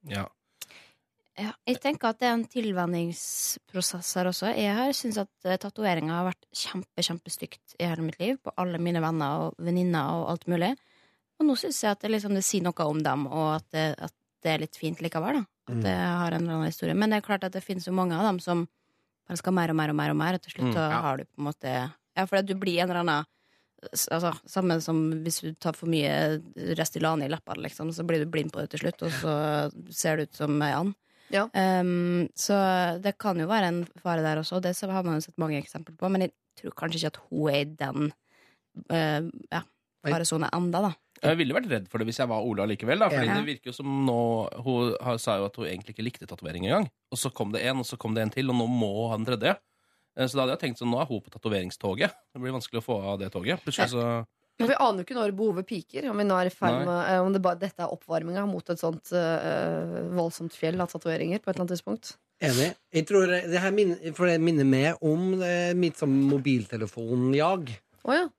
[0.05, 0.27] Ja.
[1.39, 4.49] Ja, jeg tenker at det er en tilvenningsprosess her også.
[4.59, 8.37] Jeg har syntes at uh, tatoveringer har vært kjempe, kjempestygt i hele mitt liv.
[8.43, 10.73] På alle mine venner og venninner og alt mulig.
[11.39, 13.85] Og nå syns jeg at det, liksom, det sier noe om dem, og at det,
[14.09, 15.39] at det er litt fint likevel.
[15.41, 15.81] da At Mm.
[15.85, 16.93] det har en eller annen historie.
[16.97, 18.67] Men det er klart at det finnes jo mange av dem som
[19.27, 21.01] bare skal mer og mer og mer, og mer og til slutt Mm, ja.
[21.01, 21.73] har du på en måte
[22.17, 23.25] Ja, for at du blir en eller annen
[24.11, 26.39] altså, Samme som hvis du tar for mye
[26.79, 29.35] Restylane i leppene, liksom, så blir du blind på det til slutt, og så
[29.93, 30.95] ser det ut som ei and.
[31.53, 32.55] Um, så
[33.03, 35.59] det kan jo være en fare der også, og det har man jo sett mange
[35.61, 38.09] eksempler på, men jeg tror kanskje ikke at hun er i den
[38.89, 39.61] uh, ja,
[40.07, 40.91] faresonen enda, da.
[41.19, 43.01] Jeg ville vært redd for det hvis jeg var Ola likevel.
[43.03, 43.35] Da, fordi Ja.
[43.41, 44.19] det virker jo som nå
[44.63, 46.87] Hun sa jo at hun egentlig ikke likte tatovering engang.
[47.11, 49.27] Og så kom det en, og så kom det en til, og nå må han
[49.27, 49.57] tredje.
[50.19, 52.19] Eh, Så da hadde jeg tenkt sånn, nå er hun på tatoveringstoget.
[52.33, 53.63] Det blir vanskelig å få av det toget.
[53.63, 54.03] Plutselig så
[54.59, 56.09] Men vi aner jo ikke når behovet piker.
[56.11, 59.13] Om, vi nå er med, eh, om det bare, dette er oppvarminga mot et sånt
[59.15, 62.17] eh, voldsomt fjell av tatoveringer på et eller annet tidspunkt.
[62.43, 62.73] Enig.
[62.91, 67.71] Jeg tror det her minner, for det minner meg om eh, mitt sånn mobiltelefonjag.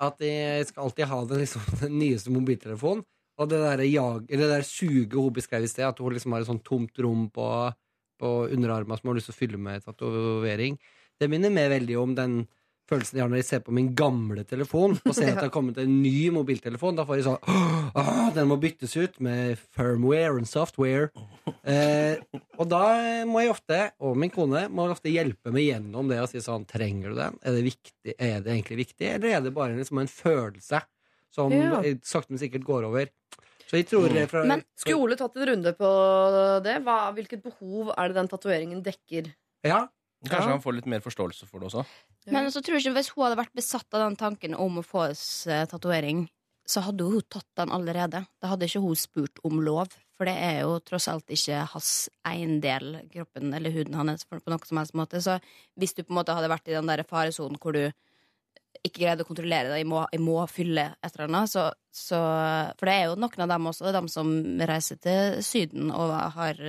[0.01, 3.05] At jeg skal alltid ha den, liksom, den nyeste mobiltelefonen.
[3.41, 6.35] Og det der, jag, eller det der suget hun beskrev i sted, at hun liksom
[6.37, 7.47] har et sånt tomt rom på,
[8.21, 10.77] på underarmen som hun har lyst til å fylle med tatovering,
[11.21, 12.41] det minner meg veldig om den
[12.91, 15.53] følelsen jeg har når jeg ser på min gamle telefon og ser at det har
[15.55, 16.97] kommet en ny mobiltelefon.
[16.99, 17.37] Da får jeg sånn
[17.95, 21.13] «Åh, Den må byttes ut med firmware and software.
[21.63, 22.19] Eh,
[22.59, 22.81] og da
[23.31, 26.67] må jeg ofte, og min kone, må ofte hjelpe meg gjennom det og si sånn
[26.71, 27.39] Trenger du den?
[27.47, 28.17] Er det, viktig?
[28.19, 30.83] Er det egentlig viktig, eller er det bare liksom en følelse
[31.31, 31.79] som Ja.
[32.03, 33.07] sakte, men sikkert går over?
[33.71, 35.91] Så jeg tror fra, Men skulle Ole tatt en runde på
[36.67, 36.81] det?
[36.83, 39.31] Hva, hvilket behov er det den tatoveringen dekker?
[39.63, 39.85] Ja.
[40.25, 40.53] Kanskje Ja.
[40.53, 41.87] han får litt mer forståelse for det også.
[42.29, 44.85] Men så tror jeg ikke hvis hun hadde vært besatt av den tanken om å
[44.85, 46.27] få oss eh, tatovering,
[46.69, 48.27] så hadde hun tatt den allerede.
[48.41, 52.11] Da hadde ikke hun spurt om lov, for det er jo tross alt ikke hans
[52.29, 55.23] eiendel, kroppen eller huden hans, på noen noe som helst måte.
[55.25, 55.41] Så
[55.81, 57.91] hvis du på en måte hadde vært i den der faresonen hvor du
[58.81, 62.21] ikke greide å kontrollere det, jeg må, jeg må fylle et eller annet, så, så
[62.79, 64.31] For det er jo noen av dem også, det er dem som
[64.71, 66.61] reiser til Syden og har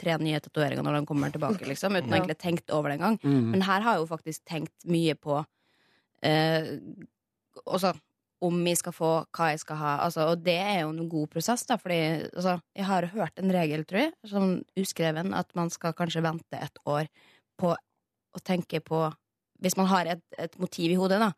[0.00, 2.20] tre nye tatoveringer når de kommer tilbake, liksom, uten Ja.
[2.20, 3.18] egentlig tenkt over det engang.
[3.22, 3.52] Mm.
[3.52, 5.42] Men her har jeg jo faktisk tenkt mye på
[6.24, 6.72] eh,
[7.66, 7.92] også,
[8.48, 9.92] om jeg skal få hva jeg skal ha.
[10.06, 12.00] Altså, og det er jo en god prosess, da, fordi
[12.30, 16.60] altså, jeg har hørt en regel, tror jeg, sånn uskreven, at man skal kanskje vente
[16.62, 17.10] et år
[17.58, 19.08] på å tenke på
[19.64, 21.32] Hvis man har et, et motiv i hodet, da,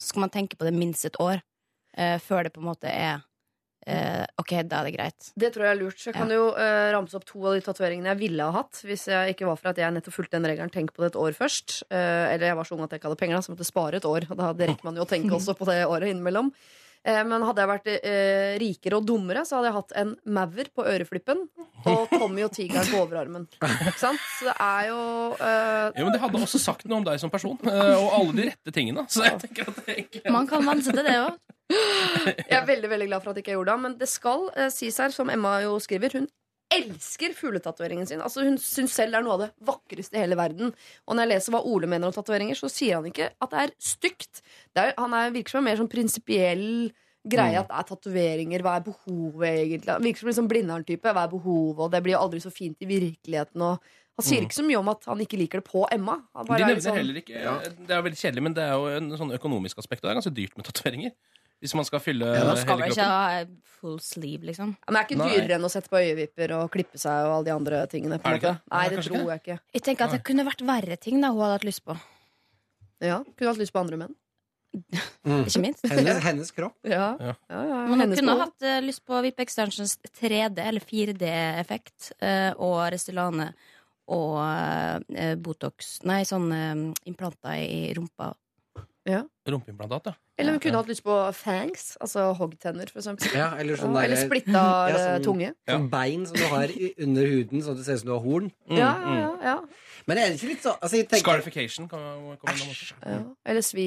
[0.00, 2.88] så skal man tenke på det minst et år uh, før det på en måte
[2.88, 5.28] er uh, OK, da er det greit.
[5.36, 6.00] Det tror jeg er lurt.
[6.00, 8.80] Så jeg kan jo uh, ramse opp to av de tatoveringene jeg ville ha hatt.
[8.88, 10.72] Hvis jeg ikke var for at jeg nettopp fulgte den regelen.
[10.72, 11.82] Tenk på det et år først.
[11.90, 14.00] Eller jeg var så ung at jeg ikke hadde penger, da, så jeg måtte spare
[14.00, 14.28] et år.
[14.30, 16.52] Og da rekker man jo å tenke også på det året innimellom.
[17.06, 20.70] Eh, men hadde jeg vært eh, rikere og dummere, så hadde jeg hatt en maur
[20.74, 21.44] på øreflippen
[21.86, 23.46] og Tommy og tigeren på overarmen.
[23.62, 24.22] Ikke sant?
[24.38, 25.00] Så det er jo
[25.38, 28.38] eh, Jo, men Det hadde også sagt noe om deg som person, eh, og alle
[28.40, 29.06] de rette tingene.
[29.12, 30.24] Så jeg tenker at det ikke...
[30.34, 31.38] Man kan venne det òg.
[31.66, 33.82] Jeg er veldig veldig glad for at jeg ikke gjorde det.
[33.86, 36.28] Men det skal eh, sies her, som Emma jo skriver, hun
[36.70, 38.20] elsker fugletatoveringen sin.
[38.20, 40.72] Altså Hun syns selv det er noe av det vakreste i hele verden.
[41.06, 43.58] Og når jeg leser hva Ole mener om tatoveringer, så sier han ikke at det
[43.62, 44.42] er stygt.
[44.74, 46.92] Det er, han er, virker som en mer sånn prinsipiell
[47.26, 47.60] greie Mm.
[47.60, 48.62] at det er tatoveringer.
[48.62, 49.94] Hva er behovet, egentlig?
[50.02, 51.12] Virker som en liksom Blindern-type.
[51.14, 51.78] Hva er behovet?
[51.86, 53.62] Og det blir jo aldri så fint i virkeligheten.
[53.62, 53.78] Og
[54.18, 54.46] han sier Mm.
[54.46, 56.22] ikke så mye om at han ikke liker det på Emma.
[56.34, 58.86] Han De er nevner sånn- heller ikke Det er veldig kjedelig, men det er jo
[58.86, 60.02] en sånn økonomisk aspekt.
[60.04, 61.12] Og det er ganske dyrt med tatoveringer.
[61.64, 62.26] Hvis man skal fylle
[62.60, 63.44] skal hele vi ikke ha
[63.78, 64.74] full sleeve, liksom.
[64.84, 65.28] Men det er ikke Nei.
[65.32, 68.18] dyrere enn å sette på øyevipper og klippe seg og alle de andre tingene.
[68.20, 68.52] På Er det ikke?
[68.60, 69.30] Nei, Nei, det tror ikke.
[69.30, 69.58] jeg ikke.
[69.78, 71.96] Jeg tenker at det kunne vært verre ting da hun hadde hatt lyst på.
[73.04, 74.14] Ja, Kunne hatt lyst på andre menn.
[74.76, 75.86] Ikke minst.
[75.88, 76.76] Hennes, hennes kropp.
[76.84, 77.14] Ja.
[77.20, 77.34] ja.
[77.48, 78.44] ja, hennes kunne mål.
[78.44, 83.50] hatt uh, lyst på VIP Extensions 3D eller 4D-effekt uh, og Restylane
[84.12, 88.30] og uh, Botox Nei, sånne eh, implanter i rumpa.
[89.08, 89.24] Ja.
[89.48, 90.20] Rumpeimplantat, ja.
[90.38, 93.30] Eller hun kunne hatt lyst på fangs, altså hoggtenner, for eksempel.
[93.32, 94.52] Ja, eller sånn eller splitta
[94.92, 95.52] Ja, eh, sånn- tunge.
[95.70, 96.74] Sånn bein som du har
[97.06, 98.50] under huden, sånn at det ser ut som du har horn.
[98.68, 99.56] Ja, ja, ja, ja.
[100.06, 102.04] Men er det ikke litt sånn altså, jeg tenker, Scarification kan
[102.36, 102.94] komme innom også.
[103.00, 103.22] ja.
[103.48, 103.86] Eller svi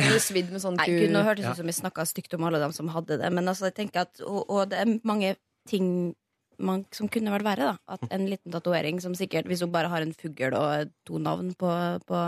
[0.00, 0.98] Eller svidd med sånn Nei, ku...
[1.00, 3.32] gud, nå hørtes det ut som vi snakka stygt om alle dem som hadde det.
[3.32, 5.34] Men altså, jeg tenker at, og, og det er mange
[5.68, 6.14] ting
[6.60, 7.72] man, som kunne vært verre.
[7.72, 11.18] da At En liten tatovering som sikkert, hvis hun bare har en fugl og to
[11.18, 11.72] navn på,
[12.04, 12.20] på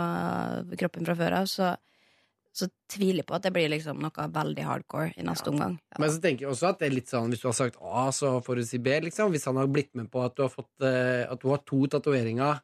[0.81, 1.75] kroppen fra før av, så,
[2.53, 5.79] så tviler jeg på at det blir liksom noe veldig hardcore i neste omgang.
[5.99, 8.03] Men så tenker jeg også at det er litt sånn Hvis du har sagt A,
[8.13, 9.31] så får du si B, liksom.
[9.33, 11.81] Hvis han har blitt med på at du har fått eh, At du har to
[11.89, 12.61] tatoveringer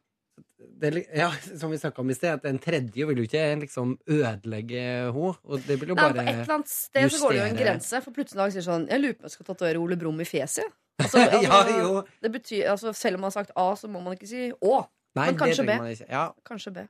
[0.79, 1.29] det er ja,
[1.59, 5.33] Som vi snakka om i sted, at en tredje vil jo ikke liksom ødelegge henne.
[5.43, 7.47] Og det vil jo Nei, bare på et eller annet sted så går det jo
[7.47, 8.03] en grense.
[8.05, 10.21] For plutselig en dag sier sånn Jeg lurer på om jeg skal tatovere Ole Brumm
[10.21, 10.63] i fjeset.
[10.65, 10.77] jeg».
[10.99, 14.17] Altså, Ja, altså, det betyr, altså, selv om man har sagt A, så må man
[14.17, 14.79] ikke si Å.
[15.15, 15.67] Nei, men det kanskje B.
[15.67, 16.07] trenger man ikke.
[16.11, 16.23] Ja.
[16.45, 16.83] Kanskje B.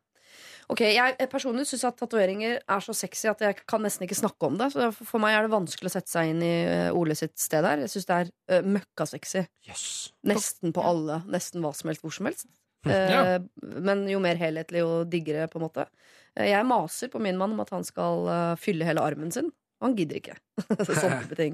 [0.70, 4.46] Ok, Jeg personlig syns at tatoveringer er så sexy at jeg kan nesten ikke snakke
[4.46, 4.68] om det.
[4.76, 7.66] Så for meg er det vanskelig å sette seg inn i eh, Ole sitt sted
[7.66, 7.82] her.
[7.82, 8.30] Jeg syns det er
[8.60, 9.48] uh, møkkasexy.
[10.30, 11.24] Nesten på alle.
[11.34, 12.46] Nesten hva som helst, hvor som helst.
[12.86, 13.40] Eh, Ja.
[13.82, 15.88] Men jo mer helhetlig jo diggere, på en måte.
[16.38, 19.50] Eh, jeg maser på min mann om at han skal eh, fylle hele armen sin.
[19.80, 20.34] Og han gidder ikke.
[20.84, 21.54] Sånne type ting.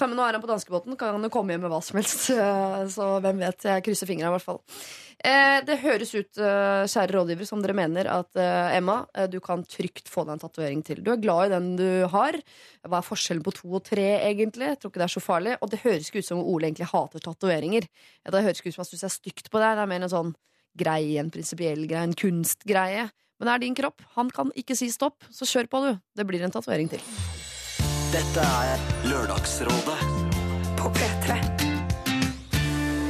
[0.00, 2.30] Kan, nå er han på danskebåten, kan han jo komme hjem med hva som helst.
[2.32, 3.66] eh, Så hvem vet.
[3.68, 4.62] Jeg krysser fingra, i hvert fall.
[5.20, 9.36] Eh, det høres ut, eh, kjære rådgiver, som dere mener at eh, Emma, eh, du
[9.44, 11.02] kan trygt få deg en tatovering til.
[11.04, 12.40] Du er glad i den du har.
[12.88, 14.72] Hva er forskjellen på to og tre, egentlig?
[14.72, 15.56] Jeg tror ikke det er så farlig.
[15.60, 17.88] Og det høres ikke ut som Ole egentlig hater tatoveringer.
[18.24, 19.76] Det høres ikke ut som han syns er stygt på deg.
[19.76, 20.34] Det er mer en sånn
[20.80, 23.08] greie, en prinsipiell greie, en kunstgreie.
[23.36, 24.00] Men det er din kropp.
[24.16, 25.98] Han kan ikke si stopp, så kjør på, du.
[26.16, 27.04] Det blir en tatovering til.
[28.06, 29.94] Dette er Lørdagsrådet
[30.78, 31.36] på P3.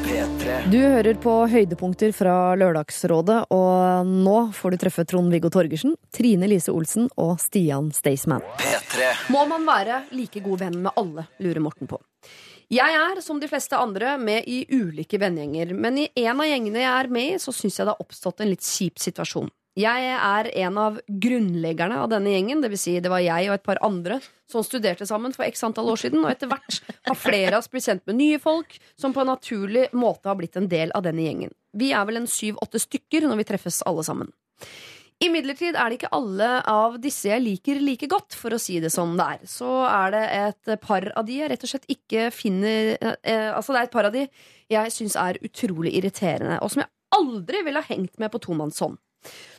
[0.06, 0.54] P3.
[0.72, 6.72] Du hører på høydepunkter fra Lørdagsrådet, og nå får du treffe Trond-Viggo Torgersen, Trine Lise
[6.72, 8.46] Olsen og Stian Staysman.
[8.62, 9.10] P3.
[9.36, 12.00] Må man være like god venn med alle, lurer Morten på.
[12.72, 16.80] Jeg er, som de fleste andre, med i ulike vennegjenger, men i en av gjengene
[16.86, 19.52] jeg er med i, så syns jeg det har oppstått en litt kjip situasjon.
[19.76, 23.58] Jeg er en av grunnleggerne av denne gjengen, det vil si det var jeg og
[23.58, 24.16] et par andre
[24.48, 27.68] som studerte sammen for x antall år siden, og etter hvert har flere av oss
[27.68, 31.04] blitt kjent med nye folk som på en naturlig måte har blitt en del av
[31.04, 31.52] denne gjengen.
[31.76, 34.32] Vi er vel en syv-åtte stykker når vi treffes alle sammen.
[35.20, 38.90] Imidlertid er det ikke alle av disse jeg liker like godt, for å si det
[38.92, 39.46] som det er.
[39.48, 43.72] Så er det et par av de jeg rett og slett ikke finner eh, Altså
[43.72, 44.26] det er et par av de
[44.72, 48.96] jeg syns er utrolig irriterende, og som jeg aldri ville ha hengt med på tomannshånd.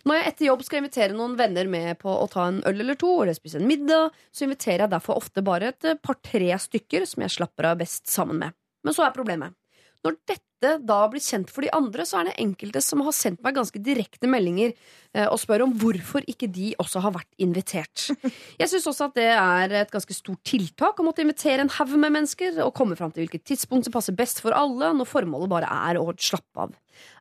[0.08, 3.00] Når jeg etter jobb skal invitere noen venner med på å ta en øl eller
[3.00, 7.26] to, eller spise en middag, så inviterer jeg derfor ofte bare et par-tre stykker som
[7.26, 8.56] jeg slapper av best sammen med.
[8.88, 9.58] Men så er problemet.
[10.06, 10.46] Når dette
[10.88, 13.82] da blir kjent for de andre, så er det enkelte som har sendt meg ganske
[13.84, 18.08] direkte meldinger eh, og spør om hvorfor ikke de også har vært invitert.
[18.62, 21.94] Jeg syns også at det er et ganske stort tiltak å måtte invitere en haug
[21.98, 25.52] med mennesker og komme fram til hvilket tidspunkt som passer best for alle, når formålet
[25.52, 26.78] bare er å slappe av.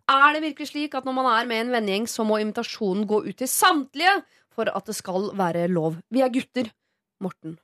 [0.08, 3.24] Er det virkelig slik at når man er med en vennegjeng, så må invitasjonen gå
[3.26, 4.20] ut til samtlige
[4.54, 5.96] for at det skal være lov?
[6.14, 6.70] Vi er gutter.
[7.24, 7.56] Morten.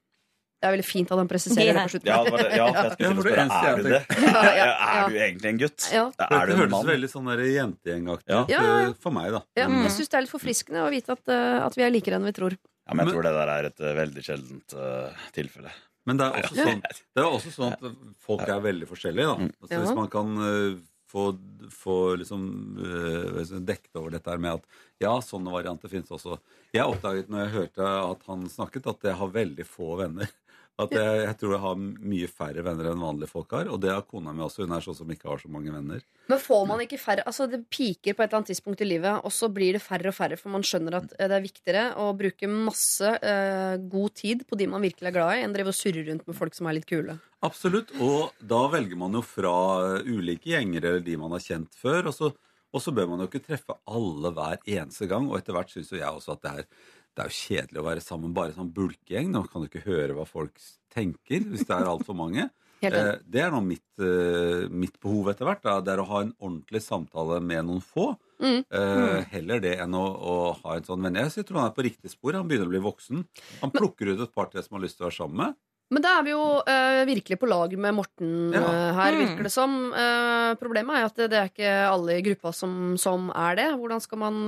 [0.62, 2.08] Det er veldig fint at han presiserer det på slutten.
[2.08, 4.02] Ja, det var det- ja, jeg skulle spørre, er du det?
[4.32, 4.74] Ja, ja, ja.
[5.02, 5.86] Er du egentlig en gutt?
[5.92, 6.04] Ja.
[6.22, 6.70] Er du en mann?
[6.70, 9.40] Det høres veldig sånn jentegjengaktig ut eh, for meg, da.
[9.58, 11.90] Ja, Men- jeg syns det er litt forfriskende å vite at, eh, at vi er
[11.90, 12.54] likere enn vi tror.
[12.86, 15.70] Ja, men jeg tror det der er et eh, veldig sjeldent uh, tilfelle.
[16.06, 19.26] Men det er også sånn, det er også sånn at folk er veldig forskjellige.
[19.28, 19.50] Da.
[19.62, 20.80] Altså, Hvis man kan eh,
[21.12, 21.26] få,
[21.72, 22.44] få liksom,
[22.80, 26.38] uh, dekket over dette med at ja, sånne varianter finnes også.
[26.72, 30.30] Jeg oppdaget når jeg hørte at han snakket, at jeg har veldig få venner.
[30.80, 33.68] At jeg, jeg tror jeg har mye færre venner enn vanlige folk har.
[33.68, 34.64] Og det har kona mi også.
[34.64, 36.00] Hun er sånn som ikke har så mange venner.
[36.32, 39.20] Men får man ikke færre Altså Det piker på et eller annet tidspunkt i livet,
[39.20, 41.84] og så blir det færre og færre, for man skjønner at eh, det er viktigere
[42.00, 45.74] å bruke masse uh, god tid på de man virkelig er glad i, enn drive
[45.74, 47.18] og surre rundt med folk som er litt kule.
[47.44, 47.92] Absolutt.
[48.02, 49.52] Og da velger man jo fra
[50.06, 52.08] ulike gjenger eller de man har kjent før.
[52.10, 52.32] Og så,
[52.72, 55.28] og så bør man jo ikke treffe alle hver eneste gang.
[55.28, 56.68] Og etter hvert syns jo jeg også at det er,
[57.14, 59.30] det er jo kjedelig å være sammen bare sånn bulkegjeng.
[59.34, 60.56] Nå kan du ikke høre hva folk
[60.92, 62.48] tenker hvis det er altfor mange.
[62.82, 65.60] Eh, det er nå mitt, eh, mitt behov etter hvert.
[65.62, 65.76] Da.
[65.86, 68.08] Det er å ha en ordentlig samtale med noen få.
[68.42, 68.64] Mm.
[68.66, 69.24] Eh, Mm.
[69.30, 70.32] heller det enn å, å
[70.64, 71.14] ha en sånn venn.
[71.14, 72.34] Jeg tror han er på riktig spor.
[72.34, 73.22] Han begynner å bli voksen.
[73.60, 75.54] Han plukker ut et par til som har lyst til å være sammen med.
[75.92, 78.62] Men da er vi jo uh, virkelig på lag med Morten Ja.
[78.62, 79.20] uh, her, Mm.
[79.20, 79.74] virker det som.
[79.92, 83.68] Uh, problemet er at det, det er ikke alle i gruppa som, som er det.
[83.76, 84.40] Hvordan skal man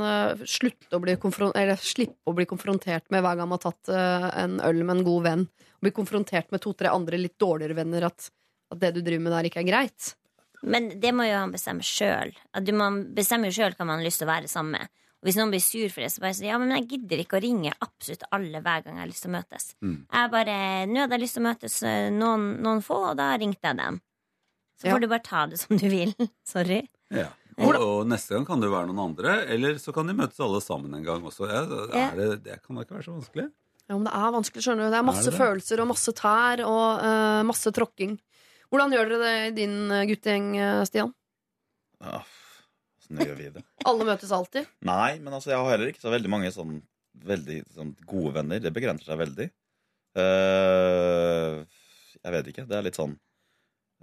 [0.48, 4.58] slutte å bli eller slippe å bli konfrontert med hver gang man har tatt en
[4.64, 5.46] øl med en god venn,
[5.76, 8.30] og bli konfrontert med to-tre andre litt dårligere venner, at,
[8.72, 10.14] at det du driver med der, ikke er greit?
[10.64, 12.32] Men det må jo han bestemme sjøl.
[12.72, 14.88] Man bestemmer jo sjøl hva man har lyst til å være sammen med.
[15.24, 17.38] Og hvis noen blir sur for det, så bare sier ja, men jeg gidder ikke
[17.38, 19.64] å ringe absolutt alle hver gang jeg har lyst til å møtes.
[19.80, 19.94] Mm.
[20.12, 20.56] Jeg bare,
[20.90, 23.78] Nå hadde jeg lyst til å møtes eh, noen, noen få, og da ringte jeg
[23.80, 24.02] dem.
[24.76, 24.92] Så Ja.
[24.92, 26.12] får du bare ta det som du vil.
[26.52, 26.82] Sorry.
[27.14, 27.30] Ja.
[27.56, 30.40] Og, og neste gang kan det jo være noen andre, eller så kan de møtes
[30.44, 31.48] alle sammen en gang også.
[31.48, 33.48] Det, er det, det kan da ikke være så vanskelig.
[33.88, 34.90] Ja, men det er vanskelig, skjønner du.
[34.92, 35.40] Det er masse Er det det?
[35.46, 38.14] følelser og masse tær og uh, masse tråkking.
[38.72, 41.12] Hvordan gjør dere det i din eh, guttegjeng, eh, Stian?
[42.02, 42.22] Ja,
[43.04, 43.62] Åssen gjør vi det?
[43.88, 44.66] Alle møtes alltid?
[44.88, 46.78] Nei, men altså, jeg har heller ikke så veldig mange sånn
[47.24, 48.58] veldig sånn gode venner.
[48.64, 49.44] Det begrenser seg veldig.
[50.18, 51.62] Uh,
[52.24, 52.64] jeg vet ikke.
[52.70, 53.14] Det er litt sånn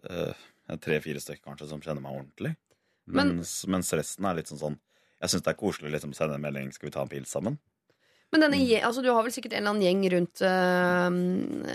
[0.07, 0.45] uh,
[0.81, 2.53] tre-fire stykker kanskje som kjenner meg ordentlig.
[3.11, 4.75] Men- Mens, mens resten er litt sånn sånn
[5.21, 7.29] Jeg syns det er koselig liksom, å sende en melding 'Skal vi ta en pils
[7.33, 7.57] sammen?'
[8.31, 8.83] Men denne, Mm.
[8.87, 11.09] altså, du har vel sikkert en eller annen gjeng rundt eh,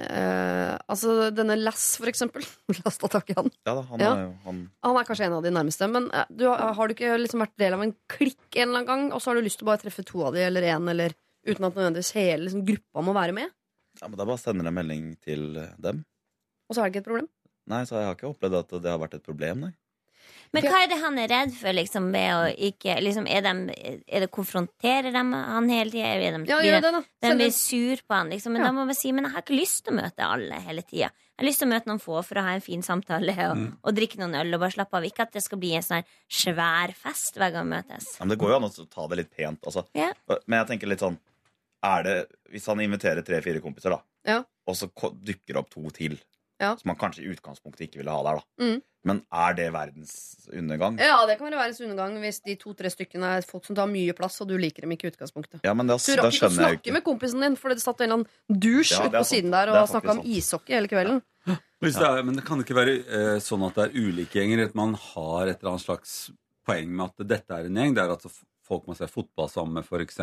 [0.08, 2.46] eh, Altså denne Lass, for eksempel.
[2.84, 3.50] Lass ta tak i han.
[3.66, 4.12] Ja da, han Ja.
[4.14, 5.88] er jo han Han er kanskje en av de nærmeste.
[5.92, 8.86] Men eh, du, har du ikke liksom vært del av en klikk en eller annen
[8.88, 10.88] gang, og så har du lyst til å bare treffe to av de eller én,
[10.90, 11.12] eller
[11.46, 13.52] uten at nødvendigvis hele liksom, gruppa må være med?
[14.00, 15.46] Ja, men Da bare sender jeg en melding til
[15.78, 16.04] dem.
[16.68, 17.28] Og så er det ikke et problem?
[17.68, 19.72] Nei, så jeg har ikke opplevd at det har vært et problem, nei.
[20.52, 23.68] Men hva er det han er redd for, liksom, ved å ikke liksom, er, dem,
[23.70, 26.06] er det Konfronterer dem han hele tida?
[26.06, 28.52] Er de, Ja, ja, de- de blir sur på han, liksom.
[28.52, 28.68] Men Ja.
[28.68, 31.10] da må man si Men jeg har ikke lyst til å møte alle hele tida.
[31.10, 33.56] Jeg har lyst til å møte noen få for å ha en fin samtale og,
[33.56, 33.76] Mm.
[33.84, 35.02] og drikke noen øl og bare slappe av.
[35.04, 38.18] Ikke at det skal bli en sånn svær fest hver gang vi møtes.
[38.18, 39.60] Ja, men det går jo an å ta det litt pent.
[39.66, 39.86] Altså.
[39.94, 40.12] Ja.
[40.46, 41.18] Men jeg tenker litt sånn
[41.82, 44.44] er det, Hvis han inviterer tre-fire kompiser, da, Ja.
[44.66, 46.18] og så dukker det opp to til,
[46.60, 46.70] Ja.
[46.76, 48.64] som man kanskje i utgangspunktet ikke ville ha der, da.
[48.64, 48.78] Mm.
[49.06, 50.12] Men er det verdens
[50.50, 50.96] undergang?
[50.98, 54.14] Ja, det kan være verdens undergang hvis de to-tre stykkene er folk som tar mye
[54.18, 55.60] plass, og du liker dem ikke i utgangspunktet.
[55.62, 58.08] Ja, men da, Du rakk ikke å snakke med kompisen din, for det satt en
[58.08, 59.30] eller annen dusj Ja, ut på sant.
[59.30, 61.22] siden der er og snakka om ishockey hele kvelden.
[61.84, 64.64] Hvis det er, men det kan ikke være eh, sånn at det er ulike gjenger.
[64.70, 66.16] At man har et eller annet slags
[66.66, 67.94] poeng med at dette er en gjeng.
[67.94, 68.24] Det er at
[68.66, 70.18] folk man ser fotball sammen med, f.eks.,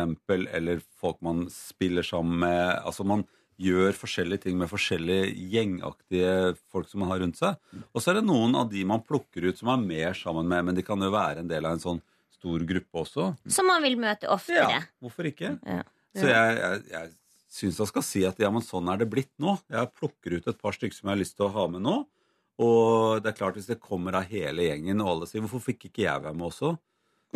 [0.58, 2.82] eller folk man spiller sammen med.
[2.84, 3.22] Altså man
[3.60, 7.58] gjør forskjellige ting med forskjellige gjengaktige folk som man har rundt seg.
[7.92, 10.68] Og så er det noen av de man plukker ut som er mer sammen med,
[10.68, 12.00] men de kan jo være en del av en sånn
[12.34, 13.28] stor gruppe også.
[13.48, 14.66] Som man vil møte oftere.
[14.78, 15.54] Ja, hvorfor ikke?
[15.62, 15.84] Ja.
[16.14, 17.12] Så jeg, jeg, jeg
[17.54, 19.56] syns jeg skal si at ja, men sånn er det blitt nå.
[19.70, 22.00] Jeg plukker ut et par stykker som jeg har lyst til å ha med nå.
[22.62, 25.88] Og det er klart hvis det kommer av hele gjengen, og alle sier 'hvorfor fikk
[25.88, 26.76] ikke jeg være med også',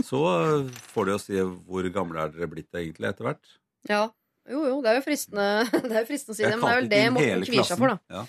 [0.06, 0.20] så
[0.94, 3.56] får de jo si 'hvor gamle er dere blitt egentlig etter hvert'?
[3.88, 4.10] Ja.
[4.48, 5.46] Jo, jo, det er jo fristende,
[5.84, 7.80] det er jo fristende å si det, men det er vel det Morten kvier seg
[7.80, 8.16] for, da.
[8.16, 8.24] Ja.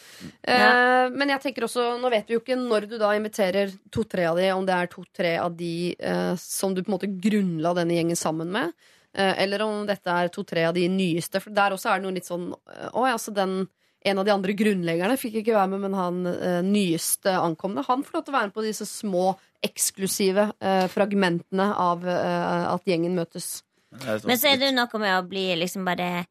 [0.54, 4.28] Eh, men jeg tenker også, nå vet vi jo ikke når du da inviterer to-tre
[4.30, 7.74] av de, om det er to-tre av de eh, som du på en måte grunnla
[7.80, 8.76] denne gjengen sammen med,
[9.16, 11.42] eh, eller om dette er to-tre av de nyeste.
[11.44, 13.62] For der også er det noe litt sånn eh, Å ja, så den
[14.02, 18.06] en av de andre grunnleggerne fikk ikke være med, men han eh, nyeste ankomne, han
[18.06, 19.34] får lov til å være med på disse små,
[19.66, 23.58] eksklusive eh, fragmentene av eh, at gjengen møtes.
[23.92, 26.26] Men så er det jo noe med å bli liksom bare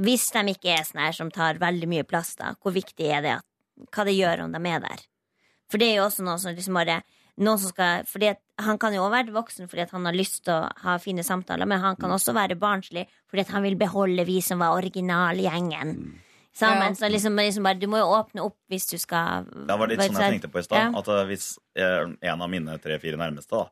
[0.00, 3.20] Hvis de ikke er sånn her som tar veldig mye plass, da, hvor viktig er
[3.24, 3.44] det at,
[3.92, 5.02] hva det gjør om de er der?
[5.68, 7.02] For det er jo også noe som liksom bare
[7.42, 10.14] noen som skal, fordi at Han kan jo også være voksen fordi at han har
[10.14, 13.64] lyst til å ha fine samtaler, men han kan også være barnslig fordi at han
[13.66, 16.20] vil beholde vi som var originalgjengen.
[16.54, 16.94] Sammen, Ja.
[16.94, 19.98] så liksom, liksom bare, Du må jo åpne opp hvis du skal Det var litt
[20.00, 20.78] sånn jeg tenkte på i stad.
[20.78, 20.98] Ja.
[21.00, 23.64] At eh, hvis eh, en av mine tre-fire nærmeste da,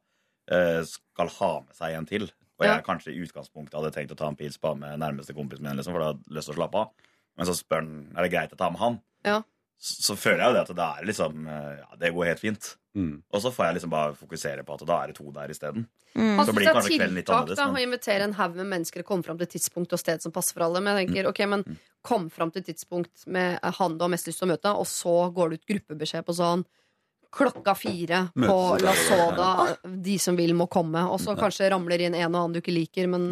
[0.50, 2.26] eh, skal ha med seg en til,
[2.60, 2.82] og jeg Ja.
[2.82, 5.92] kanskje i utgangspunktet hadde tenkt å ta en pils bare med nærmeste kompisen min, liksom,
[5.92, 6.90] for da hadde jeg lyst til å slappe av,
[7.36, 9.42] men så spør han er det greit å ta med han, Ja.
[9.78, 12.40] så, så føler jeg jo det at det er liksom eh, Ja, det går helt
[12.40, 12.76] fint.
[12.94, 15.86] Og så får jeg liksom bare fokusere på at da er det to der isteden.
[16.14, 17.56] Han Så synes blir det er kanskje kvelden litt tiltak annerledes.
[17.56, 20.30] da, å invitere en haug med mennesker og komme fram til tidspunkt og sted som
[20.30, 20.82] passer for alle.
[20.84, 24.38] Men jeg tenker, ok, men kom fram til tidspunkt med han du har mest lyst
[24.40, 26.66] til å møte, og så går det ut gruppebeskjed på sånn
[27.32, 29.50] klokka fire på La Soda.
[29.82, 31.04] De som vil, må komme.
[31.08, 33.28] Og så kanskje ramler inn en og annen du ikke liker, men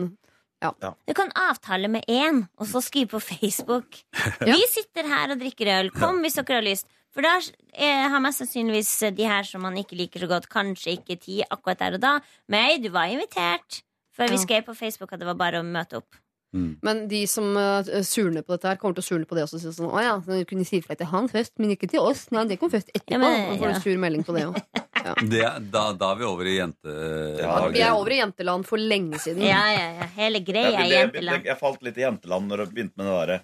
[0.60, 0.72] ja.
[1.08, 4.02] Du kan avtale med én, og så skrive på Facebook.
[4.48, 5.92] Vi sitter her og drikker øl.
[5.94, 6.88] Kom hvis dere har lyst.
[7.10, 7.38] For da
[7.74, 11.42] eh, har mest sannsynligvis de her som man ikke liker så godt, kanskje ikke tid
[11.48, 12.12] akkurat der og da.
[12.52, 13.80] Men du var invitert.
[14.14, 16.18] For vi skrev på Facebook at det var bare å møte opp.
[16.52, 19.60] Men de som uh, surner på dette her, kommer til å surne på det også.
[19.62, 22.26] Sånn, å ja, så du kunne si ifra til han først, men ikke til oss.
[22.34, 23.14] Nei, det kom først etterpå.
[23.14, 23.74] Ja, men- får ja.
[23.74, 24.62] en sur melding på det òg.
[25.00, 25.40] Det,
[25.72, 26.92] da, da er vi over i jente...
[27.72, 29.46] Vi er over i jenteland for lenge siden.
[29.48, 30.08] Ja, ja, ja.
[30.18, 31.48] Hele greia jeg, er jeg, jenteland.
[31.48, 33.38] jeg falt litt i jenteland når jeg begynte med det derre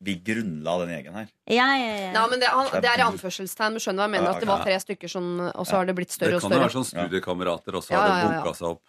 [0.00, 1.26] Vi grunnla den gjengen her.
[1.50, 2.10] Ja, ja, ja.
[2.14, 3.72] Ja, men det, han, det er i anførselstegn.
[3.74, 4.28] Men skjønner hva jeg mener.
[4.28, 6.44] Ja, At det var tre stykker som Og så har det blitt større Det og
[6.44, 6.84] kan jo være større.
[6.84, 8.42] sånn studiekamerater, og så Ja, har det ja, ja.
[8.44, 8.82] bunka seg opp.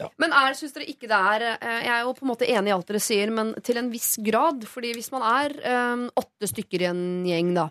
[0.00, 0.08] Ja.
[0.18, 2.72] Men er, syns dere ikke det er eh, Jeg er jo på en måte enig
[2.72, 4.66] i alt dere sier, men til en viss grad.
[4.68, 7.68] Fordi hvis man er eh, åtte stykker i en gjeng, da,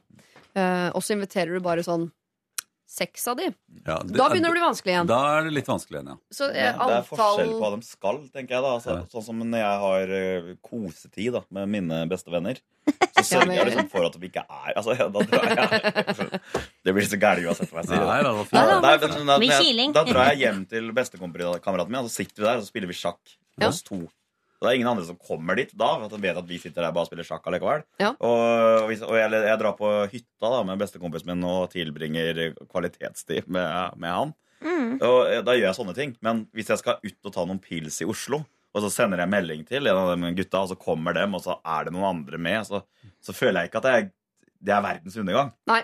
[0.56, 2.10] eh, og så inviterer du bare sånn
[2.90, 3.52] seks av de,
[3.86, 5.08] Ja, det- da begynner det å bli vanskelig igjen.
[5.10, 6.18] Da er det litt vanskelig igjen, ja.
[6.34, 6.90] Så Det, antall...
[6.90, 8.64] det er forskjell på hva de skal, tenker jeg.
[8.66, 12.58] da altså, Sånn som når jeg har eh, kosetid da, med mine beste venner,
[13.14, 16.42] så sørger jeg liksom for at vi ikke er Altså, ja, da drar jeg
[16.88, 18.06] Det blir så gærent uansett hva jeg sier.
[18.10, 18.32] Nei, da.
[18.34, 22.58] Ja, da, da, da drar jeg hjem til bestekameraten min, og så sitter vi der
[22.58, 23.38] og så spiller vi sjakk.
[23.60, 23.70] Ja.
[23.70, 24.08] Oss to.
[24.60, 26.58] Og det er ingen andre som kommer dit da, for at de vet at vi
[26.60, 27.86] sitter der bare og spiller sjakk allikevel.
[28.04, 28.10] Ja.
[28.20, 33.48] Og, hvis, og jeg, jeg drar på hytta da med bestekompisen min og tilbringer kvalitetstid
[33.48, 34.34] med, med han.
[34.60, 34.98] Mm.
[35.00, 36.12] Og eh, da gjør jeg sånne ting.
[36.26, 38.42] Men hvis jeg skal ut og ta noen pils i Oslo,
[38.76, 41.42] og så sender jeg melding til en av de gutta, og så kommer dem, og
[41.42, 42.84] så er det noen andre med, så,
[43.24, 44.10] så føler jeg ikke at er,
[44.60, 45.54] det er verdens undergang.
[45.72, 45.80] Nei,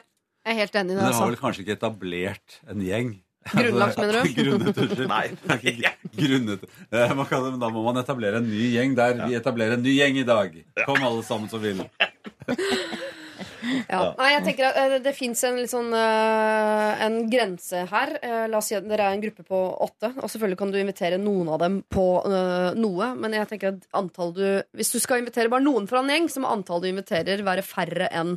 [0.46, 1.00] jeg er helt enig i det.
[1.00, 1.30] Men dere har Altså.
[1.32, 3.16] vel kanskje ikke etablert en gjeng?
[3.60, 4.34] Grunnlagt, mener du?
[4.40, 5.12] Grunnet, unnskyld.
[5.12, 5.92] Nei.
[6.18, 6.66] Grunnet.
[6.92, 9.20] Man kan, men da må man etablere en ny gjeng der.
[9.28, 10.56] Vi etablerer en ny gjeng i dag.
[10.86, 11.84] Kom alle sammen som vil.
[13.90, 14.14] Ja.
[14.18, 18.14] Nei, jeg tenker at eh, Det fins en sånn eh, En grense her.
[18.22, 20.12] Eh, la oss si at dere er en gruppe på åtte.
[20.22, 23.12] Og selvfølgelig kan du invitere noen av dem på uh, noe.
[23.20, 24.46] Men jeg tenker at antall du
[24.76, 27.66] hvis du skal invitere bare noen fra en gjeng, så må antall du inviterer, være
[27.66, 28.36] færre enn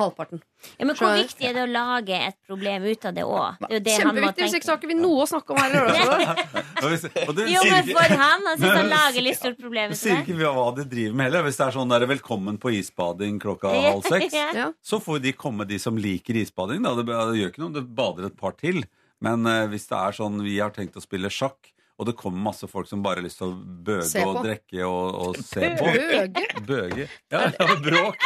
[0.00, 0.40] Halvparten.
[0.78, 3.58] Ja, men hvor viktig er det å lage et problem ut av det òg?
[3.60, 5.54] Det er jo det han må Kjempeviktig, hvis ikke så har vi noe å snakke
[5.54, 6.44] om her i Lørdagsrådet.
[6.80, 9.58] Og og det Jo, sier men ikke- for han, han synes han lager litt stort
[9.60, 10.24] problem ut sier av det.
[10.26, 11.42] ikke vi hva de driver med heller.
[11.46, 14.70] Hvis det er sånn der, 'velkommen på isbading klokka halv seks', Ja.
[14.82, 16.82] så får de komme, de som liker isbading.
[16.82, 16.94] Da.
[16.96, 18.82] Det, det gjør ikke noe om det bader et par til.
[19.20, 21.68] Men uh, hvis det er sånn vi har tenkt å spille sjakk,
[22.00, 25.14] og det kommer masse folk som bare har lyst til å bøge og drikke og,
[25.20, 26.46] og se på Bøge?
[26.64, 27.08] Bøge?
[27.28, 28.16] Ja, ja bråk.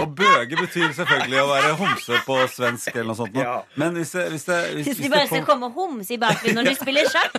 [0.00, 3.36] Og bøge betyr selvfølgelig å være homse på svensk eller noe sånt.
[3.38, 3.56] Ja.
[3.80, 6.18] Men hvis det, hvis det, hvis, Hvis hvis de bare det skal komme homs i
[6.20, 7.32] bakgrunnen når du spiller sjakk.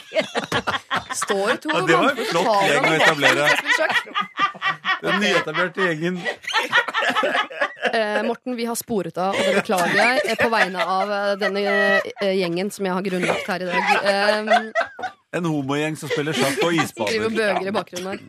[1.24, 3.48] Står to Ja, det var en flott gjeng å etablere.
[5.04, 6.22] Den nyetablerte gjengen.
[7.88, 11.30] Eh, Morten, vi har sporet av, og det beklager jeg eh, på vegne av eh,
[11.40, 13.86] denne eh, gjengen som jeg har grunnlagt her i dag.
[14.12, 18.20] Eh, En homogjeng som spiller sjakk og Driver Skriver bøger i bakgrunnen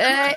[0.00, 0.34] her.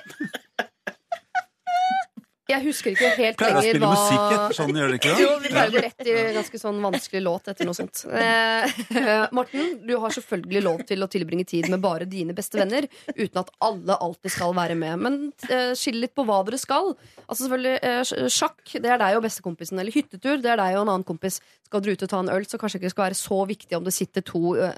[2.48, 5.20] Jeg husker ikke helt Pleier å lenger spille musikk etter sånn, gjør det ikke det?
[5.20, 8.00] Jo, vi pleier å gå rett i en ganske sånn vanskelig låt etter noe sånt.
[8.08, 8.78] Eh,
[9.36, 13.42] Morten, du har selvfølgelig lov til å tilbringe tid med bare dine beste venner, uten
[13.42, 15.04] at alle alltid skal være med.
[15.04, 15.18] Men
[15.50, 16.94] eh, skill litt på hva dere skal.
[17.26, 19.82] Altså selvfølgelig eh, Sjakk, det er deg og bestekompisen.
[19.84, 21.42] Eller hyttetur, det er deg og en annen kompis.
[21.68, 23.76] Skal dere ut og ta en øl, så kanskje ikke det skal være så viktig
[23.76, 24.68] om det sitter to uh,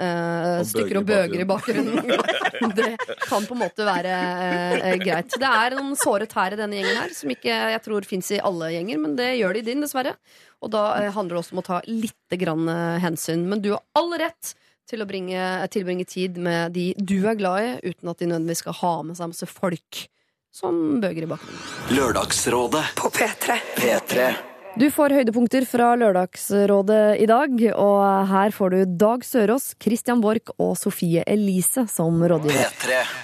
[0.59, 2.09] Og stykker og bøger i bakgrunnen.
[2.81, 2.89] det
[3.23, 4.17] kan på en måte være
[4.75, 5.37] uh, greit.
[5.39, 8.41] Det er noen såre tær i denne gjengen her, som ikke jeg tror fins i
[8.43, 10.17] alle gjenger, men det gjør det i din, dessverre.
[10.59, 12.67] Og da uh, handler det også om å ta litt grann,
[13.07, 13.47] hensyn.
[13.47, 14.57] Men du har all rett
[14.91, 18.67] til å bringe, tilbringe tid med de du er glad i, uten at de nødvendigvis
[18.67, 20.07] skal ha med seg masse folk
[20.51, 21.67] som bøger i bakgrunnen.
[21.95, 23.63] Lørdagsrådet på P3.
[23.79, 24.33] P3.
[24.79, 30.53] Du får høydepunkter fra Lørdagsrådet i dag, og her får du Dag Sørås, Christian Borch
[30.63, 32.71] og Sofie Elise som rådgiver.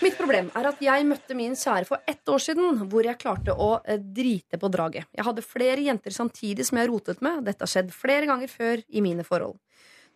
[0.02, 3.55] Mitt problem er at jeg møtte min kjære for ett år siden, hvor jeg klarte
[3.55, 5.06] å eh, drite på draget.
[5.14, 7.44] Jeg hadde flere jenter samtidig som jeg rotet med.
[7.47, 9.55] Dette har skjedd flere ganger før i mine forhold.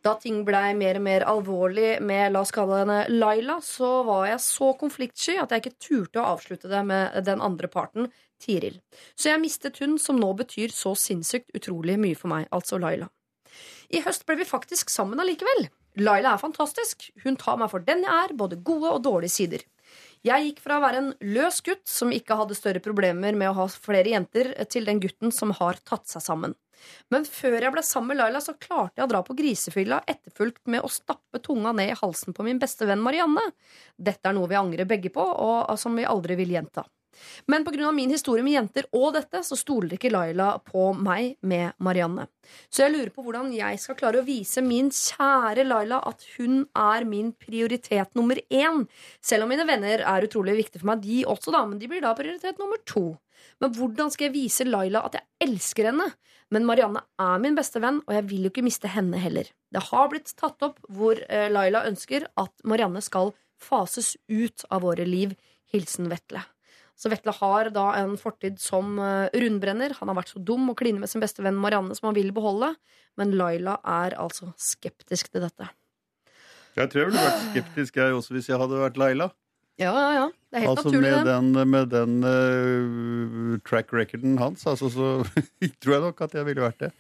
[0.03, 4.27] Da ting blei mer og mer alvorlig med la oss kalle henne Laila, så var
[4.31, 8.09] jeg så konfliktsky at jeg ikke turte å avslutte det med den andre parten,
[8.41, 8.79] Tiril.
[9.15, 13.11] Så jeg mistet hun som nå betyr så sinnssykt utrolig mye for meg, altså Laila.
[13.91, 15.69] I høst ble vi faktisk sammen allikevel.
[15.99, 17.09] Laila er fantastisk.
[17.25, 19.67] Hun tar meg for den jeg er, både gode og dårlige sider.
[20.27, 23.57] Jeg gikk fra å være en løs gutt som ikke hadde større problemer med å
[23.57, 26.55] ha flere jenter, til den gutten som har tatt seg sammen.
[27.13, 30.63] Men før jeg ble sammen med Laila, så klarte jeg å dra på grisefylla etterfulgt
[30.73, 33.43] med å stappe tunga ned i halsen på min beste venn Marianne.
[33.97, 36.87] Dette er noe vi angrer begge på, og som vi aldri vil gjenta.
[37.51, 37.93] Men pga.
[37.93, 42.27] min historie med jenter og dette, så stoler ikke Laila på meg med Marianne.
[42.71, 46.65] Så jeg lurer på hvordan jeg skal klare å vise min kjære Laila at hun
[46.75, 48.87] er min prioritet nummer én.
[49.23, 52.03] Selv om mine venner er utrolig viktige for meg, de også, da, men de blir
[52.05, 53.15] da prioritet nummer to.
[53.61, 56.11] Men hvordan skal jeg vise Laila at jeg elsker henne?
[56.51, 59.49] Men Marianne er min beste venn, og jeg vil jo ikke miste henne heller.
[59.71, 64.83] Det har blitt tatt opp hvor eh, Laila ønsker at Marianne skal fases ut av
[64.87, 65.37] våre liv.
[65.71, 66.43] Hilsen Vetle.
[67.01, 69.95] Så Vetle har da en fortid som eh, rundbrenner.
[70.03, 72.29] Han har vært så dum og kline med sin beste venn Marianne som han vil
[72.37, 72.75] beholde.
[73.17, 75.71] Men Laila er altså skeptisk til dette.
[76.77, 79.31] Jeg tror jeg ville vært skeptisk jeg også hvis jeg hadde vært Laila.
[79.81, 80.27] Ja, ja, ja.
[80.51, 85.09] Det er helt Altså naturlig, med den, med den uh, track recorden hans, altså, så
[85.81, 86.91] tror jeg nok at jeg ville vært det.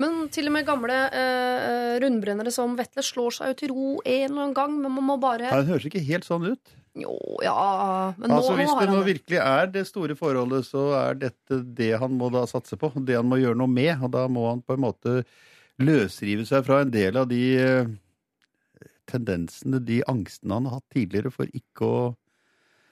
[0.00, 4.28] Men til og med gamle uh, rundbrennere som Vetle slår seg jo til ro en
[4.30, 4.78] eller annen gang.
[4.78, 6.76] Men man må bare Han høres ikke helt sånn ut.
[6.98, 7.14] Jo,
[7.44, 11.60] ja Men nå, altså, hvis det nå virkelig er det store forholdet, så er dette
[11.78, 12.90] det han må da satse på.
[13.06, 13.92] Det han må gjøre noe med.
[14.02, 15.20] Og da må han på en måte
[15.80, 17.92] løsrive seg fra en del av de eh,
[19.10, 22.02] tendensene, de angstene han har hatt tidligere for ikke å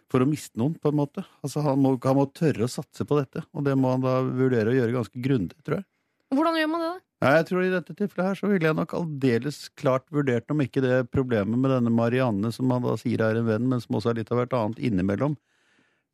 [0.09, 1.21] for å miste noen, på en måte.
[1.45, 4.15] Altså, han må, han må tørre å satse på dette, og det må han da
[4.25, 5.89] vurdere å gjøre ganske grundig, tror jeg.
[6.35, 7.05] Hvordan gjør man det, da?
[7.19, 10.61] Nei, jeg tror I dette tilfellet her så ville jeg nok aldeles klart vurdert om
[10.63, 13.97] ikke det problemet med denne Marianne, som han da sier er en venn, men som
[13.99, 15.35] også er litt av hvert annet innimellom,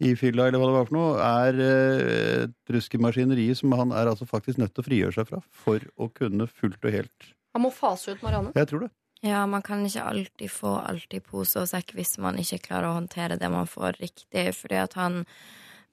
[0.03, 3.93] i fylla eller hva det var for noe, er eh, et rusk i som han
[3.93, 7.35] er altså faktisk nødt til å frigjøre seg fra for å kunne fullt og helt
[7.55, 8.51] Han må fase ut Marianne.
[8.57, 8.91] Jeg tror det.
[9.25, 12.91] Ja, man kan ikke alltid få alt i pose og sekk hvis man ikke klarer
[12.91, 14.51] å håndtere det man får riktig.
[14.59, 15.23] Fordi at han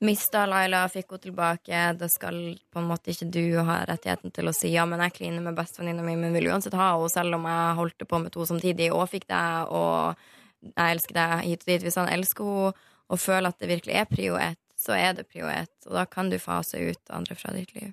[0.02, 1.82] mista Laila, fikk henne tilbake.
[2.00, 2.40] Det skal
[2.74, 5.58] på en måte ikke du ha rettigheten til å si ja, men jeg kliner med
[5.58, 8.92] bestevenninna mi, men vil uansett ha henne, selv om jeg holdt på med to samtidig
[8.96, 11.88] og fikk deg, og jeg elsker deg hit og dit.
[11.88, 15.28] Hvis han elsker henne og føler at det virkelig er prio ett, så er det
[15.30, 17.92] prio ett, og da kan du fase ut andre fra ditt liv.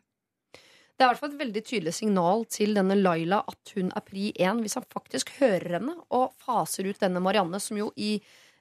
[0.99, 4.03] Det er i hvert fall et veldig tydelig signal til denne Laila at hun er
[4.07, 8.17] pri én, hvis han faktisk hører henne og faser ut denne Marianne, som jo i,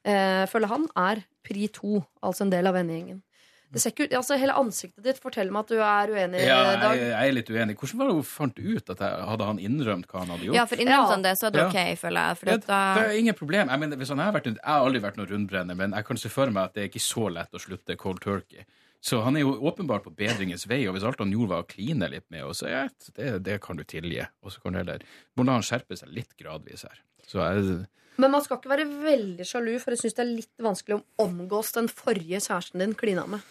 [0.06, 3.24] eh, følger han, er pri to, altså en del av vennegjengen.
[3.74, 6.40] Det ser ikke ut, altså Hele ansiktet ditt forteller meg at du er uenig.
[6.48, 7.76] Ja, jeg, jeg er litt uenig.
[7.76, 10.56] Hvordan var det hun fant ut at jeg, hadde han innrømt hva han hadde gjort?
[10.56, 11.68] Ja, for innrømte han det, så er det Ja.
[11.68, 12.48] ok, føler jeg.
[12.48, 13.72] Ja, da det er ingen problem.
[13.74, 16.22] Jeg, mener, hvis han har vært, jeg har aldri vært noen rundbrenner, men jeg kan
[16.24, 18.64] se for meg at det er ikke så lett å slutte cold turkey.
[19.04, 21.68] Så han er jo åpenbart på bedringens vei, og hvis alt han gjorde var å
[21.70, 22.86] kline litt med oss, så ja,
[23.20, 24.24] det, det kan du tilgi.
[24.42, 25.04] Og så kan du heller
[25.38, 27.04] må la han skjerpe seg litt gradvis her.
[27.28, 27.84] Så jeg,
[28.18, 31.04] Men man skal ikke være veldig sjalu, for jeg syns det er litt vanskelig å
[31.28, 33.44] omgås den forrige kjæresten din klina med.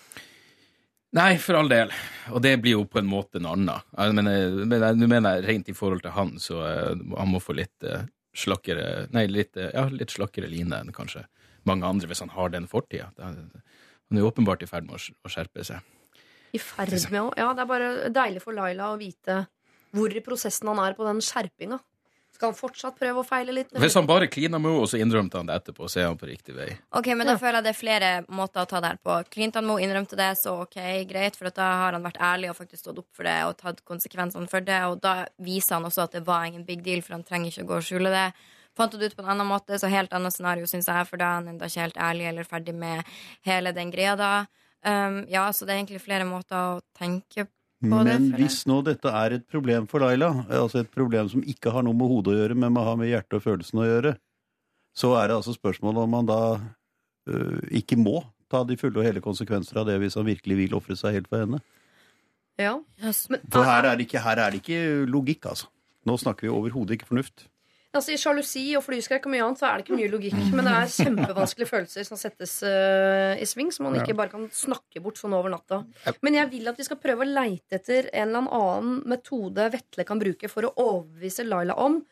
[1.17, 1.93] Nei, for all del.
[2.35, 3.81] Og det blir jo på en måte en annen.
[3.97, 7.41] Jeg mener, jeg- nå mener jeg rent i forhold til han, så eh, han må
[7.41, 8.03] få litt eh,
[8.35, 11.25] slakkere Nei, litt, eh, ja, litt slakkere line enn kanskje
[11.65, 13.09] mange andre, hvis han har den fortida.
[13.19, 13.51] Han
[14.13, 15.81] er jo åpenbart i ferd med å skjerpe seg.
[16.55, 19.47] I ferd med å Ja, det er bare deilig for Laila å vite
[19.95, 21.81] hvor i prosessen han er på den skjerpinga.
[22.37, 23.71] Skal han fortsatt prøve å feile litt?
[23.81, 26.19] Hvis han bare klina med henne, og så innrømte han det etterpå, så er han
[26.21, 26.67] på riktig vei.
[26.99, 29.15] Ok, men da føler jeg det er flere måter å ta det her på.
[29.33, 30.77] Clinton Moe innrømte det, så ok,
[31.09, 33.57] greit, for at da har han vært ærlig og faktisk stått opp for det og
[33.63, 37.01] tatt konsekvensene for det, og da viser han også at det var ingen big deal,
[37.07, 38.29] for han trenger ikke å gå og skjule det.
[38.77, 41.31] Fant det ut på en annen måte, så helt annet scenario, syns jeg, for da
[41.31, 43.17] er han enda ikke helt ærlig eller ferdig med
[43.49, 44.33] hele den greia da.
[44.85, 47.56] Um, ja, så det er egentlig flere måter å tenke på.
[47.85, 51.85] Men hvis nå dette er et problem for Laila, altså et problem som ikke har
[51.85, 54.15] noe med hodet å gjøre, men man har med hjertet og følelsen å gjøre,
[54.97, 59.05] så er det altså spørsmålet om man da øh, ikke må ta de fulle og
[59.05, 61.61] hele konsekvenser av det hvis han virkelig vil ofre seg helt for henne.
[62.57, 62.79] Ja.
[63.03, 64.81] Men, For her er det ikke, her er det ikke
[65.11, 65.69] logikk, altså.
[66.07, 67.49] Nå snakker vi overhodet ikke fornuft.
[67.97, 70.37] Altså, I sjalusi og flyskrekk og mye annet så er det ikke mye logikk.
[70.53, 74.45] Men det er kjempevanskelige følelser som settes uh, i sving, som man ikke bare kan
[74.53, 75.81] snakke bort sånn over natta.
[76.27, 80.07] Men jeg vil at vi skal prøve å leite etter en eller annen metode Vetle
[80.09, 82.03] kan bruke for å overbevise Laila om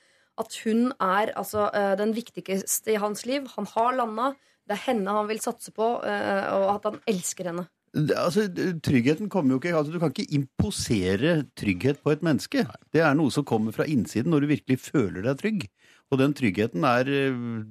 [0.41, 3.47] at hun er altså, uh, den viktigste i hans liv.
[3.59, 4.33] Han har landa.
[4.65, 7.67] Det er henne han vil satse på, øh, og at han elsker henne.
[7.95, 8.49] Altså,
[8.83, 12.65] tryggheten kommer jo ikke altså, Du kan ikke imposere trygghet på et menneske.
[12.93, 15.67] Det er noe som kommer fra innsiden når du virkelig føler deg trygg.
[16.11, 17.63] Og den tryggheten er øh,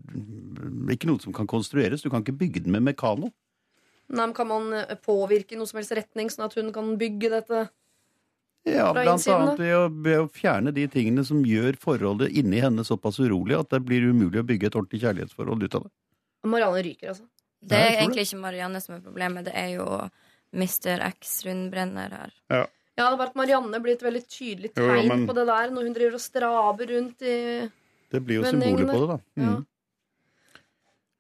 [0.96, 2.04] ikke noe som kan konstrueres.
[2.04, 3.34] Du kan ikke bygge den med mekano.
[4.14, 6.96] Nei, men Kan man øh, påvirke i noe som helst retning, sånn at hun kan
[7.00, 7.68] bygge dette?
[8.64, 12.32] Ja, Fra blant innsiden, annet ved å, ved å fjerne de tingene som gjør forholdet
[12.32, 15.88] inni henne såpass urolig at det blir umulig å bygge et ordentlig kjærlighetsforhold ut av
[15.88, 15.92] det.
[16.48, 17.28] Marianne ryker, altså.
[17.64, 19.86] Det er egentlig ikke Marianne som er problemet, det er jo
[20.54, 21.02] Mr.
[21.20, 22.34] X rundbrenner her.
[22.52, 22.66] Ja.
[22.94, 25.48] Ja, det er bare at Marianne blir et veldig tydelig tegn jo, men- på det
[25.50, 27.38] der når hun driver og straber rundt i
[28.12, 29.18] Det blir jo symbolet på det, da.
[29.42, 29.66] Mm.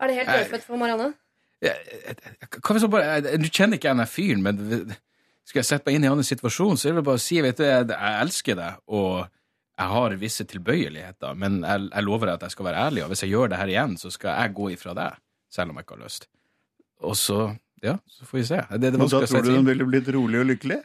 [0.03, 1.14] Er det helt dødfødt for Marianne?
[1.64, 4.57] Hva hvis bare, du kjenner ikke jeg den fyren, men
[5.48, 7.57] skal jeg sette meg inn i hans situasjon, så er det bare å si vet
[7.57, 9.24] du, jeg, jeg elsker deg, og
[9.80, 13.10] jeg har visse tilbøyeligheter, men jeg, jeg lover deg at jeg skal være ærlig, og
[13.14, 15.18] hvis jeg gjør det her igjen, så skal jeg gå ifra deg,
[15.49, 16.28] selv om jeg ikke har lyst.
[17.04, 17.40] Og så,
[17.84, 18.62] ja, så får vi se.
[18.72, 20.80] Det er det Men da tror du hun ville blitt rolig og lykkelig?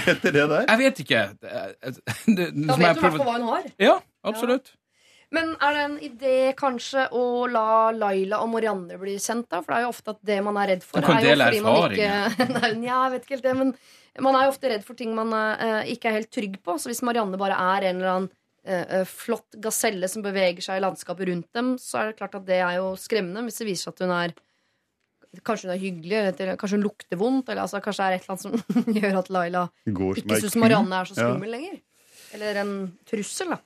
[0.00, 0.66] Etter det der?
[0.66, 1.22] Jeg vet ikke.
[1.40, 3.72] Det, det, det, Da vet du i hvert fall hva hun har.
[3.82, 4.74] Ja, absolutt.
[5.30, 9.60] Men er det en idé kanskje å la Laila og Marianne bli kjent, da?
[9.62, 11.94] For det er jo ofte at det man er redd for, er jo fordi man
[11.94, 13.72] ikke Nei, jeg vet ikke helt det, men
[14.26, 16.74] man er jo ofte redd for ting man uh, ikke er helt trygg på.
[16.82, 18.30] Så hvis Marianne bare er en eller annen
[18.66, 22.46] eh, flott gaselle som beveger seg i landskapet rundt dem, så er det klart at
[22.48, 24.34] det er jo skremmende hvis det viser seg at hun er
[25.46, 28.24] Kanskje hun er hyggelig, eller kanskje hun lukter vondt, eller altså, kanskje det er et
[28.24, 30.56] eller annet som gjør at Laila Går ikke syns.
[30.58, 31.28] Marianne er så Ja.
[31.28, 31.76] skummel lenger.
[32.34, 32.72] Eller en
[33.06, 33.60] trussel, da.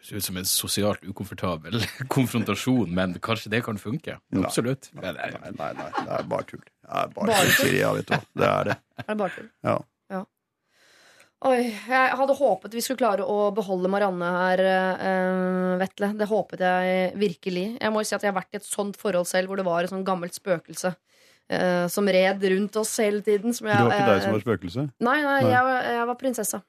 [0.00, 1.76] Det Ser ut som en sosialt ukomfortabel
[2.16, 4.16] konfrontasjon, men kanskje det kan funke.
[4.40, 4.88] Absolutt.
[4.96, 6.64] Nei, nei, nei, nei, det er bare tull.
[6.64, 7.76] Det er bare, Bare tull?
[7.76, 8.22] Ja, vet du hva.
[8.40, 8.76] Det er det.
[9.04, 9.50] Er det bare tull?
[9.68, 9.76] Ja.
[11.48, 14.60] Oi, jeg hadde håpet vi skulle klare å beholde Marianne her,
[15.00, 16.10] uh, Vetle.
[16.20, 17.62] Det håpet jeg virkelig.
[17.80, 19.64] Jeg må jo si at jeg har vært i et sånt forhold selv, hvor det
[19.64, 20.96] var et sånt gammelt spøkelse
[21.50, 23.50] Uh, som red rundt oss hele tiden.
[23.50, 24.82] Som Det var ikke deg som eh, var spøkelse?
[25.02, 25.48] Nei, nei, Nei.
[25.50, 26.60] Jeg, var- jeg var prinsessa.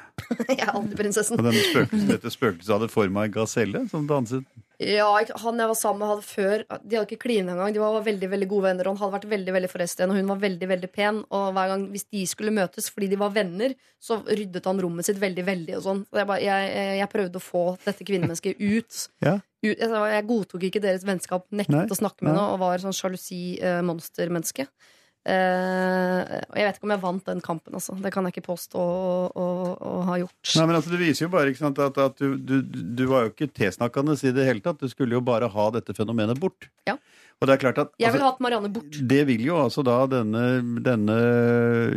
[0.48, 1.36] jeg er alltid prinsessen.
[1.36, 4.46] Og denne spøkelsen, dette spøkelset hadde form av en gaselle som danset.
[4.82, 5.08] Ja,
[5.42, 7.74] Han jeg var sammen med, hadde før De hadde ikke klina engang.
[7.74, 8.88] De var veldig veldig gode venner.
[8.88, 11.20] Og han hadde vært veldig veldig forresten, og hun var veldig veldig pen.
[11.30, 15.08] Og hver gang hvis de skulle møtes fordi de var venner, så ryddet han rommet
[15.08, 15.46] sitt veldig.
[15.46, 19.02] veldig og sånn Så jeg, bare, jeg, jeg prøvde å få dette kvinnemennesket ut.
[19.22, 19.36] Ja.
[19.62, 22.82] ut jeg, jeg godtok ikke deres vennskap, nektet Nei, å snakke med henne og var
[22.82, 24.66] sånn sjalusi-monstermenneske.
[24.66, 27.94] Eh, og jeg vet ikke om jeg vant den kampen, altså.
[28.02, 29.46] Det kan jeg ikke påstå å, å,
[29.78, 30.54] å ha gjort.
[30.58, 33.26] Nei, men altså, Det viser jo bare ikke sant, at, at du, du, du var
[33.26, 34.82] jo ikke tilsnakkende i det hele tatt.
[34.82, 36.66] Du skulle jo bare ha dette fenomenet bort.
[36.90, 36.98] Ja.
[37.42, 39.00] Og det er klart at Jeg ville altså, hatt Marianne bort.
[39.12, 40.44] Det vil jo altså da denne,
[40.86, 41.18] denne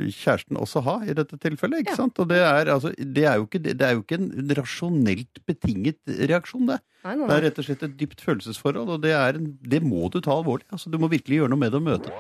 [0.10, 1.86] kjæresten også ha i dette tilfellet.
[1.86, 2.18] ikke sant?
[2.20, 6.02] Og det er, altså, det, er jo ikke, det er jo ikke en rasjonelt betinget
[6.34, 6.82] reaksjon, det.
[7.06, 9.78] Nei, nei, Det er rett og slett et dypt følelsesforhold, og det, er en, det
[9.86, 10.66] må du ta alvorlig.
[10.74, 12.14] Altså, du må virkelig gjøre noe med det og møte.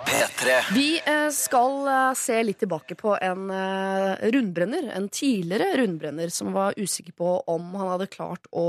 [0.75, 6.53] Vi eh, skal eh, se litt tilbake på en eh, rundbrenner, en tidligere rundbrenner, som
[6.53, 8.65] var usikker på om han hadde klart å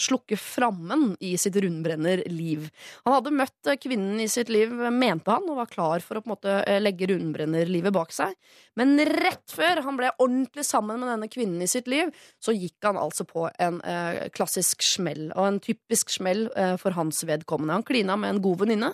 [0.00, 2.68] slukke frammen i sitt rundbrennerliv.
[3.04, 6.22] Han hadde møtt eh, kvinnen i sitt liv, mente han, og var klar for å
[6.22, 8.34] på en måte eh, legge rundbrennerlivet bak seg.
[8.78, 12.84] Men rett før han ble ordentlig sammen med denne kvinnen i sitt liv, så gikk
[12.86, 17.80] han altså på en eh, klassisk smell, og en typisk smell eh, for hans vedkommende.
[17.80, 18.92] Han klina med en god venninne.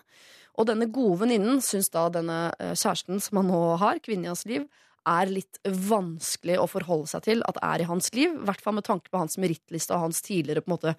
[0.55, 4.33] Og denne gode venninnen syns da denne eh, kjæresten som han nå har, kvinnen i
[4.33, 4.65] hans liv,
[5.05, 8.33] er litt vanskelig å forholde seg til at er i hans liv.
[8.33, 10.95] I hvert fall med tanke på hans merittliste og hans tidligere på en måte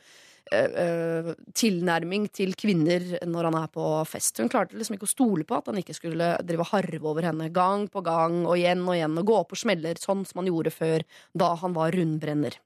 [0.52, 4.42] eh, eh, tilnærming til kvinner når han er på fest.
[4.42, 7.30] Hun klarte liksom ikke å stole på at han ikke skulle drive og harve over
[7.30, 10.52] henne gang på gang og igjen og igjen og gå på smeller, sånn som han
[10.52, 12.60] gjorde før, da han var rundbrenner.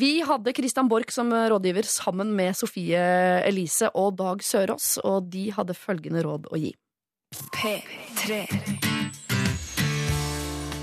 [0.00, 3.02] Vi hadde Christian Borch som rådgiver sammen med Sofie
[3.44, 6.72] Elise og Dag Sørås, og de hadde følgende råd å gi.
[7.54, 8.89] P3.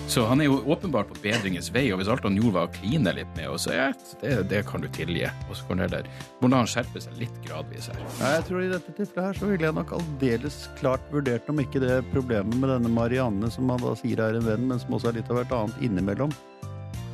[0.07, 2.73] Så han er jo åpenbart på bedringens vei, og hvis alt han gjorde var å
[2.77, 3.89] kline litt med oss, ja,
[4.21, 5.25] det, det kan du tilgi.
[5.49, 6.07] Og så kan det der,
[6.39, 7.99] må han skjerpe seg litt gradvis her.
[8.21, 11.59] Nei, jeg tror I dette tilfellet her så ville jeg nok aldeles klart vurdert om
[11.59, 14.95] ikke det problemet med denne Marianne, som han da sier er en venn, men som
[14.95, 16.31] også er litt av hvert annet innimellom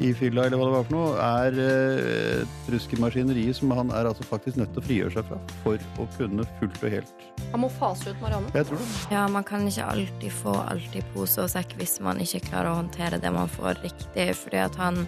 [0.02, 4.10] i fylla, eller hva det var for noe, er eh, et ruskemaskineri som han er
[4.10, 7.64] altså faktisk nødt til å frigjøre seg fra for å kunne fullt og helt Han
[7.66, 8.50] må fase ut Marianne.
[8.58, 8.90] Jeg tror det.
[9.14, 12.74] Ja, man kan ikke alltid få alt i pose og sekk hvis man ikke klarer
[12.74, 15.04] å håndtere det man får riktig, fordi at han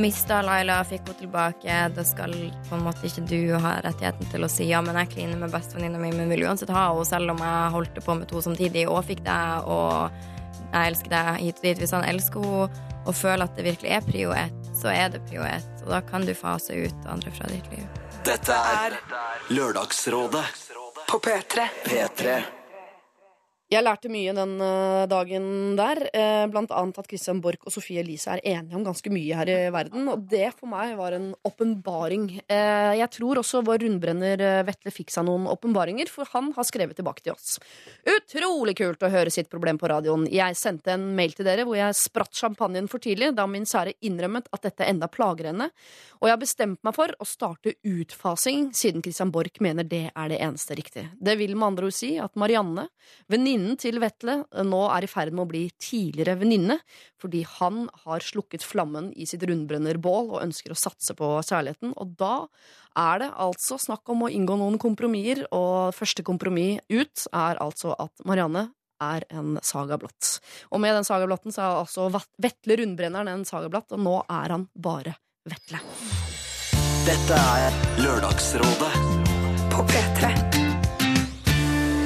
[0.00, 1.74] mista Laila, fikk henne tilbake.
[1.94, 2.34] Det skal
[2.68, 5.54] på en måte ikke du ha rettigheten til å si ja, men jeg kliner med
[5.54, 8.88] bestevenninna mi, men vil uansett ha henne, selv om jeg holdt på med to samtidig
[8.90, 10.10] og fikk deg, og
[10.74, 11.82] jeg elsker deg hit og dit.
[11.82, 15.22] Hvis han elsker henne og føler at det virkelig er prio ett, så er det
[15.28, 17.86] prio ett, og da kan du fase ut andre fra ditt liv.
[18.24, 18.98] Dette er
[19.52, 20.44] Lørdagsrådet
[21.08, 21.68] på P3.
[21.84, 22.36] P3.
[23.72, 25.44] Jeg lærte mye den eh, dagen
[25.78, 29.38] der, eh, blant annet at Christian Borch og Sofie Elise er enige om ganske mye
[29.38, 32.26] her i verden, og det for meg var en åpenbaring.
[32.44, 36.98] Eh, Jeg tror også vår rundbrenner Vetle fikk seg noen åpenbaringer, for han har skrevet
[37.00, 37.56] tilbake til oss.
[38.04, 40.28] Utrolig kult å høre sitt problem på radioen.
[40.30, 43.96] Jeg sendte en mail til dere hvor jeg spratt champagnen for tidlig, da min sære
[44.04, 45.70] innrømmet at dette enda plager henne,
[46.20, 50.28] og jeg har bestemt meg for å starte utfasing, siden Christian Borch mener det er
[50.30, 51.08] det eneste riktige.
[51.16, 52.86] Det vil med andre ord si at Marianne,
[53.64, 56.78] venninnen til Vetle, nå er i ferd med å bli tidligere venninne,
[57.20, 62.14] fordi han har slukket flammen i sitt rundbrennerbål og ønsker å satse på kjærligheten, og
[62.18, 62.46] da
[62.96, 67.94] er det altså snakk om å inngå noen kompromisser, og første kompromiss ut er altså
[67.98, 68.70] at Marianne
[69.02, 70.38] er en saga blott.
[70.70, 74.20] Og med den saga blotten så er altså Vetle Rundbrenneren en saga blott, og nå
[74.28, 75.80] er han bare Vetle.
[77.04, 78.92] Dette er Lørdagsrådet
[79.74, 80.63] på P3.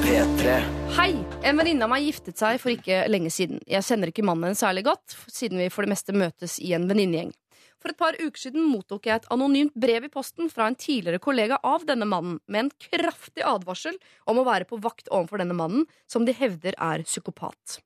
[0.09, 0.53] P3.
[0.97, 1.11] Hei!
[1.45, 3.59] En venninne av meg giftet seg for ikke lenge siden.
[3.69, 6.87] Jeg kjenner ikke mannen hennes særlig godt, siden vi for det meste møtes i en
[6.89, 7.29] venninnegjeng.
[7.77, 11.21] For et par uker siden mottok jeg et anonymt brev i posten fra en tidligere
[11.21, 15.59] kollega av denne mannen, med en kraftig advarsel om å være på vakt overfor denne
[15.59, 17.77] mannen, som de hevder er psykopat.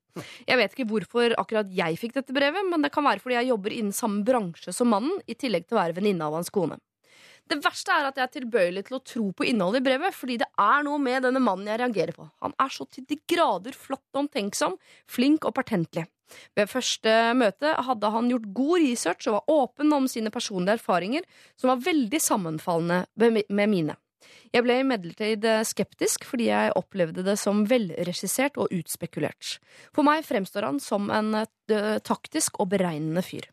[0.48, 3.52] Jeg vet ikke hvorfor akkurat jeg fikk dette brevet, men det kan være fordi jeg
[3.52, 6.80] jobber innen samme bransje som mannen, i tillegg til å være venninne av hans kone.
[7.50, 10.38] Det verste er at jeg er tilbøyelig til å tro på innholdet i brevet, fordi
[10.40, 12.26] det er noe med denne mannen jeg reagerer på.
[12.44, 14.78] Han er så til de grader flott og omtenksom,
[15.10, 16.06] flink og pertentlig.
[16.56, 21.28] Ved første møte hadde han gjort god research og var åpen om sine personlige erfaringer,
[21.60, 23.98] som var veldig sammenfallende med mine.
[24.54, 29.58] Jeg ble imidlertid skeptisk fordi jeg opplevde det som velregissert og utspekulert.
[29.92, 33.50] For meg fremstår han som en eh, taktisk og beregnende fyr.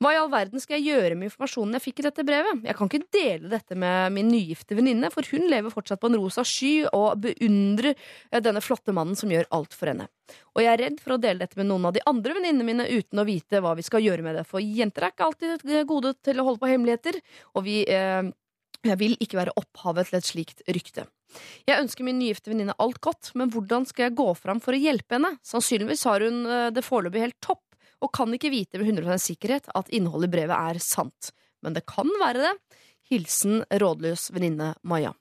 [0.00, 2.62] Hva i all verden skal jeg gjøre med informasjonen jeg fikk i dette brevet?
[2.64, 6.16] Jeg kan ikke dele dette med min nygifte venninne, for hun lever fortsatt på en
[6.16, 10.08] rosa sky og beundrer eh, denne flotte mannen som gjør alt for henne.
[10.56, 12.88] Og jeg er redd for å dele dette med noen av de andre venninnene mine
[12.88, 16.16] uten å vite hva vi skal gjøre med det, for jenter er ikke alltid gode
[16.24, 17.20] til å holde på hemmeligheter,
[17.52, 18.24] og vi eh,
[19.04, 21.10] vil ikke være opphavet til et slikt rykte.
[21.68, 24.80] Jeg ønsker min nygifte venninne alt godt, men hvordan skal jeg gå fram for å
[24.80, 25.36] hjelpe henne?
[25.46, 27.66] Sannsynligvis har hun eh, det foreløpig helt topp,
[28.00, 31.32] og kan ikke vite med 100 sikkerhet at innholdet i brevet er sant.
[31.62, 32.52] Men det kan være det.
[33.10, 35.12] Hilsen rådløs venninne Maja.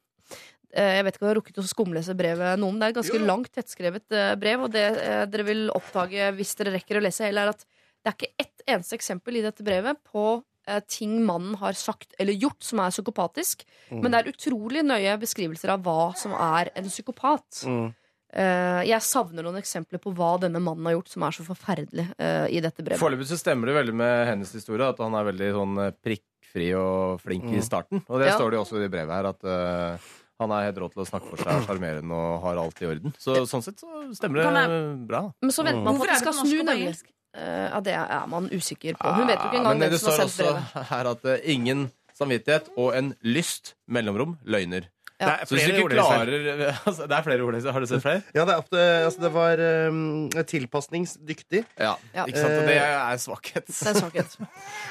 [0.72, 2.78] Eh, Jeg vet ikke om jeg har rukket å skumlese brevet noen.
[2.80, 6.56] Det er et ganske langt, tettskrevet eh, brev, og det eh, dere vil oppdage hvis
[6.60, 7.66] dere rekker å lese hele, er at
[8.06, 10.44] det er ikke ett eneste eksempel i dette brevet på
[10.86, 14.02] ting mannen har sagt eller gjort som er psykopatisk, Mm.
[14.04, 17.64] men det er utrolig nøye beskrivelser av hva som er en psykopat.
[17.66, 17.88] Mm.
[18.34, 22.08] Eh, jeg savner noen eksempler på hva denne mannen har gjort som er så forferdelig
[22.20, 23.00] Uh, i dette brevet.
[23.00, 26.70] Foreløpig så stemmer det veldig med hennes historie, at han er veldig sånn eh, prikkfri
[26.78, 27.64] og flink i Mm.
[27.64, 28.04] starten.
[28.10, 28.38] Og det Ja.
[28.38, 29.98] står det jo også i det brevet her, at uh,
[30.40, 33.14] han er helt rå til å snakke for seg, sjarmerende og har alt i orden.
[33.20, 35.22] Så sånn sett så stemmer det jeg- bra.
[35.42, 37.04] Men så venter man på at er det det skal snu, nemlig.
[37.36, 39.14] Eh, ja, det er man usikker på.
[39.16, 41.46] Hun vet jo ikke engang men hvem det som står har sendt også her at
[41.46, 44.88] ingen samvittighet og en lyst, mellomrom, løgner.
[45.20, 45.34] Ja.
[45.44, 46.30] Så hvis du klarer
[46.88, 47.58] altså, Det er flere ord.
[47.76, 48.22] Har du sett flere?
[48.34, 51.66] Ja, det, er opp altså, det var um, tilpasningsdyktig.
[51.78, 52.24] Ja, Ja.
[52.26, 52.56] ikke sant?
[52.62, 53.68] Og det er svakhet.
[53.68, 54.38] Det er svakhet.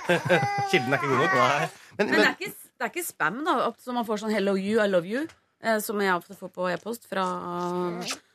[0.71, 1.37] Kilden er ikke god nok.
[1.39, 1.69] Men,
[1.99, 4.55] Men, men, det, er ikke, det er ikke spam, da, så man får sånn 'hello
[4.55, 5.25] you, I love you',
[5.65, 7.25] eh, som jeg ofte får på e-post fra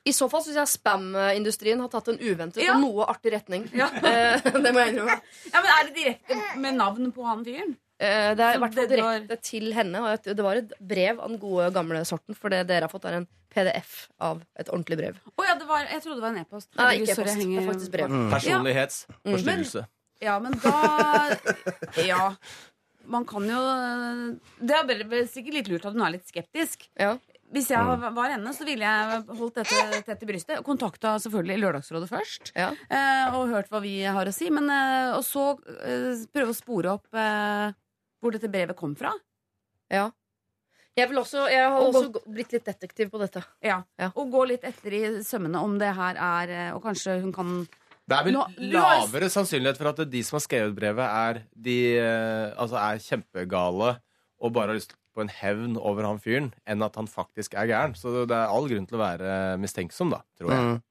[0.04, 2.74] I så fall syns jeg spam-industrien har tatt en uventet Ja.
[2.76, 3.70] og noe artig retning.
[4.04, 5.22] Eh, det må jeg innrømme.
[5.54, 7.78] Ja, men Er det direkte med navn på han fyren?
[8.02, 10.02] Eh, det er i hvert fall direkte til henne.
[10.02, 12.38] Og det var et brev av den gode, gamle sorten.
[12.38, 15.20] For det dere har fått, er en PDF av et ordentlig brev.
[15.36, 16.70] Oh, ja, det var, jeg trodde det var en e-post.
[16.74, 17.44] Nei, Herregud, ikke e-post.
[17.44, 18.14] Det er faktisk brev.
[18.14, 18.30] Mm.
[18.34, 19.86] Personlighetsforstyrrelse.
[20.24, 20.74] Ja, men da
[22.14, 22.30] Ja.
[23.04, 23.60] Man kan jo
[24.64, 26.88] Det er sikkert litt lurt at hun er litt skeptisk.
[27.54, 30.64] Hvis jeg var henne, så ville jeg holdt dette tett i brystet.
[30.66, 32.54] Kontakta selvfølgelig Lørdagsrådet først.
[32.58, 32.72] Ja.
[33.36, 34.48] og hørt hva vi har å si.
[34.50, 35.52] Men, eh, og så
[35.84, 37.76] eh, prøve å spore opp eh,
[38.24, 39.12] hvor dette brevet kom fra.
[39.92, 40.08] Ja.
[40.96, 43.42] Jeg, vil også, jeg har Og også gå- blitt litt detektiv på dette.
[43.66, 43.80] Ja.
[44.14, 47.54] Og gå litt etter i sømmene om det her er eh, Og kanskje hun kan
[48.08, 48.46] Det er vel Nå-
[48.76, 53.96] lavere sannsynlighet for at de som har skrevet brevet, er, de, eh, altså er kjempegale
[54.44, 57.68] og bare har lyst på en hevn over han fyren, enn at han faktisk er
[57.70, 57.94] gæren.
[57.96, 60.60] Så det er all grunn til å være mistenksom, da, tror jeg.
[60.68, 60.82] Mm.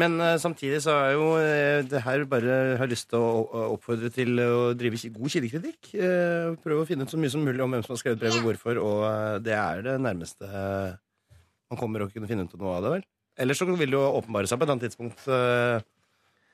[0.00, 4.10] Men uh, samtidig så er jo uh, det her bare har lyst til å oppfordre
[4.14, 5.92] til å drive god kildekritikk.
[5.94, 8.40] Uh, prøve å finne ut så mye som mulig om hvem som har skrevet brevet
[8.42, 10.50] og hvorfor, og det er det nærmeste
[11.70, 13.04] man kommer å kunne finne ut noe av det, vel.
[13.40, 15.24] Ellers så vil det jo åpenbare seg på et annet tidspunkt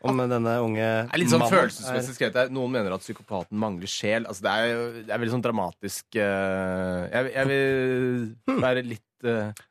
[0.01, 2.53] om denne unge Det er litt sånn følelsesmessig skrevet.
[2.57, 4.25] Noen mener at psykopaten mangler sjel.
[4.31, 9.29] Altså, det, er, jo- det er veldig sånn dramatisk jeg, jeg vil være litt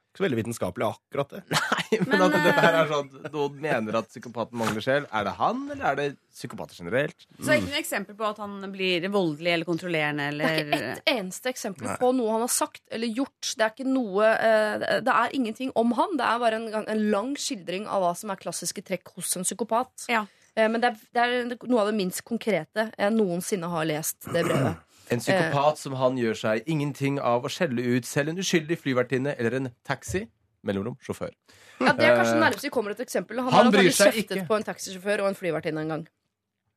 [0.09, 1.39] Ikke så veldig vitenskapelig, akkurat det.
[1.53, 5.05] Nei, Men, at dette her er sånn Noen mener at psykopaten mangler sjel.
[5.13, 7.27] Er det han, eller er det psykopater generelt?
[7.37, 10.59] Så det er ikke noe eksempel på at han blir voldelig eller kontrollerende Det er
[10.63, 11.99] ikke ett eneste eksempel Nei.
[12.01, 13.53] på noe han har sagt eller gjort.
[13.53, 16.17] Det er ikke noe eh, Det er ingenting om han.
[16.17, 19.45] Det er bare en, en lang skildring av hva som er klassiske trekk hos en
[19.45, 20.09] psykopat.
[20.09, 24.25] Eh, Men det er, det er noe av det minst konkrete jeg noensinne har lest
[24.33, 24.81] det brevet.
[25.11, 29.35] En psykopat som han gjør seg ingenting av å skjelle ut selv en uskyldig flyvertinne
[29.37, 30.27] eller en taxi.
[30.67, 31.31] Mellomrom sjåfør.
[31.79, 33.39] Ja, Det er kanskje Eh, nærmest vi kommer et eksempel.
[33.39, 34.45] Han, han har bryr seg ikke.
[34.47, 36.07] på en taxisjåfør og en flyvertinne en gang.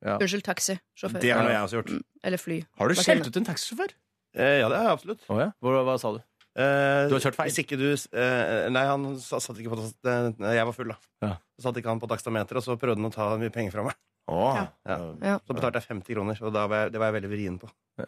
[0.03, 0.19] Ja.
[0.19, 1.21] Unnskyld, taxisjåfør.
[1.21, 1.91] Det har jeg også gjort.
[1.91, 2.59] Mm, Eller fly.
[2.79, 3.95] Har du skjelt ut en taxisjåfør?
[4.35, 5.25] Eh, ja, det har jeg absolutt.
[5.29, 5.51] Oh, ja?
[5.61, 6.23] Hva, hva sa du?
[6.53, 6.61] du
[7.17, 7.49] har kjørt feil?
[7.49, 10.99] Hvis ikke du eh, Nei, han satt ikke på eh, Jeg var full, da.
[11.25, 11.31] Ja.
[11.57, 13.87] Så satt ikke han på takstameter, og så prøvde han å ta mye penger fra
[13.89, 13.97] meg.
[14.31, 14.66] Ja.
[14.86, 15.39] Ja.
[15.47, 17.69] Så betalte jeg 50 kroner, og da var jeg, det var jeg veldig vrien på.
[17.99, 18.07] Det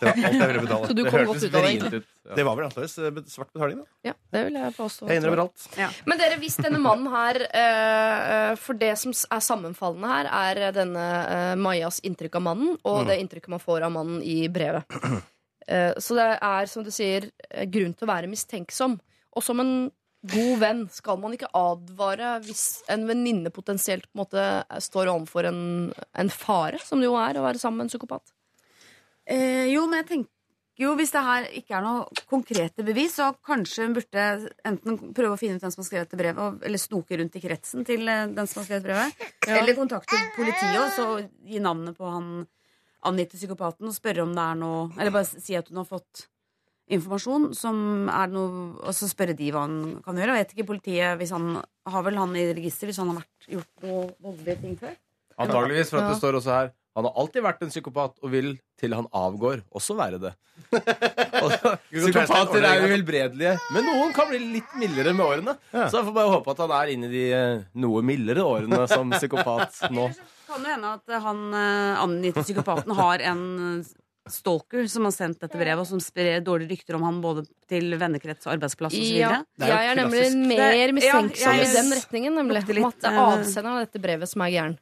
[0.00, 0.86] var alt jeg ville betale.
[0.88, 2.00] Så du Det kom hørtes godt ut av det.
[2.38, 3.86] Det var vel antakeligvis eh, svart betaling, da.
[4.08, 5.08] Ja, det vil jeg påstå.
[5.10, 5.66] Jeg innrømmer alt.
[6.08, 10.30] Men dere, hvis denne mannen her eh, eh, For det som er sammenfallende her,
[10.62, 11.04] er denne
[11.36, 13.06] eh, Majas inntrykk av mannen og Mm.
[13.10, 14.84] det inntrykket man får av mannen i brevet.
[15.66, 17.24] Eh, så det er, som du sier,
[17.74, 18.92] grunn til å være mistenksom.
[19.34, 19.72] Og som en
[20.32, 24.46] god venn skal man ikke advare hvis en venninne potensielt på en måte
[24.82, 25.60] står overfor en,
[25.94, 28.34] en fare, som det jo er å være sammen med en psykopat.
[29.26, 30.32] Eh, jo, men jeg tenker
[30.76, 34.24] jo, hvis det her ikke er noe konkrete bevis, så kanskje hun burde
[34.68, 37.42] enten prøve å finne ut hvem som har skrevet det brevet, eller snoke rundt i
[37.42, 39.24] kretsen til eh, den som har skrevet brevet.
[39.46, 39.56] Ja.
[39.62, 41.08] Eller kontakte politiet og så
[41.48, 42.44] gi navnet på han
[43.06, 46.26] angitte psykopaten og spørre om det er noe Eller bare si at hun har fått
[46.88, 50.36] informasjon som er noe Og så spørre de hva han kan gjøre.
[50.36, 51.56] Jeg vet ikke politiet hvis han
[51.90, 54.94] Har vel han i register hvis han har vært, gjort noe voldelige ting før?
[55.38, 56.20] Antageligvis, for at det Ja.
[56.22, 59.96] står også her Han har alltid vært en psykopat og vil til han avgår også
[59.96, 60.30] være det.
[61.92, 65.54] Psykopater er jo helbredelige, men noen kan bli litt mildere med årene.
[65.72, 68.82] Så jeg får bare håpe at han er inne i de eh, noe mildere årene
[68.90, 70.08] som psykopat nå.
[70.48, 73.44] Kan det hende at han eh, angitte psykopaten har en
[74.32, 77.94] stalker som har sendt dette brevet, og som sprer dårlige rykter om ham både til
[78.00, 79.20] vennekrets og arbeidsplass osv.?
[79.20, 82.64] Ja, jeg er nemlig mer mistenksom i den retningen, nemlig.
[82.70, 84.76] Litt, Om at det er eh, avsenderen av dette brevet som er gæren.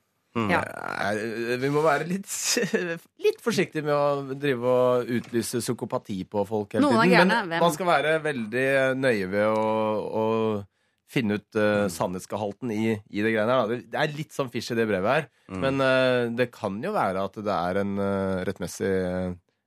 [0.50, 0.60] Ja.
[1.14, 2.26] Eh, Vi må være litt,
[3.26, 7.34] litt forsiktige med å drive og utlyse psykopati på folk hele tiden.
[7.46, 8.68] Men man skal være veldig
[8.98, 9.66] nøye ved å,
[10.10, 10.24] å
[11.10, 13.66] finne ut uh, sannhetsgehalten i, i det greiene her.
[13.68, 13.76] da.
[13.76, 15.26] Det- er litt sånn fish i det brevet her,
[15.60, 18.92] men uh, det kan jo være at det er en uh, rettmessig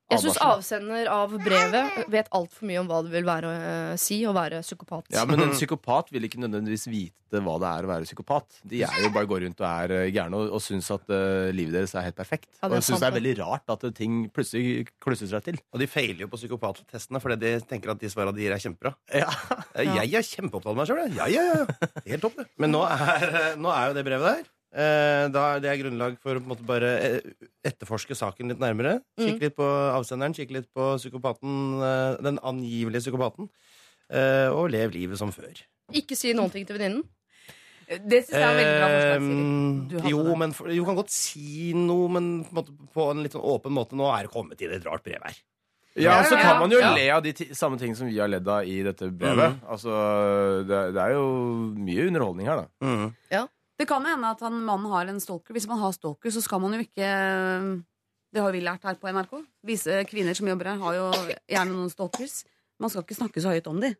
[0.08, 3.96] Jeg syns avsender av brevet vet altfor mye om hva det vil være å eh,
[4.00, 5.10] si å være psykopat.
[5.12, 8.62] Ja, Men en psykopat vil ikke nødvendigvis vite hva det er å være psykopat.
[8.72, 11.52] De er jo bare går rundt og er eh, gærne og, og syns at uh,
[11.52, 12.48] livet deres er helt perfekt.
[12.62, 15.60] Ja, er og syns det er veldig rart at ting plutselig klusser seg til.
[15.76, 18.64] Og de feiler jo på psykopattestene fordi de tenker at de svarene de gir, er
[18.64, 18.96] kjempebra.
[19.12, 19.28] Ja.
[19.76, 21.18] Jeg er kjempeopptatt av meg sjøl, jeg.
[21.20, 21.92] Ja, ja, ja.
[22.08, 22.48] Helt topp, det.
[22.64, 24.54] Men nå er, nå er jo det brevet der.
[24.78, 27.22] Eh, Da er det er grunnlag for å på en måte bare eh,
[27.66, 29.00] etterforske saken litt nærmere.
[29.18, 29.42] Kikke Mm.
[29.48, 29.66] litt på
[29.98, 33.50] avsenderen, kikke litt på psykopaten, eh, den angivelige psykopaten.
[34.10, 35.52] eh, Og lev livet som før.
[35.94, 37.04] Ikke si noen ting til venninnen.
[37.88, 38.88] Det syns jeg er veldig bra
[39.98, 40.38] forslag, jo, det.
[40.38, 43.46] men for, jo, kan godt si noe, men på en, måte, på en litt sånn
[43.48, 43.96] åpen måte.
[43.96, 45.38] Nå er det kommet inn et rart brev her.
[45.96, 46.94] Ja, så kan man jo Ja.
[46.94, 49.56] le av de samme ting som vi har ledd av i dette brevet.
[49.56, 49.62] Mm.
[49.72, 52.68] Altså, det, det er jo mye underholdning her, da.
[52.86, 53.14] Mhm.
[53.78, 55.54] Det kan hende at han, mannen har en stalker.
[55.54, 57.08] Hvis man har stalker, så skal man jo ikke
[58.34, 59.34] Det har vi lært her på NRK.
[59.66, 61.06] Vise kvinner som jobber her, har jo
[61.48, 62.42] gjerne noen stalkers.
[62.82, 63.96] Man skal ikke snakke så høyt om dem.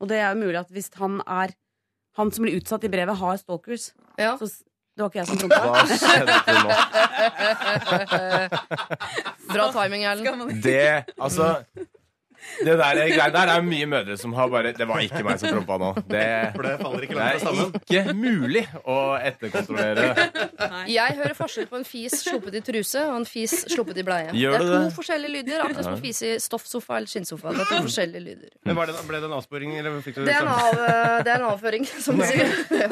[0.00, 1.54] Og det er jo mulig at hvis han er
[2.14, 4.46] Han som blir utsatt i brevet, har stalkers så,
[4.94, 5.58] Det var ikke jeg som prompa.
[5.66, 6.34] Hva skjedde
[9.54, 10.62] Bra timing, Erlend.
[10.62, 11.48] Det, altså
[12.64, 15.78] Det der der er mye mødre som har bare Det var ikke meg som prompa
[15.80, 15.88] nå.
[16.10, 17.72] Det, For det faller ikke det er sammen.
[17.80, 20.28] ikke mulig å etterkontrollere.
[20.90, 24.30] Jeg hører forskjell på en fis sluppet i truse og en fis sluppet i bleie.
[24.38, 24.92] Gjør det er du to det?
[24.98, 27.54] forskjellige lyder, akkurat som å fise i stoffsofa eller skinnsofa.
[27.54, 28.50] Det er to forskjellige lyder.
[28.68, 31.18] Men var det, Ble det en avsporing, eller fikk du Det er en, av, eh,
[31.26, 32.54] det er en avføring, som du sier.
[32.84, 32.88] Ja.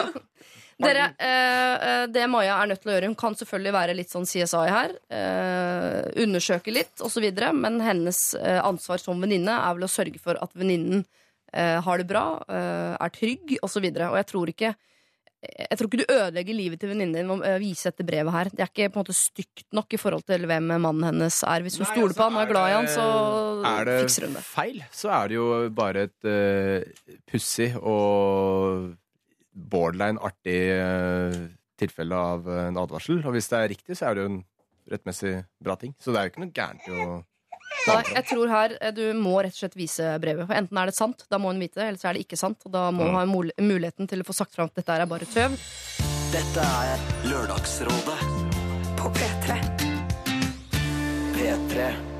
[0.83, 4.13] Dere, eh, eh, det Maja er nødt til å gjøre Hun kan selvfølgelig være litt
[4.13, 4.95] sånn CSI her.
[5.15, 7.27] Eh, undersøke litt osv.
[7.57, 11.05] Men hennes eh, ansvar som venninne er vel å sørge for at venninnen
[11.53, 13.85] eh, har det bra, eh, er trygg osv.
[13.93, 14.75] Og, og jeg tror ikke
[15.43, 18.51] jeg tror ikke du ødelegger livet til venninnen din ved å vise dette brevet her.
[18.53, 21.65] Det er ikke på en måte stygt nok i forhold til hvem mannen hennes er.
[21.67, 23.07] Hvis hun Nei, stoler altså, på han og er glad i han, så
[23.73, 24.45] Er det fikser hun det.
[24.47, 28.93] feil, så er det jo bare et uh, pussig og
[29.53, 31.37] borderline artig eh,
[31.81, 33.21] tilfelle av eh, en advarsel.
[33.27, 34.41] Og hvis det er riktig, så er det jo en
[34.93, 35.95] rettmessig bra ting.
[36.01, 37.21] Så det er jo ikke noe gærent i å
[37.83, 40.47] Nei, jeg tror her eh, du må rett og slett vise brevet.
[40.47, 42.39] For Enten er det sant, da må hun vite det, eller så er det ikke
[42.39, 42.63] sant.
[42.69, 45.27] Og da må hun ha muligheten til å få sagt fram at dette er bare
[45.33, 45.59] tøv.
[46.33, 48.21] Dette er Lørdagsrådet
[49.01, 49.59] på P3.
[51.35, 52.12] P3.